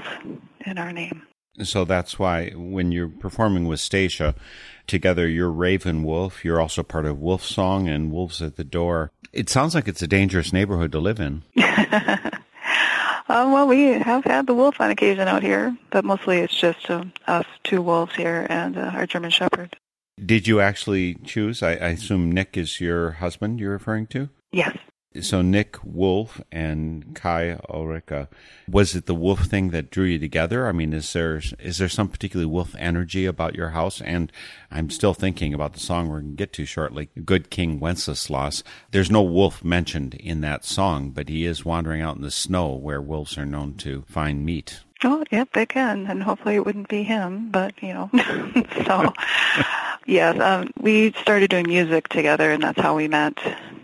in 0.66 0.78
our 0.78 0.92
name. 0.92 1.24
So 1.64 1.86
that's 1.86 2.18
why 2.18 2.52
when 2.52 2.92
you're 2.92 3.10
performing 3.10 3.68
with 3.68 3.80
Stacia, 3.80 4.36
together 4.88 5.28
you're 5.28 5.52
Raven 5.52 6.04
Wolf, 6.04 6.44
you're 6.46 6.62
also 6.62 6.84
part 6.84 7.06
of 7.06 7.20
Wolf 7.20 7.44
Song 7.44 7.88
and 7.88 8.12
Wolves 8.12 8.42
at 8.42 8.56
the 8.56 8.64
Door. 8.64 9.12
It 9.34 9.50
sounds 9.50 9.76
like 9.76 9.88
it's 9.88 10.02
a 10.02 10.08
dangerous 10.08 10.54
neighborhood 10.54 10.92
to 10.94 11.00
live 11.00 11.20
in. 11.20 11.44
uh, 11.58 12.18
well, 13.30 13.68
we 13.68 13.84
have 13.86 14.24
had 14.24 14.48
the 14.48 14.54
wolf 14.54 14.82
on 14.82 14.90
occasion 14.90 15.28
out 15.28 15.44
here, 15.44 15.76
but 15.92 16.04
mostly 16.04 16.40
it's 16.40 16.56
just 16.56 16.90
uh, 16.90 17.06
us 17.28 17.46
two 17.64 17.82
wolves 17.82 18.16
here 18.16 18.48
and 18.50 18.78
uh, 18.78 18.92
our 18.94 19.06
German 19.06 19.30
Shepherd. 19.30 19.76
Did 20.24 20.48
you 20.48 20.60
actually 20.60 21.16
choose? 21.16 21.64
I, 21.64 21.72
I 21.72 21.90
assume 21.90 22.32
Nick 22.32 22.58
is 22.58 22.82
your 22.82 23.12
husband 23.12 23.60
you're 23.60 23.72
referring 23.72 24.08
to? 24.08 24.30
Yes. 24.52 24.76
So 25.22 25.42
Nick 25.42 25.84
Wolf 25.84 26.40
and 26.52 27.16
Kai 27.16 27.60
Ulrika, 27.68 28.30
was 28.70 28.94
it 28.94 29.08
the 29.08 29.16
wolf 29.16 29.46
thing 29.46 29.72
that 29.72 29.90
drew 29.90 30.06
you 30.06 30.20
together? 30.20 30.68
I 30.68 30.72
mean, 30.72 30.94
is 30.94 31.12
there 31.14 31.42
is 31.58 31.80
there 31.80 31.90
some 31.90 32.10
particularly 32.10 32.46
wolf 32.46 32.76
energy 32.78 33.26
about 33.26 33.56
your 33.56 33.70
house? 33.70 34.02
And 34.02 34.32
I'm 34.70 34.92
still 34.92 35.16
thinking 35.16 35.52
about 35.52 35.74
the 35.74 35.80
song 35.80 36.08
we're 36.10 36.20
going 36.20 36.34
to 36.34 36.38
get 36.38 36.54
to 36.54 36.66
shortly, 36.66 37.10
"Good 37.26 37.50
King 37.50 37.80
Wenceslas." 37.80 38.64
There's 38.92 39.10
no 39.10 39.24
wolf 39.24 39.64
mentioned 39.64 40.14
in 40.14 40.42
that 40.42 40.64
song, 40.64 41.10
but 41.10 41.28
he 41.28 41.44
is 41.44 41.66
wandering 41.66 42.02
out 42.02 42.18
in 42.18 42.22
the 42.22 42.30
snow 42.30 42.76
where 42.76 43.02
wolves 43.02 43.36
are 43.36 43.48
known 43.48 43.74
to 43.78 44.04
find 44.08 44.46
meat. 44.46 44.82
Oh, 45.04 45.24
yep, 45.32 45.54
they 45.54 45.66
can, 45.66 46.06
and 46.06 46.22
hopefully 46.22 46.54
it 46.56 46.66
wouldn't 46.66 46.90
be 46.90 47.02
him, 47.02 47.50
but 47.50 47.74
you 47.82 47.96
know, 47.96 48.12
so 48.86 49.12
yes, 50.06 50.40
um, 50.40 50.70
we 50.80 51.14
started 51.14 51.50
doing 51.50 51.68
music 51.68 52.10
together, 52.10 52.52
and 52.52 52.62
that's 52.62 52.80
how 52.80 52.96
we 52.96 53.08
met. 53.08 53.40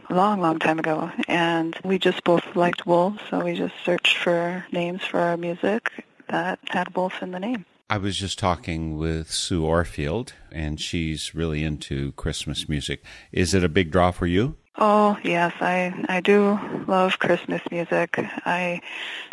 Long, 0.10 0.42
long 0.42 0.60
time 0.60 0.80
ago. 0.80 1.12
And 1.28 1.78
we 1.84 1.98
just 1.98 2.24
both 2.24 2.56
liked 2.56 2.86
wolves, 2.86 3.20
so 3.30 3.44
we 3.44 3.56
just 3.56 3.76
searched 3.84 4.18
for 4.18 4.66
names 4.72 5.04
for 5.04 5.20
our 5.20 5.38
music 5.38 5.92
that 6.30 6.60
had 6.68 6.96
wolf 6.96 7.22
in 7.22 7.32
the 7.32 7.40
name. 7.40 7.66
I 7.90 7.98
was 7.98 8.18
just 8.18 8.40
talking 8.40 8.98
with 8.98 9.32
Sue 9.32 9.62
Orfield, 9.62 10.34
and 10.52 10.82
she's 10.82 11.36
really 11.36 11.64
into 11.64 12.14
Christmas 12.14 12.68
music. 12.68 13.04
Is 13.32 13.54
it 13.54 13.64
a 13.64 13.70
big 13.70 13.92
draw 13.92 14.10
for 14.10 14.26
you? 14.26 14.56
Oh 14.78 15.18
yes, 15.24 15.54
I 15.62 15.94
I 16.10 16.20
do 16.20 16.60
love 16.88 17.20
Christmas 17.20 17.62
music. 17.72 18.18
I 18.46 18.82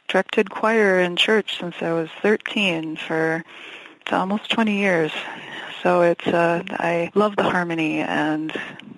directed 0.07 0.51
choir 0.51 1.01
in 1.01 1.16
church 1.16 1.59
since 1.59 1.77
I 1.81 1.93
was 1.93 2.11
13 2.20 2.97
for 2.97 3.43
almost 4.12 4.51
20 4.51 4.77
years. 4.77 5.12
So 5.83 6.03
it's 6.03 6.26
uh, 6.26 6.62
I 6.70 7.11
love 7.14 7.37
the 7.37 7.43
harmony 7.43 7.99
and 7.99 8.53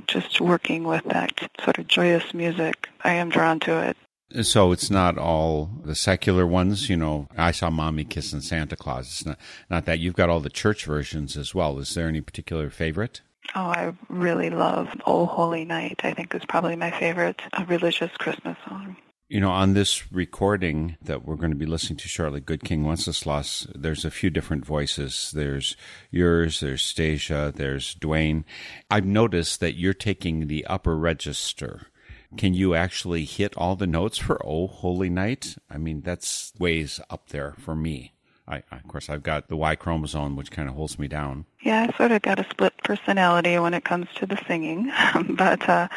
just 0.06 0.40
working 0.40 0.84
with 0.84 1.04
that 1.04 1.32
sort 1.62 1.78
of 1.78 1.88
joyous 1.88 2.34
music. 2.34 2.88
I 3.02 3.14
am 3.14 3.30
drawn 3.30 3.58
to 3.60 3.88
it. 3.88 3.96
So 4.44 4.72
it's 4.72 4.90
not 4.90 5.16
all 5.16 5.70
the 5.84 5.94
secular 5.94 6.46
ones, 6.46 6.90
you 6.90 6.96
know. 6.96 7.28
I 7.36 7.52
saw 7.52 7.70
Mommy 7.70 8.04
kissing 8.04 8.40
Santa 8.40 8.76
Claus. 8.76 9.06
It's 9.06 9.26
not 9.26 9.38
not 9.70 9.84
that 9.86 9.98
you've 9.98 10.16
got 10.16 10.28
all 10.28 10.40
the 10.40 10.50
church 10.50 10.84
versions 10.84 11.36
as 11.36 11.54
well. 11.54 11.78
Is 11.78 11.94
there 11.94 12.08
any 12.08 12.20
particular 12.20 12.68
favorite? 12.68 13.22
Oh, 13.54 13.66
I 13.66 13.92
really 14.08 14.50
love 14.50 14.88
"Oh 15.06 15.26
Holy 15.26 15.64
Night." 15.64 16.00
I 16.02 16.12
think 16.12 16.34
is 16.34 16.44
probably 16.46 16.76
my 16.76 16.90
favorite 16.90 17.40
religious 17.66 18.10
Christmas 18.18 18.56
song. 18.68 18.96
You 19.28 19.40
know, 19.40 19.50
on 19.50 19.72
this 19.72 20.12
recording 20.12 20.96
that 21.02 21.24
we're 21.24 21.36
going 21.36 21.50
to 21.50 21.56
be 21.56 21.66
listening 21.66 21.96
to 21.98 22.08
shortly, 22.08 22.40
Good 22.40 22.62
King 22.62 22.84
Wenceslas, 22.84 23.66
there's 23.74 24.04
a 24.04 24.10
few 24.10 24.28
different 24.30 24.66
voices. 24.66 25.32
There's 25.34 25.76
yours, 26.10 26.60
there's 26.60 26.82
Stasia, 26.82 27.54
there's 27.54 27.94
Dwayne. 27.94 28.44
I've 28.90 29.06
noticed 29.06 29.60
that 29.60 29.76
you're 29.76 29.94
taking 29.94 30.46
the 30.46 30.66
upper 30.66 30.96
register 30.96 31.88
can 32.36 32.54
you 32.54 32.74
actually 32.74 33.24
hit 33.24 33.56
all 33.56 33.76
the 33.76 33.86
notes 33.86 34.18
for 34.18 34.44
Oh 34.44 34.66
Holy 34.66 35.08
Night? 35.08 35.56
I 35.70 35.78
mean, 35.78 36.00
that's 36.00 36.52
ways 36.58 37.00
up 37.08 37.28
there 37.28 37.54
for 37.58 37.76
me. 37.76 38.12
I, 38.46 38.62
of 38.72 38.86
course, 38.88 39.08
I've 39.08 39.22
got 39.22 39.48
the 39.48 39.56
Y 39.56 39.74
chromosome, 39.76 40.36
which 40.36 40.50
kind 40.50 40.68
of 40.68 40.74
holds 40.74 40.98
me 40.98 41.08
down. 41.08 41.46
Yeah, 41.62 41.86
I 41.88 41.96
sort 41.96 42.12
of 42.12 42.22
got 42.22 42.38
a 42.38 42.46
split 42.50 42.74
personality 42.82 43.58
when 43.58 43.72
it 43.72 43.84
comes 43.84 44.08
to 44.16 44.26
the 44.26 44.38
singing, 44.46 44.92
but 45.30 45.66
uh, 45.68 45.88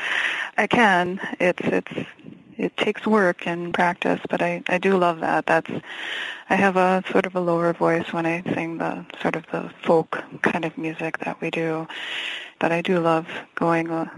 I 0.57 0.67
can. 0.67 1.19
It's 1.39 1.59
it's 1.63 2.07
it 2.57 2.75
takes 2.75 3.05
work 3.05 3.47
and 3.47 3.73
practice, 3.73 4.19
but 4.29 4.41
I 4.41 4.63
I 4.67 4.77
do 4.77 4.97
love 4.97 5.19
that. 5.21 5.45
That's 5.45 5.69
I 6.49 6.55
have 6.55 6.75
a 6.75 7.03
sort 7.11 7.25
of 7.25 7.35
a 7.35 7.39
lower 7.39 7.73
voice 7.73 8.11
when 8.11 8.25
I 8.25 8.41
sing 8.53 8.77
the 8.77 9.05
sort 9.21 9.35
of 9.35 9.45
the 9.51 9.69
folk 9.83 10.23
kind 10.41 10.65
of 10.65 10.77
music 10.77 11.19
that 11.19 11.39
we 11.41 11.51
do, 11.51 11.87
but 12.59 12.71
I 12.71 12.81
do 12.81 12.99
love 12.99 13.27
going 13.55 13.89
a, 13.89 14.11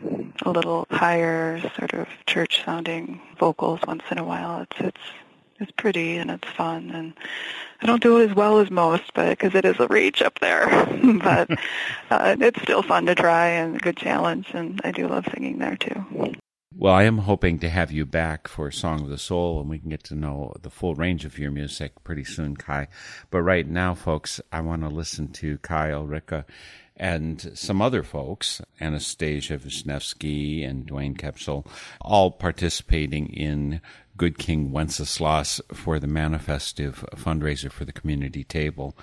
a 0.44 0.52
little 0.52 0.88
higher, 0.92 1.60
sort 1.78 1.94
of 1.94 2.08
church-sounding 2.28 3.20
vocals 3.40 3.80
once 3.88 4.04
in 4.12 4.18
a 4.18 4.24
while. 4.24 4.62
It's 4.62 4.80
it's 4.80 5.02
it's 5.60 5.72
pretty 5.72 6.18
and 6.18 6.32
it's 6.32 6.48
fun, 6.48 6.92
and 6.92 7.14
I 7.82 7.86
don't 7.86 8.02
do 8.02 8.20
it 8.20 8.30
as 8.30 8.36
well 8.36 8.60
as 8.60 8.72
most, 8.72 9.14
but 9.14 9.30
because 9.32 9.56
it 9.56 9.66
is 9.66 9.80
a 9.80 9.88
reach 9.88 10.22
up 10.22 10.40
there, 10.40 10.68
but 11.24 11.50
uh, 12.10 12.36
it's 12.40 12.62
still 12.62 12.84
fun 12.84 13.06
to 13.08 13.16
try 13.16 13.48
and 13.48 13.76
a 13.76 13.80
good 13.80 13.98
challenge, 13.98 14.52
and 14.54 14.80
I 14.84 14.92
do 14.92 15.08
love 15.08 15.28
singing 15.34 15.58
there 15.60 15.76
too. 15.76 16.36
Well, 16.76 16.94
I 16.94 17.04
am 17.04 17.18
hoping 17.18 17.58
to 17.60 17.70
have 17.70 17.92
you 17.92 18.06
back 18.06 18.48
for 18.48 18.70
Song 18.70 19.02
of 19.02 19.10
the 19.10 19.18
Soul, 19.18 19.60
and 19.60 19.70
we 19.70 19.80
can 19.80 19.90
get 19.90 20.04
to 20.04 20.16
know 20.16 20.54
the 20.62 20.70
full 20.70 20.94
range 20.94 21.26
of 21.26 21.40
your 21.40 21.50
music 21.50 22.04
pretty 22.04 22.24
soon, 22.24 22.56
Kai. 22.56 22.88
But 23.32 23.42
right 23.42 23.68
now, 23.68 23.96
folks, 23.96 24.40
I 24.52 24.62
want 24.62 24.84
to 24.84 24.88
listen 24.88 25.30
to 25.30 25.58
Kai 25.58 25.92
Ulrika 25.92 26.46
and 26.96 27.58
some 27.58 27.82
other 27.82 28.04
folks, 28.04 28.62
Anastasia 28.80 29.58
Vishnevsky 29.58 30.64
and 30.64 30.86
Dwayne 30.86 31.18
Kepsel, 31.18 31.66
all 32.02 32.30
participating 32.30 33.30
in 33.34 33.82
Good 34.16 34.38
King 34.38 34.72
Wenceslas 34.72 35.60
for 35.74 36.00
the 36.00 36.08
Manifestive 36.08 36.98
fundraiser 37.16 37.72
for 37.72 37.84
the 37.84 37.94
community 37.94 38.44
table. 38.44 38.96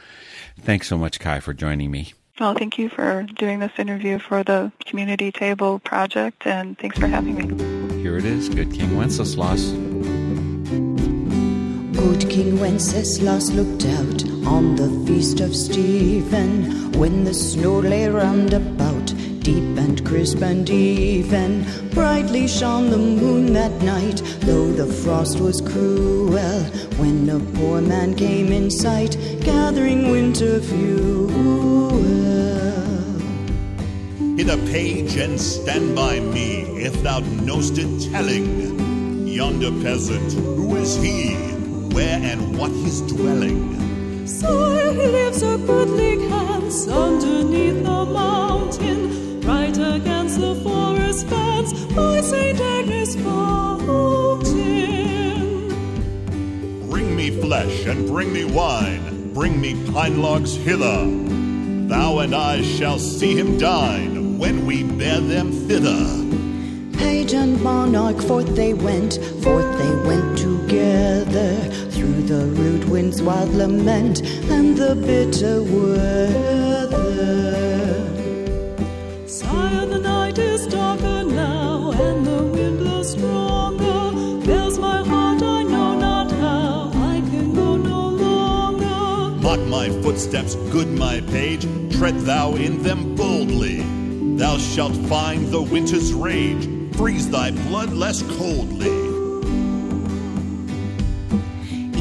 Thanks 0.61 0.87
so 0.87 0.97
much, 0.97 1.19
Kai, 1.19 1.41
for 1.41 1.53
joining 1.53 1.91
me. 1.91 2.13
Well, 2.39 2.53
thank 2.53 2.77
you 2.77 2.91
for 2.91 3.23
doing 3.23 3.61
this 3.61 3.73
interview 3.79 4.19
for 4.19 4.43
the 4.45 4.71
Community 4.85 5.33
Table 5.33 5.79
Project, 5.79 6.47
and 6.47 6.79
thanks 6.79 6.99
for 6.99 7.07
having 7.07 7.35
me. 7.35 8.03
Here 8.03 8.19
it 8.19 8.27
is, 8.27 8.51
Good 8.51 8.75
King 8.75 8.95
Wenceslas. 8.95 9.71
Good 11.97 12.29
King 12.29 12.61
Wenceslas 12.61 13.53
looked 13.53 13.87
out 13.87 14.29
on 14.47 14.77
the 14.77 14.91
feast 15.07 15.41
of 15.41 15.57
Stephen 15.57 16.93
when 16.93 17.25
the 17.25 17.33
snow 17.33 17.79
lay 17.79 18.07
round 18.07 18.53
about, 18.53 19.07
deep 19.41 19.79
and 19.79 20.05
crisp 20.05 20.43
and 20.43 20.69
even. 20.69 21.65
Brightly 21.95 22.47
shone 22.49 22.91
the 22.91 22.99
moon 22.99 23.55
that 23.55 23.73
night, 23.81 24.21
though 24.41 24.71
the 24.73 24.93
frost 24.93 25.41
was 25.41 25.63
cruel. 25.63 26.37
When 26.99 27.31
a 27.31 27.41
poor 27.57 27.81
man 27.81 28.15
came 28.15 28.53
in 28.53 28.71
sight, 28.71 29.17
gathering 29.41 30.11
winter 30.11 30.61
fuel. 30.61 31.86
Hit 34.37 34.49
a 34.49 34.59
page 34.73 35.17
and 35.17 35.41
stand 35.41 35.95
by 35.95 36.21
me 36.21 36.63
if 36.85 37.03
thou 37.03 37.21
knowst 37.21 37.79
it 37.79 38.11
telling. 38.11 39.27
Yonder 39.27 39.71
peasant, 39.83 40.33
who 40.33 40.77
is 40.77 40.97
he? 40.97 41.57
where 41.97 42.21
and 42.23 42.59
what 42.59 42.71
his 42.71 43.01
dwelling. 43.01 44.27
So 44.27 44.93
he 44.93 45.07
lives 45.07 45.43
a 45.43 45.57
goodly 45.57 46.29
hands 46.29 46.87
underneath 46.89 47.83
the 47.83 48.05
mountain, 48.05 49.41
right 49.41 49.75
against 49.75 50.39
the 50.39 50.57
forest 50.57 51.27
fence 51.27 51.73
by 51.95 52.21
St. 52.21 52.61
Agnes 52.61 53.15
fountain. 53.15 54.51
Bring 56.91 57.17
me 57.17 57.31
flesh 57.41 57.87
and 57.87 58.07
bring 58.07 58.31
me 58.31 58.45
wine, 58.45 59.33
bring 59.33 59.59
me 59.59 59.73
pine 59.91 60.21
logs 60.21 60.55
hither. 60.55 61.01
Thou 61.89 62.19
and 62.19 62.35
I 62.35 62.61
shall 62.61 62.99
see 62.99 63.35
him 63.39 63.57
dine 63.57 64.06
when 64.39 64.67
we 64.67 64.83
bear 64.83 65.21
them 65.21 65.51
thither. 65.51 66.25
Page 66.99 67.33
and 67.35 67.61
monarch, 67.63 68.21
forth 68.23 68.55
they 68.55 68.75
went, 68.75 69.15
forth 69.43 69.79
they 69.79 69.95
went 70.07 70.39
together 70.39 71.57
through 71.91 72.23
the 72.23 72.47
rude 72.59 72.85
wind's 72.89 73.23
wild 73.23 73.53
lament 73.55 74.23
and 74.51 74.77
the 74.77 74.95
bitter 74.95 75.63
weather. 75.63 76.97
Sire, 79.27 79.87
the 79.87 79.99
night 79.99 80.39
is 80.39 80.67
darker 80.67 81.23
now, 81.25 81.93
and 81.93 82.27
the 82.27 82.43
wind 82.45 82.79
blows 82.79 83.13
stronger. 83.13 84.11
There's 84.47 84.79
my 84.79 85.03
heart, 85.03 85.43
I 85.43 85.63
know 85.63 85.99
not 85.99 86.31
how 86.33 86.91
I 86.95 87.21
can 87.31 87.55
go 87.55 87.77
no 87.77 88.09
longer. 88.09 89.43
Mark 89.43 89.61
my 89.61 89.89
footsteps, 90.03 90.55
good 90.71 90.89
my 90.89 91.21
page, 91.23 91.67
tread 91.97 92.19
thou 92.21 92.55
in 92.55 92.83
them 92.83 93.15
boldly. 93.15 93.96
Thou 94.37 94.59
shalt 94.59 94.95
find 95.09 95.51
the 95.51 95.63
winter's 95.63 96.13
rage 96.13 96.69
freeze 96.95 97.31
thy 97.31 97.53
blood 97.53 97.91
less 97.95 98.21
coldly. 98.23 99.07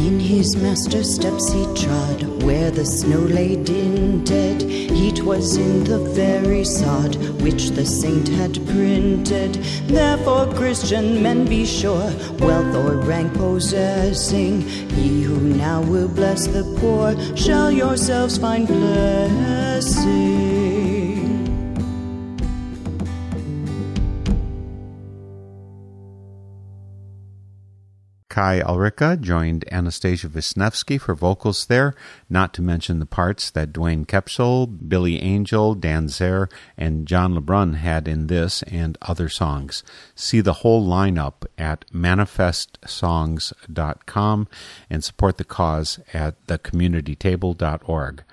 In 0.06 0.20
his 0.20 0.58
master's 0.58 1.16
steps 1.16 1.54
he 1.54 1.64
trod, 1.76 2.44
where 2.44 2.72
the 2.72 2.86
snow 2.86 3.20
lay 3.20 3.56
dinted. 3.56 4.62
Heat 4.64 5.24
was 5.24 5.56
in 5.56 5.86
the 5.86 6.00
very 6.14 6.66
sod 6.66 7.16
which 7.42 7.70
the 7.70 7.86
saint 7.86 8.28
had 8.28 8.54
printed. 8.68 9.54
Therefore, 9.88 10.54
Christian 10.56 11.24
men, 11.24 11.46
be 11.46 11.66
sure, 11.66 12.14
wealth 12.40 12.76
or 12.76 12.98
rank 12.98 13.34
possessing, 13.34 14.62
ye 14.98 15.22
who 15.24 15.40
now 15.40 15.82
will 15.82 16.10
bless 16.10 16.48
the 16.48 16.64
poor, 16.82 17.16
shall 17.38 17.72
yourselves 17.72 18.38
find 18.38 18.68
blessing. 18.68 20.45
Kai 28.36 28.60
Ulrika 28.60 29.16
joined 29.16 29.64
Anastasia 29.72 30.28
Vishnevsky 30.28 31.00
for 31.00 31.16
vocals 31.16 31.68
there, 31.68 31.96
not 32.30 32.54
to 32.56 32.62
mention 32.62 33.00
the 33.00 33.06
parts 33.06 33.50
that 33.50 33.72
Dwayne 33.72 34.06
Kepsel, 34.06 34.90
Billy 34.90 35.22
Angel, 35.22 35.74
Dan 35.74 36.10
Zer, 36.10 36.50
and 36.76 37.08
John 37.08 37.34
LeBrun 37.34 37.76
had 37.76 38.10
in 38.10 38.28
this 38.28 38.62
and 38.64 38.98
other 39.02 39.30
songs. 39.30 39.86
See 40.16 40.42
the 40.42 40.52
whole 40.52 40.86
lineup 40.86 41.46
at 41.58 41.86
manifestsongs.com 41.94 44.48
and 44.90 45.02
support 45.02 45.38
the 45.38 45.46
cause 45.46 46.02
at 46.14 46.46
thecommunitytable.org. 46.48 48.24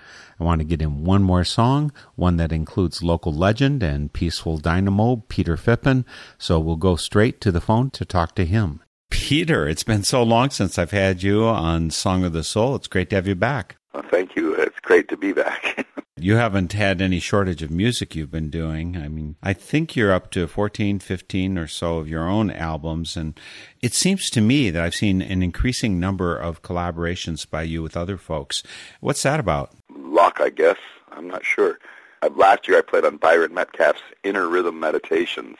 I 0.40 0.42
want 0.42 0.59
to 0.59 0.64
get 0.64 0.82
in 0.82 1.05
one 1.05 1.22
more 1.22 1.44
song, 1.44 1.92
one 2.16 2.38
that 2.38 2.50
includes 2.50 3.05
local 3.05 3.32
legend 3.32 3.84
and 3.84 4.12
peaceful 4.12 4.59
dynamo 4.59 5.22
Peter 5.28 5.57
Phippen, 5.57 6.05
so 6.38 6.59
we'll 6.59 6.74
go 6.74 6.96
straight 6.96 7.40
to 7.42 7.53
the 7.53 7.61
phone 7.61 7.90
to 7.90 8.05
talk 8.05 8.34
to 8.34 8.44
him. 8.44 8.80
Peter, 9.13 9.69
it's 9.69 9.85
been 9.85 10.03
so 10.03 10.23
long 10.23 10.49
since 10.49 10.79
I've 10.79 10.91
had 10.91 11.23
you 11.23 11.45
on 11.45 11.91
Song 11.91 12.25
of 12.25 12.33
the 12.33 12.43
Soul. 12.43 12.75
It's 12.75 12.89
great 12.89 13.11
to 13.11 13.17
have 13.17 13.27
you 13.27 13.35
back. 13.35 13.77
Well, 13.93 14.03
thank 14.11 14.35
you. 14.35 14.55
It's 14.55 14.81
great 14.81 15.09
to 15.09 15.17
be 15.17 15.33
back. 15.33 15.87
You 16.19 16.37
haven't 16.37 16.73
had 16.75 17.03
any 17.03 17.19
shortage 17.19 17.63
of 17.63 17.71
music 17.73 18.15
you've 18.15 18.31
been 18.31 18.49
doing. 18.49 18.97
I 18.97 19.09
mean, 19.09 19.35
I 19.43 19.55
think 19.55 19.97
you're 19.97 20.13
up 20.13 20.31
to 20.33 20.47
14, 20.47 21.01
15 21.01 21.59
or 21.59 21.67
so 21.67 21.97
of 21.97 22.07
your 22.07 22.29
own 22.29 22.49
albums. 22.49 23.17
And 23.17 23.41
it 23.81 23.93
seems 23.93 24.31
to 24.31 24.41
me 24.41 24.71
that 24.71 24.85
I've 24.85 24.95
seen 24.95 25.21
an 25.21 25.43
increasing 25.43 25.99
number 25.99 26.37
of 26.37 26.63
collaborations 26.63 27.49
by 27.51 27.63
you 27.63 27.83
with 27.83 27.97
other 27.97 28.17
folks. 28.17 28.63
What's 29.01 29.25
that 29.25 29.41
about? 29.41 29.73
Luck, 29.97 30.39
I 30.41 30.51
guess. 30.51 30.77
I'm 31.11 31.27
not 31.27 31.45
sure. 31.45 31.81
Uh, 32.21 32.29
last 32.37 32.69
year 32.69 32.79
I 32.79 32.83
played 32.83 33.05
on 33.05 33.17
Byron 33.17 33.53
Metcalf's 33.53 34.03
Inner 34.23 34.47
Rhythm 34.47 34.79
Meditations, 34.79 35.57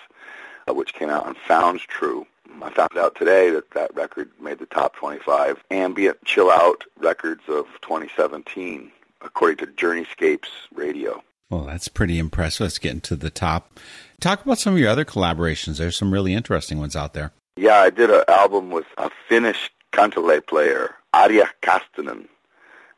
uh, 0.69 0.75
which 0.75 0.95
came 0.95 1.11
out 1.11 1.27
on 1.27 1.35
Sounds 1.49 1.83
True. 1.83 2.25
I 2.61 2.71
found 2.71 2.97
out 2.97 3.15
today 3.15 3.51
that 3.51 3.71
that 3.71 3.95
record 3.95 4.31
made 4.41 4.59
the 4.59 4.67
top 4.67 4.97
25 4.97 5.63
ambient 5.71 6.25
chill 6.25 6.51
out 6.51 6.85
records 6.99 7.43
of 7.49 7.67
2017, 7.83 8.91
according 9.21 9.59
to 9.59 9.67
Journeyscapes 9.67 10.49
Radio. 10.75 11.23
Well, 11.51 11.65
that's 11.65 11.89
pretty 11.89 12.19
impressive. 12.19 12.65
Let's 12.65 12.79
get 12.79 12.93
into 12.93 13.15
the 13.15 13.31
top. 13.31 13.79
Talk 14.21 14.45
about 14.45 14.59
some 14.59 14.75
of 14.75 14.79
your 14.79 14.89
other 14.89 15.05
collaborations. 15.05 15.79
There's 15.79 15.97
some 15.97 16.13
really 16.13 16.35
interesting 16.35 16.79
ones 16.79 16.97
out 16.97 17.13
there. 17.13 17.33
Yeah, 17.57 17.77
I 17.77 17.91
did 17.91 18.11
an 18.11 18.25
album 18.29 18.71
with 18.71 18.87
a 18.97 19.11
Finnish 19.29 19.71
kantele 19.93 20.47
player, 20.47 20.95
Arja 21.15 21.49
Kastinen, 21.61 22.27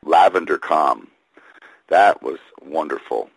Lavender 0.03 0.57
Calm. 0.57 1.09
That 1.89 2.23
was 2.23 2.39
wonderful. 2.61 3.29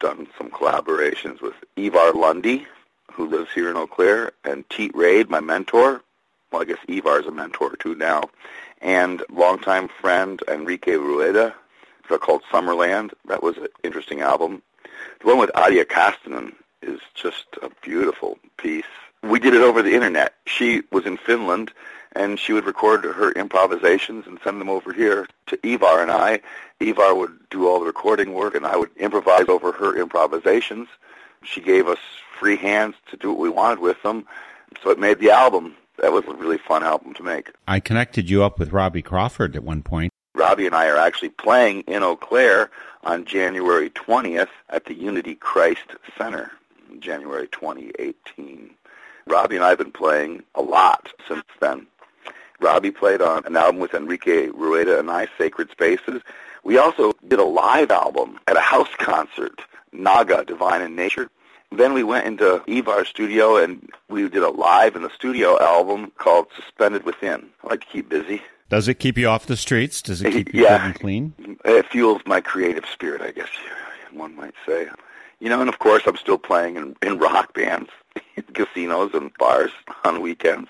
Done 0.00 0.28
some 0.36 0.50
collaborations 0.50 1.40
with 1.40 1.54
Ivar 1.76 2.12
Lunde, 2.12 2.66
who 3.12 3.28
lives 3.28 3.50
here 3.54 3.70
in 3.70 3.76
Eau 3.76 3.86
Claire, 3.86 4.32
and 4.44 4.68
Teet 4.68 4.94
Raid, 4.94 5.30
my 5.30 5.40
mentor. 5.40 6.02
Well, 6.50 6.62
I 6.62 6.64
guess 6.64 6.78
Ivar's 6.88 7.26
a 7.26 7.30
mentor 7.30 7.76
too 7.76 7.94
now. 7.94 8.22
And 8.80 9.22
longtime 9.30 9.88
friend 9.88 10.40
Enrique 10.48 10.96
Rueda, 10.96 11.54
called 12.16 12.42
Summerland. 12.50 13.12
That 13.26 13.42
was 13.42 13.58
an 13.58 13.68
interesting 13.84 14.22
album. 14.22 14.62
The 15.20 15.26
one 15.26 15.38
with 15.38 15.50
Arja 15.54 15.84
Kastinen 15.84 16.54
is 16.80 17.00
just 17.14 17.46
a 17.60 17.70
beautiful 17.82 18.38
piece. 18.56 18.84
We 19.22 19.38
did 19.38 19.54
it 19.54 19.60
over 19.60 19.82
the 19.82 19.94
internet. 19.94 20.34
She 20.46 20.82
was 20.90 21.04
in 21.04 21.16
Finland, 21.18 21.72
and 22.12 22.38
she 22.38 22.52
would 22.52 22.64
record 22.64 23.04
her 23.04 23.32
improvisations 23.32 24.26
and 24.26 24.38
send 24.42 24.60
them 24.60 24.70
over 24.70 24.92
here 24.92 25.26
to 25.48 25.58
Ivar 25.66 26.00
and 26.00 26.10
I. 26.10 26.40
Ivar 26.80 27.14
would 27.14 27.36
do 27.50 27.68
all 27.68 27.80
the 27.80 27.86
recording 27.86 28.32
work, 28.32 28.54
and 28.54 28.64
I 28.64 28.76
would 28.76 28.90
improvise 28.96 29.48
over 29.48 29.72
her 29.72 29.96
improvisations. 29.98 30.88
She 31.42 31.60
gave 31.60 31.88
us 31.88 31.98
free 32.38 32.56
hands 32.56 32.94
to 33.10 33.16
do 33.16 33.30
what 33.30 33.38
we 33.38 33.50
wanted 33.50 33.78
with 33.80 34.02
them, 34.02 34.26
so 34.82 34.90
it 34.90 34.98
made 34.98 35.18
the 35.18 35.30
album. 35.30 35.74
That 35.98 36.12
was 36.12 36.24
a 36.26 36.34
really 36.34 36.58
fun 36.58 36.84
album 36.84 37.14
to 37.14 37.22
make. 37.22 37.50
I 37.66 37.80
connected 37.80 38.30
you 38.30 38.44
up 38.44 38.58
with 38.58 38.72
Robbie 38.72 39.02
Crawford 39.02 39.56
at 39.56 39.64
one 39.64 39.82
point. 39.82 40.12
Robbie 40.34 40.66
and 40.66 40.74
I 40.74 40.88
are 40.88 40.96
actually 40.96 41.30
playing 41.30 41.80
in 41.82 42.04
Eau 42.04 42.14
Claire 42.14 42.70
on 43.02 43.24
January 43.24 43.90
20th 43.90 44.48
at 44.68 44.84
the 44.84 44.94
Unity 44.94 45.34
Christ 45.34 45.96
Center, 46.16 46.52
January 47.00 47.48
2018. 47.48 48.70
Robbie 49.26 49.56
and 49.56 49.64
I 49.64 49.70
have 49.70 49.78
been 49.78 49.90
playing 49.90 50.44
a 50.54 50.62
lot 50.62 51.08
since 51.26 51.44
then. 51.60 51.86
Robbie 52.60 52.90
played 52.90 53.20
on 53.20 53.44
an 53.46 53.56
album 53.56 53.80
with 53.80 53.94
Enrique 53.94 54.48
Rueda 54.48 54.98
and 54.98 55.10
I, 55.10 55.28
Sacred 55.36 55.70
Spaces. 55.70 56.22
We 56.64 56.78
also 56.78 57.12
did 57.26 57.38
a 57.38 57.44
live 57.44 57.90
album 57.90 58.38
at 58.46 58.56
a 58.56 58.60
house 58.60 58.88
concert, 58.98 59.60
Naga, 59.92 60.44
Divine 60.44 60.82
in 60.82 60.96
Nature. 60.96 61.30
Then 61.70 61.92
we 61.92 62.02
went 62.02 62.26
into 62.26 62.62
Ivar's 62.66 63.08
studio 63.08 63.56
and 63.56 63.90
we 64.08 64.28
did 64.28 64.42
a 64.42 64.50
live 64.50 64.96
in 64.96 65.02
the 65.02 65.10
studio 65.10 65.60
album 65.60 66.12
called 66.18 66.46
Suspended 66.56 67.04
Within. 67.04 67.50
I 67.62 67.68
like 67.68 67.80
to 67.80 67.86
keep 67.86 68.08
busy. 68.08 68.42
Does 68.70 68.88
it 68.88 68.94
keep 68.94 69.16
you 69.16 69.28
off 69.28 69.46
the 69.46 69.56
streets? 69.56 70.02
Does 70.02 70.22
it 70.22 70.32
keep 70.32 70.52
you 70.54 70.64
yeah. 70.64 70.86
and 70.86 70.94
clean? 70.94 71.58
It 71.64 71.86
fuels 71.86 72.22
my 72.26 72.40
creative 72.40 72.84
spirit, 72.86 73.22
I 73.22 73.30
guess 73.30 73.48
one 74.12 74.36
might 74.36 74.54
say. 74.66 74.88
You 75.40 75.48
know, 75.48 75.60
and 75.60 75.68
of 75.68 75.78
course 75.78 76.02
I'm 76.06 76.16
still 76.16 76.38
playing 76.38 76.76
in, 76.76 76.96
in 77.02 77.18
rock 77.18 77.54
bands, 77.54 77.90
in 78.36 78.42
casinos 78.54 79.12
and 79.14 79.32
bars 79.38 79.70
on 80.04 80.20
weekends. 80.20 80.68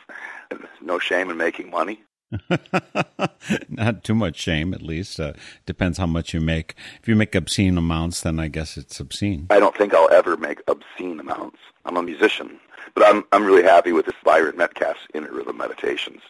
No 0.80 0.98
shame 0.98 1.30
in 1.30 1.36
making 1.36 1.70
money. 1.70 2.02
Not 3.68 4.04
too 4.04 4.14
much 4.14 4.36
shame, 4.36 4.74
at 4.74 4.82
least. 4.82 5.18
Uh, 5.18 5.32
depends 5.66 5.98
how 5.98 6.06
much 6.06 6.34
you 6.34 6.40
make. 6.40 6.74
If 7.00 7.08
you 7.08 7.16
make 7.16 7.34
obscene 7.34 7.78
amounts, 7.78 8.20
then 8.20 8.38
I 8.38 8.48
guess 8.48 8.76
it's 8.76 9.00
obscene. 9.00 9.46
I 9.50 9.60
don't 9.60 9.76
think 9.76 9.94
I'll 9.94 10.12
ever 10.12 10.36
make 10.36 10.60
obscene 10.68 11.20
amounts. 11.20 11.58
I'm 11.84 11.96
a 11.96 12.02
musician, 12.02 12.60
but 12.94 13.04
I'm 13.06 13.24
I'm 13.32 13.44
really 13.44 13.62
happy 13.62 13.92
with 13.92 14.06
this 14.06 14.14
Byron 14.24 14.56
Metcalf's 14.56 15.06
Inner 15.14 15.32
Rhythm 15.32 15.56
Meditations. 15.56 16.20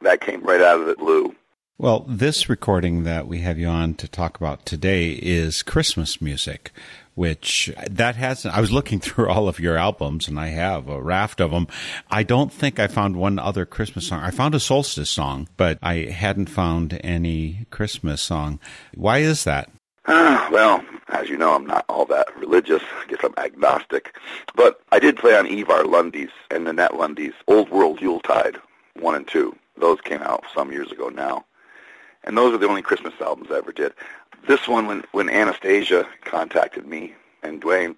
That 0.00 0.20
came 0.20 0.42
right 0.42 0.60
out 0.60 0.80
of 0.80 0.86
the 0.86 0.94
blue. 0.94 1.34
Well, 1.80 2.04
this 2.08 2.48
recording 2.48 3.04
that 3.04 3.28
we 3.28 3.38
have 3.40 3.58
you 3.58 3.68
on 3.68 3.94
to 3.94 4.08
talk 4.08 4.36
about 4.36 4.66
today 4.66 5.10
is 5.10 5.62
Christmas 5.62 6.20
music, 6.20 6.72
which 7.18 7.72
that 7.90 8.14
hasn't. 8.14 8.56
I 8.56 8.60
was 8.60 8.70
looking 8.70 9.00
through 9.04 9.28
all 9.28 9.48
of 9.48 9.58
your 9.58 9.76
albums 9.76 10.28
and 10.28 10.38
I 10.38 10.48
have 10.48 10.88
a 10.88 11.02
raft 11.02 11.40
of 11.40 11.50
them. 11.50 11.66
I 12.10 12.22
don't 12.22 12.52
think 12.52 12.78
I 12.78 12.86
found 12.86 13.16
one 13.16 13.40
other 13.40 13.66
Christmas 13.66 14.06
song. 14.06 14.20
I 14.20 14.30
found 14.30 14.54
a 14.54 14.60
solstice 14.60 15.10
song, 15.10 15.48
but 15.56 15.78
I 15.82 15.96
hadn't 15.96 16.46
found 16.46 17.00
any 17.02 17.66
Christmas 17.70 18.22
song. 18.22 18.60
Why 18.94 19.18
is 19.18 19.44
that? 19.44 19.70
Well, 20.50 20.82
as 21.08 21.28
you 21.28 21.36
know, 21.36 21.54
I'm 21.54 21.66
not 21.66 21.84
all 21.90 22.06
that 22.06 22.34
religious. 22.34 22.82
I 22.82 23.06
guess 23.06 23.20
I'm 23.22 23.34
agnostic. 23.36 24.16
But 24.54 24.80
I 24.90 24.98
did 24.98 25.18
play 25.18 25.36
on 25.36 25.46
Ivar 25.46 25.84
Lunde's 25.84 26.30
and 26.50 26.64
Nanette 26.64 26.96
Lunde's 26.96 27.34
Old 27.46 27.68
World 27.68 28.00
Yuletide 28.00 28.56
1 28.98 29.14
and 29.14 29.28
2. 29.28 29.54
Those 29.76 30.00
came 30.00 30.22
out 30.22 30.44
some 30.54 30.72
years 30.72 30.90
ago 30.90 31.10
now. 31.10 31.44
And 32.24 32.36
those 32.36 32.54
are 32.54 32.58
the 32.58 32.66
only 32.66 32.80
Christmas 32.80 33.12
albums 33.20 33.48
I 33.50 33.58
ever 33.58 33.72
did. 33.72 33.92
This 34.46 34.66
one, 34.68 34.86
when, 34.86 35.04
when 35.12 35.28
Anastasia 35.28 36.06
contacted 36.24 36.86
me 36.86 37.14
and 37.42 37.60
Dwayne, 37.60 37.96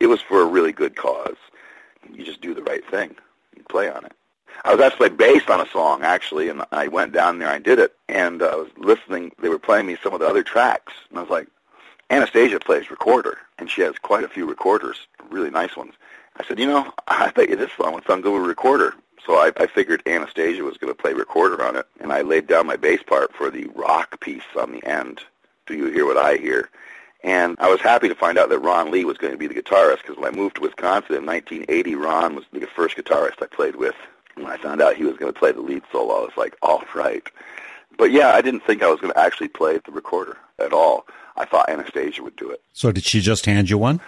it 0.00 0.06
was 0.06 0.20
for 0.20 0.42
a 0.42 0.46
really 0.46 0.72
good 0.72 0.96
cause. 0.96 1.36
You 2.12 2.24
just 2.24 2.40
do 2.40 2.54
the 2.54 2.62
right 2.62 2.84
thing. 2.90 3.14
You 3.56 3.62
play 3.68 3.90
on 3.90 4.04
it. 4.04 4.12
I 4.64 4.74
was 4.74 4.84
actually 4.84 5.10
based 5.10 5.50
on 5.50 5.60
a 5.60 5.70
song, 5.70 6.02
actually, 6.02 6.48
and 6.48 6.62
I 6.72 6.88
went 6.88 7.12
down 7.12 7.38
there, 7.38 7.48
I 7.48 7.58
did 7.58 7.78
it, 7.78 7.94
and 8.08 8.42
I 8.42 8.54
was 8.54 8.68
listening. 8.76 9.32
They 9.40 9.48
were 9.48 9.58
playing 9.58 9.86
me 9.86 9.96
some 10.02 10.12
of 10.12 10.20
the 10.20 10.26
other 10.26 10.42
tracks, 10.42 10.92
and 11.08 11.18
I 11.18 11.22
was 11.22 11.30
like, 11.30 11.48
Anastasia 12.10 12.60
plays 12.60 12.90
recorder, 12.90 13.38
and 13.58 13.70
she 13.70 13.80
has 13.82 13.94
quite 13.98 14.24
a 14.24 14.28
few 14.28 14.46
recorders, 14.46 15.06
really 15.30 15.50
nice 15.50 15.76
ones. 15.76 15.94
I 16.36 16.44
said, 16.44 16.58
you 16.58 16.66
know, 16.66 16.92
I 17.08 17.30
bet 17.30 17.48
you 17.48 17.56
this 17.56 17.72
song 17.76 17.94
would 17.94 18.06
sound 18.06 18.22
good 18.22 18.32
with 18.32 18.44
a 18.44 18.46
recorder. 18.46 18.94
So 19.26 19.34
I, 19.34 19.52
I 19.56 19.66
figured 19.66 20.02
Anastasia 20.06 20.64
was 20.64 20.76
going 20.76 20.92
to 20.92 21.00
play 21.00 21.12
recorder 21.12 21.64
on 21.64 21.76
it, 21.76 21.86
and 22.00 22.12
I 22.12 22.22
laid 22.22 22.46
down 22.46 22.66
my 22.66 22.76
bass 22.76 23.02
part 23.02 23.32
for 23.34 23.50
the 23.50 23.66
rock 23.74 24.20
piece 24.20 24.42
on 24.58 24.72
the 24.72 24.84
end. 24.84 25.22
You 25.76 25.86
hear 25.86 26.06
what 26.06 26.16
I 26.16 26.36
hear? 26.36 26.70
And 27.24 27.56
I 27.60 27.70
was 27.70 27.80
happy 27.80 28.08
to 28.08 28.14
find 28.14 28.36
out 28.36 28.48
that 28.48 28.58
Ron 28.58 28.90
Lee 28.90 29.04
was 29.04 29.16
going 29.16 29.32
to 29.32 29.38
be 29.38 29.46
the 29.46 29.54
guitarist 29.54 29.98
because 29.98 30.16
when 30.16 30.32
I 30.32 30.36
moved 30.36 30.56
to 30.56 30.62
Wisconsin 30.62 31.16
in 31.16 31.26
1980, 31.26 31.94
Ron 31.94 32.34
was 32.34 32.44
the 32.52 32.66
first 32.66 32.96
guitarist 32.96 33.42
I 33.42 33.46
played 33.46 33.76
with. 33.76 33.94
When 34.34 34.46
I 34.46 34.56
found 34.56 34.80
out 34.80 34.96
he 34.96 35.04
was 35.04 35.16
going 35.16 35.32
to 35.32 35.38
play 35.38 35.52
the 35.52 35.60
lead 35.60 35.82
solo, 35.92 36.14
I 36.14 36.20
was 36.20 36.36
like, 36.36 36.56
all 36.62 36.82
right. 36.94 37.22
But 37.96 38.10
yeah, 38.10 38.32
I 38.32 38.40
didn't 38.40 38.64
think 38.64 38.82
I 38.82 38.90
was 38.90 39.00
going 39.00 39.12
to 39.12 39.18
actually 39.18 39.48
play 39.48 39.78
the 39.84 39.92
recorder 39.92 40.36
at 40.58 40.72
all. 40.72 41.06
I 41.36 41.44
thought 41.44 41.68
Anastasia 41.68 42.22
would 42.22 42.36
do 42.36 42.50
it. 42.50 42.62
So 42.72 42.90
did 42.90 43.04
she 43.04 43.20
just 43.20 43.46
hand 43.46 43.70
you 43.70 43.78
one? 43.78 44.00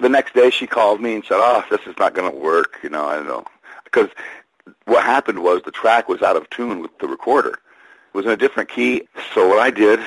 The 0.00 0.08
next 0.08 0.34
day 0.34 0.50
she 0.50 0.66
called 0.66 1.00
me 1.00 1.14
and 1.14 1.24
said, 1.24 1.38
oh, 1.38 1.64
this 1.70 1.80
is 1.86 1.96
not 1.98 2.14
going 2.14 2.30
to 2.30 2.36
work. 2.36 2.78
You 2.82 2.90
know, 2.90 3.04
I 3.04 3.16
don't 3.16 3.26
know. 3.26 3.44
Because 3.84 4.08
what 4.86 5.04
happened 5.04 5.42
was 5.42 5.62
the 5.62 5.70
track 5.70 6.08
was 6.08 6.22
out 6.22 6.36
of 6.36 6.48
tune 6.50 6.80
with 6.80 6.96
the 6.98 7.06
recorder. 7.06 7.50
It 7.50 8.16
was 8.16 8.26
in 8.26 8.32
a 8.32 8.36
different 8.36 8.68
key. 8.68 9.08
So 9.34 9.48
what 9.48 9.58
I 9.58 9.70
did, 9.70 10.00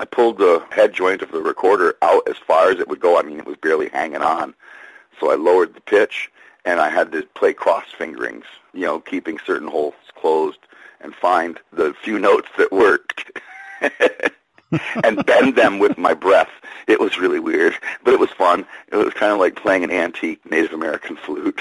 I 0.00 0.06
pulled 0.06 0.38
the 0.38 0.64
head 0.70 0.94
joint 0.94 1.20
of 1.20 1.30
the 1.30 1.42
recorder 1.42 1.94
out 2.00 2.26
as 2.26 2.38
far 2.38 2.70
as 2.70 2.80
it 2.80 2.88
would 2.88 3.00
go. 3.00 3.18
I 3.18 3.22
mean, 3.22 3.38
it 3.38 3.44
was 3.44 3.58
barely 3.58 3.90
hanging 3.90 4.22
on. 4.22 4.54
So 5.20 5.30
I 5.30 5.34
lowered 5.34 5.74
the 5.74 5.82
pitch, 5.82 6.30
and 6.64 6.80
I 6.80 6.88
had 6.88 7.12
to 7.12 7.24
play 7.34 7.52
cross 7.52 7.84
fingerings, 7.98 8.46
you 8.72 8.86
know, 8.86 9.00
keeping 9.00 9.38
certain 9.44 9.68
holes 9.68 9.92
closed 10.18 10.60
and 11.02 11.14
find 11.14 11.60
the 11.74 11.92
few 12.02 12.18
notes 12.18 12.48
that 12.56 12.72
worked. 12.72 13.30
and 15.04 15.26
bend 15.26 15.56
them 15.56 15.78
with 15.78 15.98
my 15.98 16.14
breath. 16.14 16.50
It 16.86 16.98
was 16.98 17.18
really 17.18 17.40
weird, 17.40 17.74
but 18.02 18.14
it 18.14 18.20
was 18.20 18.30
fun. 18.30 18.64
It 18.88 18.96
was 18.96 19.12
kind 19.12 19.32
of 19.32 19.38
like 19.38 19.56
playing 19.56 19.84
an 19.84 19.90
antique 19.90 20.40
Native 20.50 20.72
American 20.72 21.16
flute. 21.16 21.60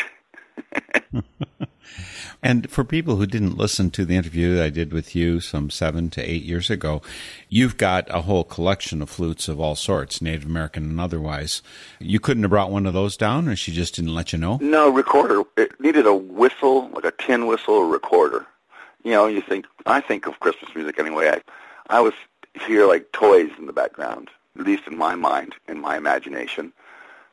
And 2.41 2.69
for 2.69 2.83
people 2.83 3.17
who 3.17 3.25
didn't 3.25 3.57
listen 3.57 3.91
to 3.91 4.05
the 4.05 4.15
interview 4.15 4.61
I 4.61 4.69
did 4.69 4.93
with 4.93 5.15
you 5.15 5.39
some 5.39 5.69
seven 5.69 6.09
to 6.11 6.21
eight 6.21 6.43
years 6.43 6.69
ago, 6.69 7.01
you've 7.49 7.77
got 7.77 8.07
a 8.09 8.21
whole 8.21 8.43
collection 8.43 9.01
of 9.01 9.09
flutes 9.09 9.47
of 9.47 9.59
all 9.59 9.75
sorts, 9.75 10.21
Native 10.21 10.45
American 10.45 10.83
and 10.83 11.01
otherwise. 11.01 11.61
You 11.99 12.19
couldn't 12.19 12.43
have 12.43 12.51
brought 12.51 12.71
one 12.71 12.85
of 12.85 12.93
those 12.93 13.17
down, 13.17 13.49
or 13.49 13.55
she 13.55 13.71
just 13.71 13.95
didn't 13.95 14.15
let 14.15 14.31
you 14.31 14.39
know? 14.39 14.57
No, 14.61 14.89
recorder. 14.89 15.43
It 15.57 15.79
needed 15.81 16.05
a 16.05 16.15
whistle, 16.15 16.89
like 16.89 17.03
a 17.03 17.11
tin 17.11 17.47
whistle 17.47 17.73
or 17.73 17.87
recorder. 17.87 18.45
You 19.03 19.11
know, 19.11 19.27
you 19.27 19.41
think, 19.41 19.65
I 19.85 19.99
think 20.01 20.25
of 20.25 20.39
Christmas 20.39 20.73
music 20.75 20.99
anyway. 20.99 21.29
I, 21.29 21.97
I 21.97 22.01
was 22.01 22.13
hear 22.65 22.85
like 22.87 23.11
toys 23.11 23.49
in 23.57 23.65
the 23.65 23.73
background, 23.73 24.29
at 24.57 24.65
least 24.65 24.87
in 24.87 24.97
my 24.97 25.15
mind, 25.15 25.55
in 25.67 25.79
my 25.79 25.97
imagination. 25.97 26.73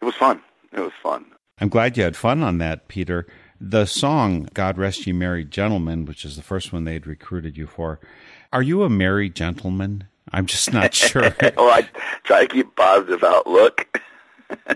It 0.01 0.05
was 0.05 0.15
fun. 0.15 0.41
It 0.73 0.81
was 0.81 0.93
fun. 1.03 1.27
I'm 1.61 1.69
glad 1.69 1.97
you 1.97 2.05
had 2.05 2.17
fun 2.17 2.43
on 2.43 2.59
that, 2.59 2.89
Peter. 2.89 3.27
The 3.61 3.87
song, 3.87 4.49
God 4.55 4.79
Rest 4.79 5.07
Ye 5.07 5.13
Merry 5.13 5.45
Gentlemen, 5.45 6.05
which 6.05 6.25
is 6.25 6.37
the 6.37 6.43
first 6.43 6.73
one 6.73 6.85
they'd 6.85 7.07
recruited 7.07 7.57
you 7.57 7.67
for, 7.67 8.01
are 8.53 8.63
you 8.63 8.83
a 8.83 8.91
merry 8.91 9.29
gentleman? 9.31 10.05
I'm 10.33 10.47
just 10.47 10.73
not 10.73 10.95
sure. 11.03 11.35
well, 11.57 11.71
I 11.71 11.89
try 12.25 12.47
to 12.47 12.53
keep 12.53 12.75
positive 12.77 13.23
outlook. 13.25 14.01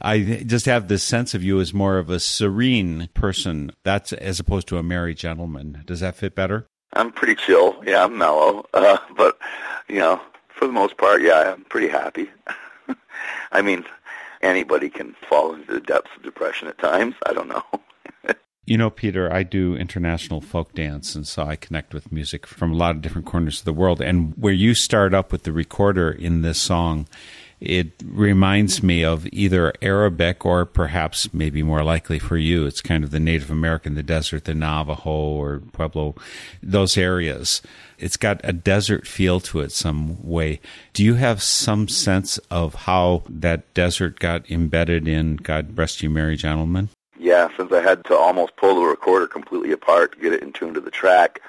I 0.00 0.42
just 0.46 0.66
have 0.66 0.88
this 0.88 1.02
sense 1.02 1.34
of 1.34 1.42
you 1.42 1.60
as 1.60 1.72
more 1.72 1.98
of 1.98 2.10
a 2.10 2.20
serene 2.20 3.08
person. 3.14 3.72
That's 3.82 4.12
as 4.12 4.38
opposed 4.40 4.68
to 4.68 4.78
a 4.78 4.82
merry 4.82 5.14
gentleman. 5.14 5.82
Does 5.86 6.00
that 6.00 6.16
fit 6.16 6.34
better? 6.34 6.66
I'm 6.92 7.10
pretty 7.10 7.34
chill. 7.34 7.82
Yeah, 7.84 8.04
I'm 8.04 8.16
mellow. 8.18 8.66
Uh, 8.74 8.98
but 9.16 9.38
you 9.88 9.98
know, 9.98 10.20
for 10.48 10.66
the 10.66 10.72
most 10.72 10.96
part, 10.96 11.22
yeah, 11.22 11.54
I'm 11.54 11.64
pretty 11.64 11.88
happy. 11.88 12.30
I 13.52 13.62
mean, 13.62 13.84
anybody 14.44 14.90
can 14.90 15.14
fall 15.28 15.54
into 15.54 15.72
the 15.72 15.80
depths 15.80 16.10
of 16.16 16.22
depression 16.22 16.68
at 16.68 16.78
times. 16.78 17.14
I 17.26 17.32
don't 17.32 17.48
know. 17.48 17.62
You 18.66 18.78
know, 18.78 18.88
Peter, 18.88 19.30
I 19.30 19.42
do 19.42 19.76
international 19.76 20.40
folk 20.40 20.72
dance, 20.72 21.14
and 21.14 21.26
so 21.26 21.42
I 21.42 21.54
connect 21.54 21.92
with 21.92 22.10
music 22.10 22.46
from 22.46 22.72
a 22.72 22.76
lot 22.76 22.96
of 22.96 23.02
different 23.02 23.26
corners 23.26 23.58
of 23.58 23.66
the 23.66 23.74
world. 23.74 24.00
And 24.00 24.32
where 24.38 24.54
you 24.54 24.74
start 24.74 25.12
up 25.12 25.32
with 25.32 25.42
the 25.42 25.52
recorder 25.52 26.10
in 26.10 26.40
this 26.40 26.58
song, 26.58 27.06
it 27.60 27.92
reminds 28.04 28.82
me 28.82 29.04
of 29.04 29.26
either 29.32 29.72
Arabic 29.80 30.44
or 30.44 30.64
perhaps 30.64 31.32
maybe 31.32 31.62
more 31.62 31.82
likely 31.82 32.18
for 32.18 32.36
you, 32.36 32.66
it's 32.66 32.80
kind 32.80 33.04
of 33.04 33.10
the 33.10 33.20
Native 33.20 33.50
American, 33.50 33.94
the 33.94 34.02
desert, 34.02 34.44
the 34.44 34.54
Navajo 34.54 35.10
or 35.10 35.62
Pueblo, 35.72 36.14
those 36.62 36.98
areas. 36.98 37.62
It's 37.98 38.16
got 38.16 38.40
a 38.44 38.52
desert 38.52 39.06
feel 39.06 39.40
to 39.40 39.60
it 39.60 39.72
some 39.72 40.22
way. 40.22 40.60
Do 40.92 41.04
you 41.04 41.14
have 41.14 41.42
some 41.42 41.88
sense 41.88 42.38
of 42.50 42.74
how 42.74 43.22
that 43.28 43.72
desert 43.72 44.18
got 44.18 44.50
embedded 44.50 45.06
in 45.08 45.36
God 45.36 45.78
Rest 45.78 46.02
You 46.02 46.10
Merry 46.10 46.36
Gentlemen? 46.36 46.88
Yeah, 47.18 47.48
since 47.56 47.72
I 47.72 47.80
had 47.80 48.04
to 48.06 48.16
almost 48.16 48.56
pull 48.56 48.74
the 48.74 48.86
recorder 48.86 49.26
completely 49.26 49.72
apart 49.72 50.12
to 50.12 50.18
get 50.18 50.32
it 50.32 50.42
in 50.42 50.52
tune 50.52 50.74
to 50.74 50.80
the 50.80 50.90
track, 50.90 51.40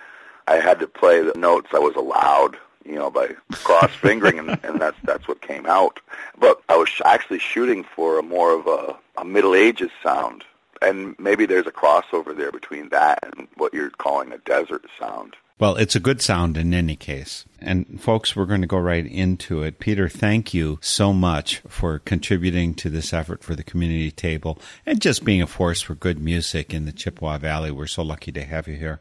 I 0.47 0.55
had 0.55 0.79
to 0.79 0.87
play 0.87 1.21
the 1.21 1.37
notes 1.37 1.69
I 1.73 1.79
was 1.79 1.95
allowed 1.95 2.57
you 2.85 2.95
know, 2.95 3.09
by 3.09 3.27
cross 3.51 3.91
fingering, 3.95 4.39
and, 4.39 4.49
and 4.63 4.79
that's 4.79 4.97
that's 5.03 5.27
what 5.27 5.41
came 5.41 5.65
out. 5.65 5.99
But 6.39 6.61
I 6.69 6.77
was 6.77 6.89
actually 7.03 7.39
shooting 7.39 7.83
for 7.83 8.19
a 8.19 8.23
more 8.23 8.57
of 8.57 8.67
a, 8.67 8.95
a 9.19 9.25
Middle 9.25 9.55
Ages 9.55 9.91
sound, 10.03 10.43
and 10.81 11.15
maybe 11.19 11.45
there's 11.45 11.67
a 11.67 11.71
crossover 11.71 12.35
there 12.35 12.51
between 12.51 12.89
that 12.89 13.19
and 13.23 13.47
what 13.55 13.73
you're 13.73 13.89
calling 13.91 14.31
a 14.31 14.37
desert 14.39 14.85
sound. 14.99 15.35
Well, 15.57 15.77
it's 15.77 15.95
a 15.95 16.01
good 16.01 16.21
sound 16.21 16.57
in 16.57 16.73
any 16.73 16.97
case. 16.97 17.45
And 17.61 18.01
folks, 18.01 18.35
we're 18.35 18.45
going 18.45 18.59
to 18.59 18.67
go 18.67 18.77
right 18.77 19.05
into 19.05 19.63
it. 19.63 19.79
Peter, 19.79 20.09
thank 20.09 20.53
you 20.53 20.79
so 20.81 21.13
much 21.13 21.59
for 21.69 21.99
contributing 21.99 22.75
to 22.75 22.89
this 22.89 23.13
effort 23.13 23.41
for 23.41 23.55
the 23.55 23.63
community 23.63 24.11
table 24.11 24.59
and 24.85 25.01
just 25.01 25.23
being 25.23 25.41
a 25.41 25.47
force 25.47 25.81
for 25.81 25.95
good 25.95 26.19
music 26.19 26.73
in 26.73 26.83
the 26.83 26.91
Chippewa 26.91 27.37
Valley. 27.37 27.71
We're 27.71 27.87
so 27.87 28.03
lucky 28.03 28.33
to 28.33 28.43
have 28.43 28.67
you 28.67 28.75
here. 28.75 28.99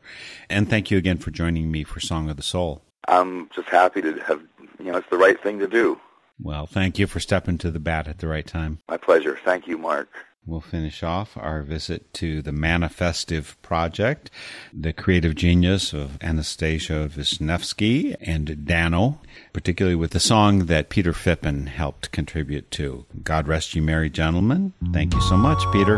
And 0.49 0.71
thank 0.71 0.93
you 0.93 0.99
again 0.99 1.19
for 1.19 1.33
joining 1.33 1.73
me 1.73 1.83
for 1.83 1.99
Song 1.99 2.31
of 2.31 2.37
the 2.37 2.43
Soul. 2.45 2.85
I'm 3.09 3.49
just 3.55 3.69
happy 3.69 4.03
to 4.03 4.19
have, 4.21 4.41
you 4.79 4.93
know, 4.93 4.99
it's 4.99 5.11
the 5.11 5.19
right 5.19 5.41
thing 5.43 5.59
to 5.59 5.67
do. 5.67 6.01
Well, 6.41 6.67
thank 6.67 6.99
you 6.99 7.07
for 7.07 7.21
stepping 7.21 7.59
to 7.59 7.71
the 7.71 7.79
bat 7.79 8.09
at 8.09 8.19
the 8.19 8.29
right 8.29 8.47
time. 8.47 8.81
My 8.89 8.97
pleasure. 8.97 9.39
Thank 9.45 9.67
you, 9.67 9.79
Mark. 9.79 10.09
We'll 10.47 10.61
finish 10.61 11.03
off 11.03 11.39
our 11.39 11.63
visit 11.63 12.13
to 12.15 12.43
the 12.43 12.51
Manifestive 12.51 13.55
Project, 13.63 14.31
the 14.75 14.93
creative 14.93 15.35
genius 15.35 15.95
of 15.95 16.23
Anastasia 16.23 17.09
Vishnevsky 17.11 18.15
and 18.21 18.67
Dano, 18.67 19.21
particularly 19.55 19.97
with 19.97 20.11
the 20.11 20.21
song 20.21 20.67
that 20.67 20.91
Peter 20.91 21.13
Phippen 21.13 21.69
helped 21.69 22.13
contribute 22.13 22.71
to. 22.73 23.07
God 23.23 23.49
rest 23.49 23.75
you, 23.75 23.81
merry 23.81 24.11
gentlemen. 24.11 24.75
Thank 24.93 25.15
you 25.15 25.23
so 25.23 25.39
much, 25.39 25.65
Peter. 25.73 25.97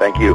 Thank 0.00 0.18
you. 0.18 0.34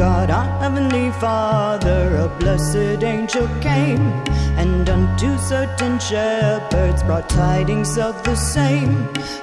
God 0.00 0.30
our 0.30 0.48
heavenly 0.60 1.10
Father, 1.20 2.16
a 2.16 2.28
blessed 2.38 3.04
angel 3.04 3.46
came, 3.60 4.06
and 4.56 4.88
unto 4.88 5.36
certain 5.36 5.98
shepherds 5.98 7.02
brought 7.02 7.28
tidings 7.28 7.98
of 7.98 8.14
the 8.24 8.34
same. 8.34 8.94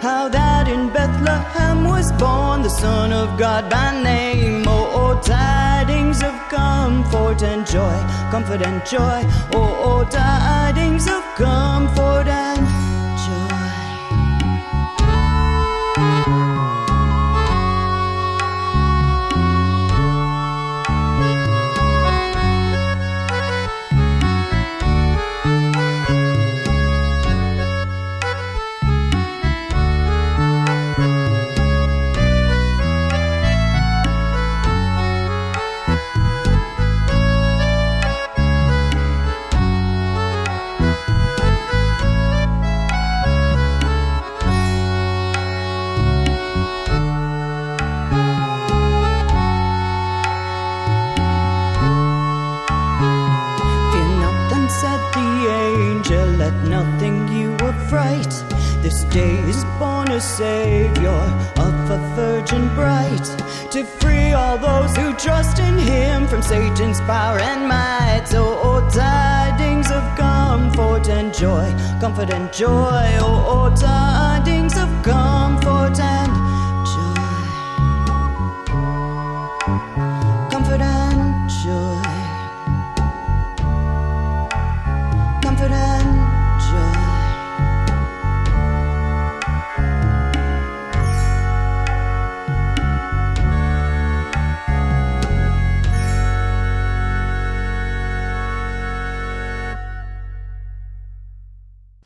How 0.01 0.27
that 0.29 0.67
in 0.67 0.89
Bethlehem 0.89 1.85
was 1.85 2.11
born 2.13 2.63
the 2.63 2.69
Son 2.69 3.13
of 3.13 3.37
God 3.37 3.69
by 3.69 4.01
name. 4.01 4.63
Oh, 4.67 4.89
oh 4.95 5.21
tidings 5.21 6.23
of 6.23 6.33
comfort 6.49 7.43
and 7.43 7.67
joy, 7.67 7.97
comfort 8.31 8.63
and 8.65 8.83
joy. 8.83 9.21
Oh, 9.53 9.71
oh 9.89 10.03
tidings 10.09 11.05
of 11.07 11.23
comfort 11.35 12.26
from 66.27 66.41
Satan's 66.41 66.99
power 67.01 67.39
and 67.39 67.67
might. 67.67 68.25
Oh, 68.33 68.59
oh 68.63 68.89
tidings 68.89 69.89
of 69.91 70.03
comfort 70.17 71.07
and 71.09 71.33
joy, 71.33 71.73
comfort 72.01 72.29
and 72.33 72.51
joy. 72.51 73.07
Oh, 73.19 73.71
oh 73.71 73.75
tidings 73.75 74.77
of 74.77 74.89
comfort 75.03 75.99
and 75.99 76.36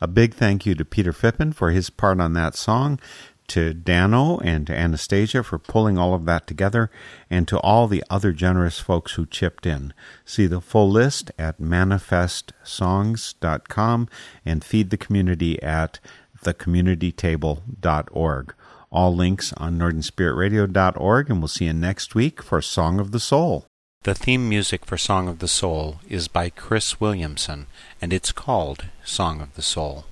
A 0.02 0.08
big 0.08 0.34
thank 0.34 0.66
you 0.66 0.74
to 0.74 0.84
Peter 0.84 1.12
Phippen 1.12 1.54
for 1.54 1.70
his 1.70 1.88
part 1.88 2.20
on 2.20 2.32
that 2.32 2.56
song, 2.56 2.98
to 3.46 3.72
Dano 3.72 4.38
and 4.38 4.66
to 4.66 4.76
Anastasia 4.76 5.44
for 5.44 5.60
pulling 5.60 5.96
all 5.96 6.12
of 6.12 6.24
that 6.24 6.48
together, 6.48 6.90
and 7.30 7.46
to 7.46 7.60
all 7.60 7.86
the 7.86 8.02
other 8.10 8.32
generous 8.32 8.80
folks 8.80 9.12
who 9.12 9.26
chipped 9.26 9.64
in. 9.64 9.94
See 10.24 10.48
the 10.48 10.60
full 10.60 10.90
list 10.90 11.30
at 11.38 11.60
manifestsongs.com 11.60 14.08
and 14.44 14.64
feed 14.64 14.90
the 14.90 14.96
community 14.96 15.62
at 15.62 16.00
thecommunitytable.org. 16.44 18.54
All 18.90 19.14
links 19.14 19.52
on 19.52 19.78
northernspiritradio.org, 19.78 21.30
and 21.30 21.38
we'll 21.38 21.46
see 21.46 21.66
you 21.66 21.72
next 21.72 22.16
week 22.16 22.42
for 22.42 22.60
Song 22.60 22.98
of 22.98 23.12
the 23.12 23.20
Soul. 23.20 23.68
The 24.04 24.16
theme 24.16 24.48
music 24.48 24.84
for 24.84 24.98
Song 24.98 25.28
of 25.28 25.38
the 25.38 25.46
Soul 25.46 26.00
is 26.08 26.26
by 26.26 26.50
Chris 26.50 27.00
Williamson, 27.00 27.68
and 28.00 28.12
it's 28.12 28.32
called 28.32 28.86
Song 29.04 29.40
of 29.40 29.54
the 29.54 29.62
Soul. 29.62 30.06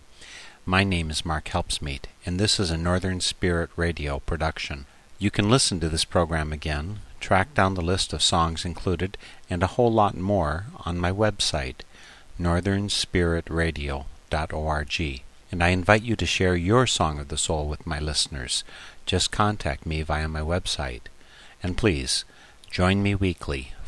My 0.64 0.84
name 0.84 1.10
is 1.10 1.26
Mark 1.26 1.46
Helpsmeet, 1.46 2.04
and 2.24 2.38
this 2.38 2.60
is 2.60 2.70
a 2.70 2.76
Northern 2.76 3.20
Spirit 3.20 3.68
Radio 3.74 4.20
production. 4.20 4.86
You 5.18 5.32
can 5.32 5.50
listen 5.50 5.80
to 5.80 5.88
this 5.88 6.04
program 6.04 6.52
again, 6.52 7.00
track 7.18 7.52
down 7.52 7.74
the 7.74 7.82
list 7.82 8.12
of 8.12 8.22
songs 8.22 8.64
included, 8.64 9.18
and 9.50 9.60
a 9.60 9.74
whole 9.74 9.92
lot 9.92 10.16
more 10.16 10.66
on 10.86 10.96
my 10.96 11.10
website, 11.10 11.80
northernspiritradio.org. 12.40 15.22
And 15.50 15.64
I 15.64 15.68
invite 15.70 16.02
you 16.02 16.14
to 16.14 16.26
share 16.26 16.54
your 16.54 16.86
Song 16.86 17.18
of 17.18 17.26
the 17.26 17.36
Soul 17.36 17.66
with 17.66 17.88
my 17.88 17.98
listeners. 17.98 18.62
Just 19.04 19.32
contact 19.32 19.84
me 19.84 20.02
via 20.02 20.28
my 20.28 20.42
website. 20.42 21.00
And 21.60 21.76
please, 21.76 22.24
join 22.70 23.02
me 23.02 23.16
weekly 23.16 23.72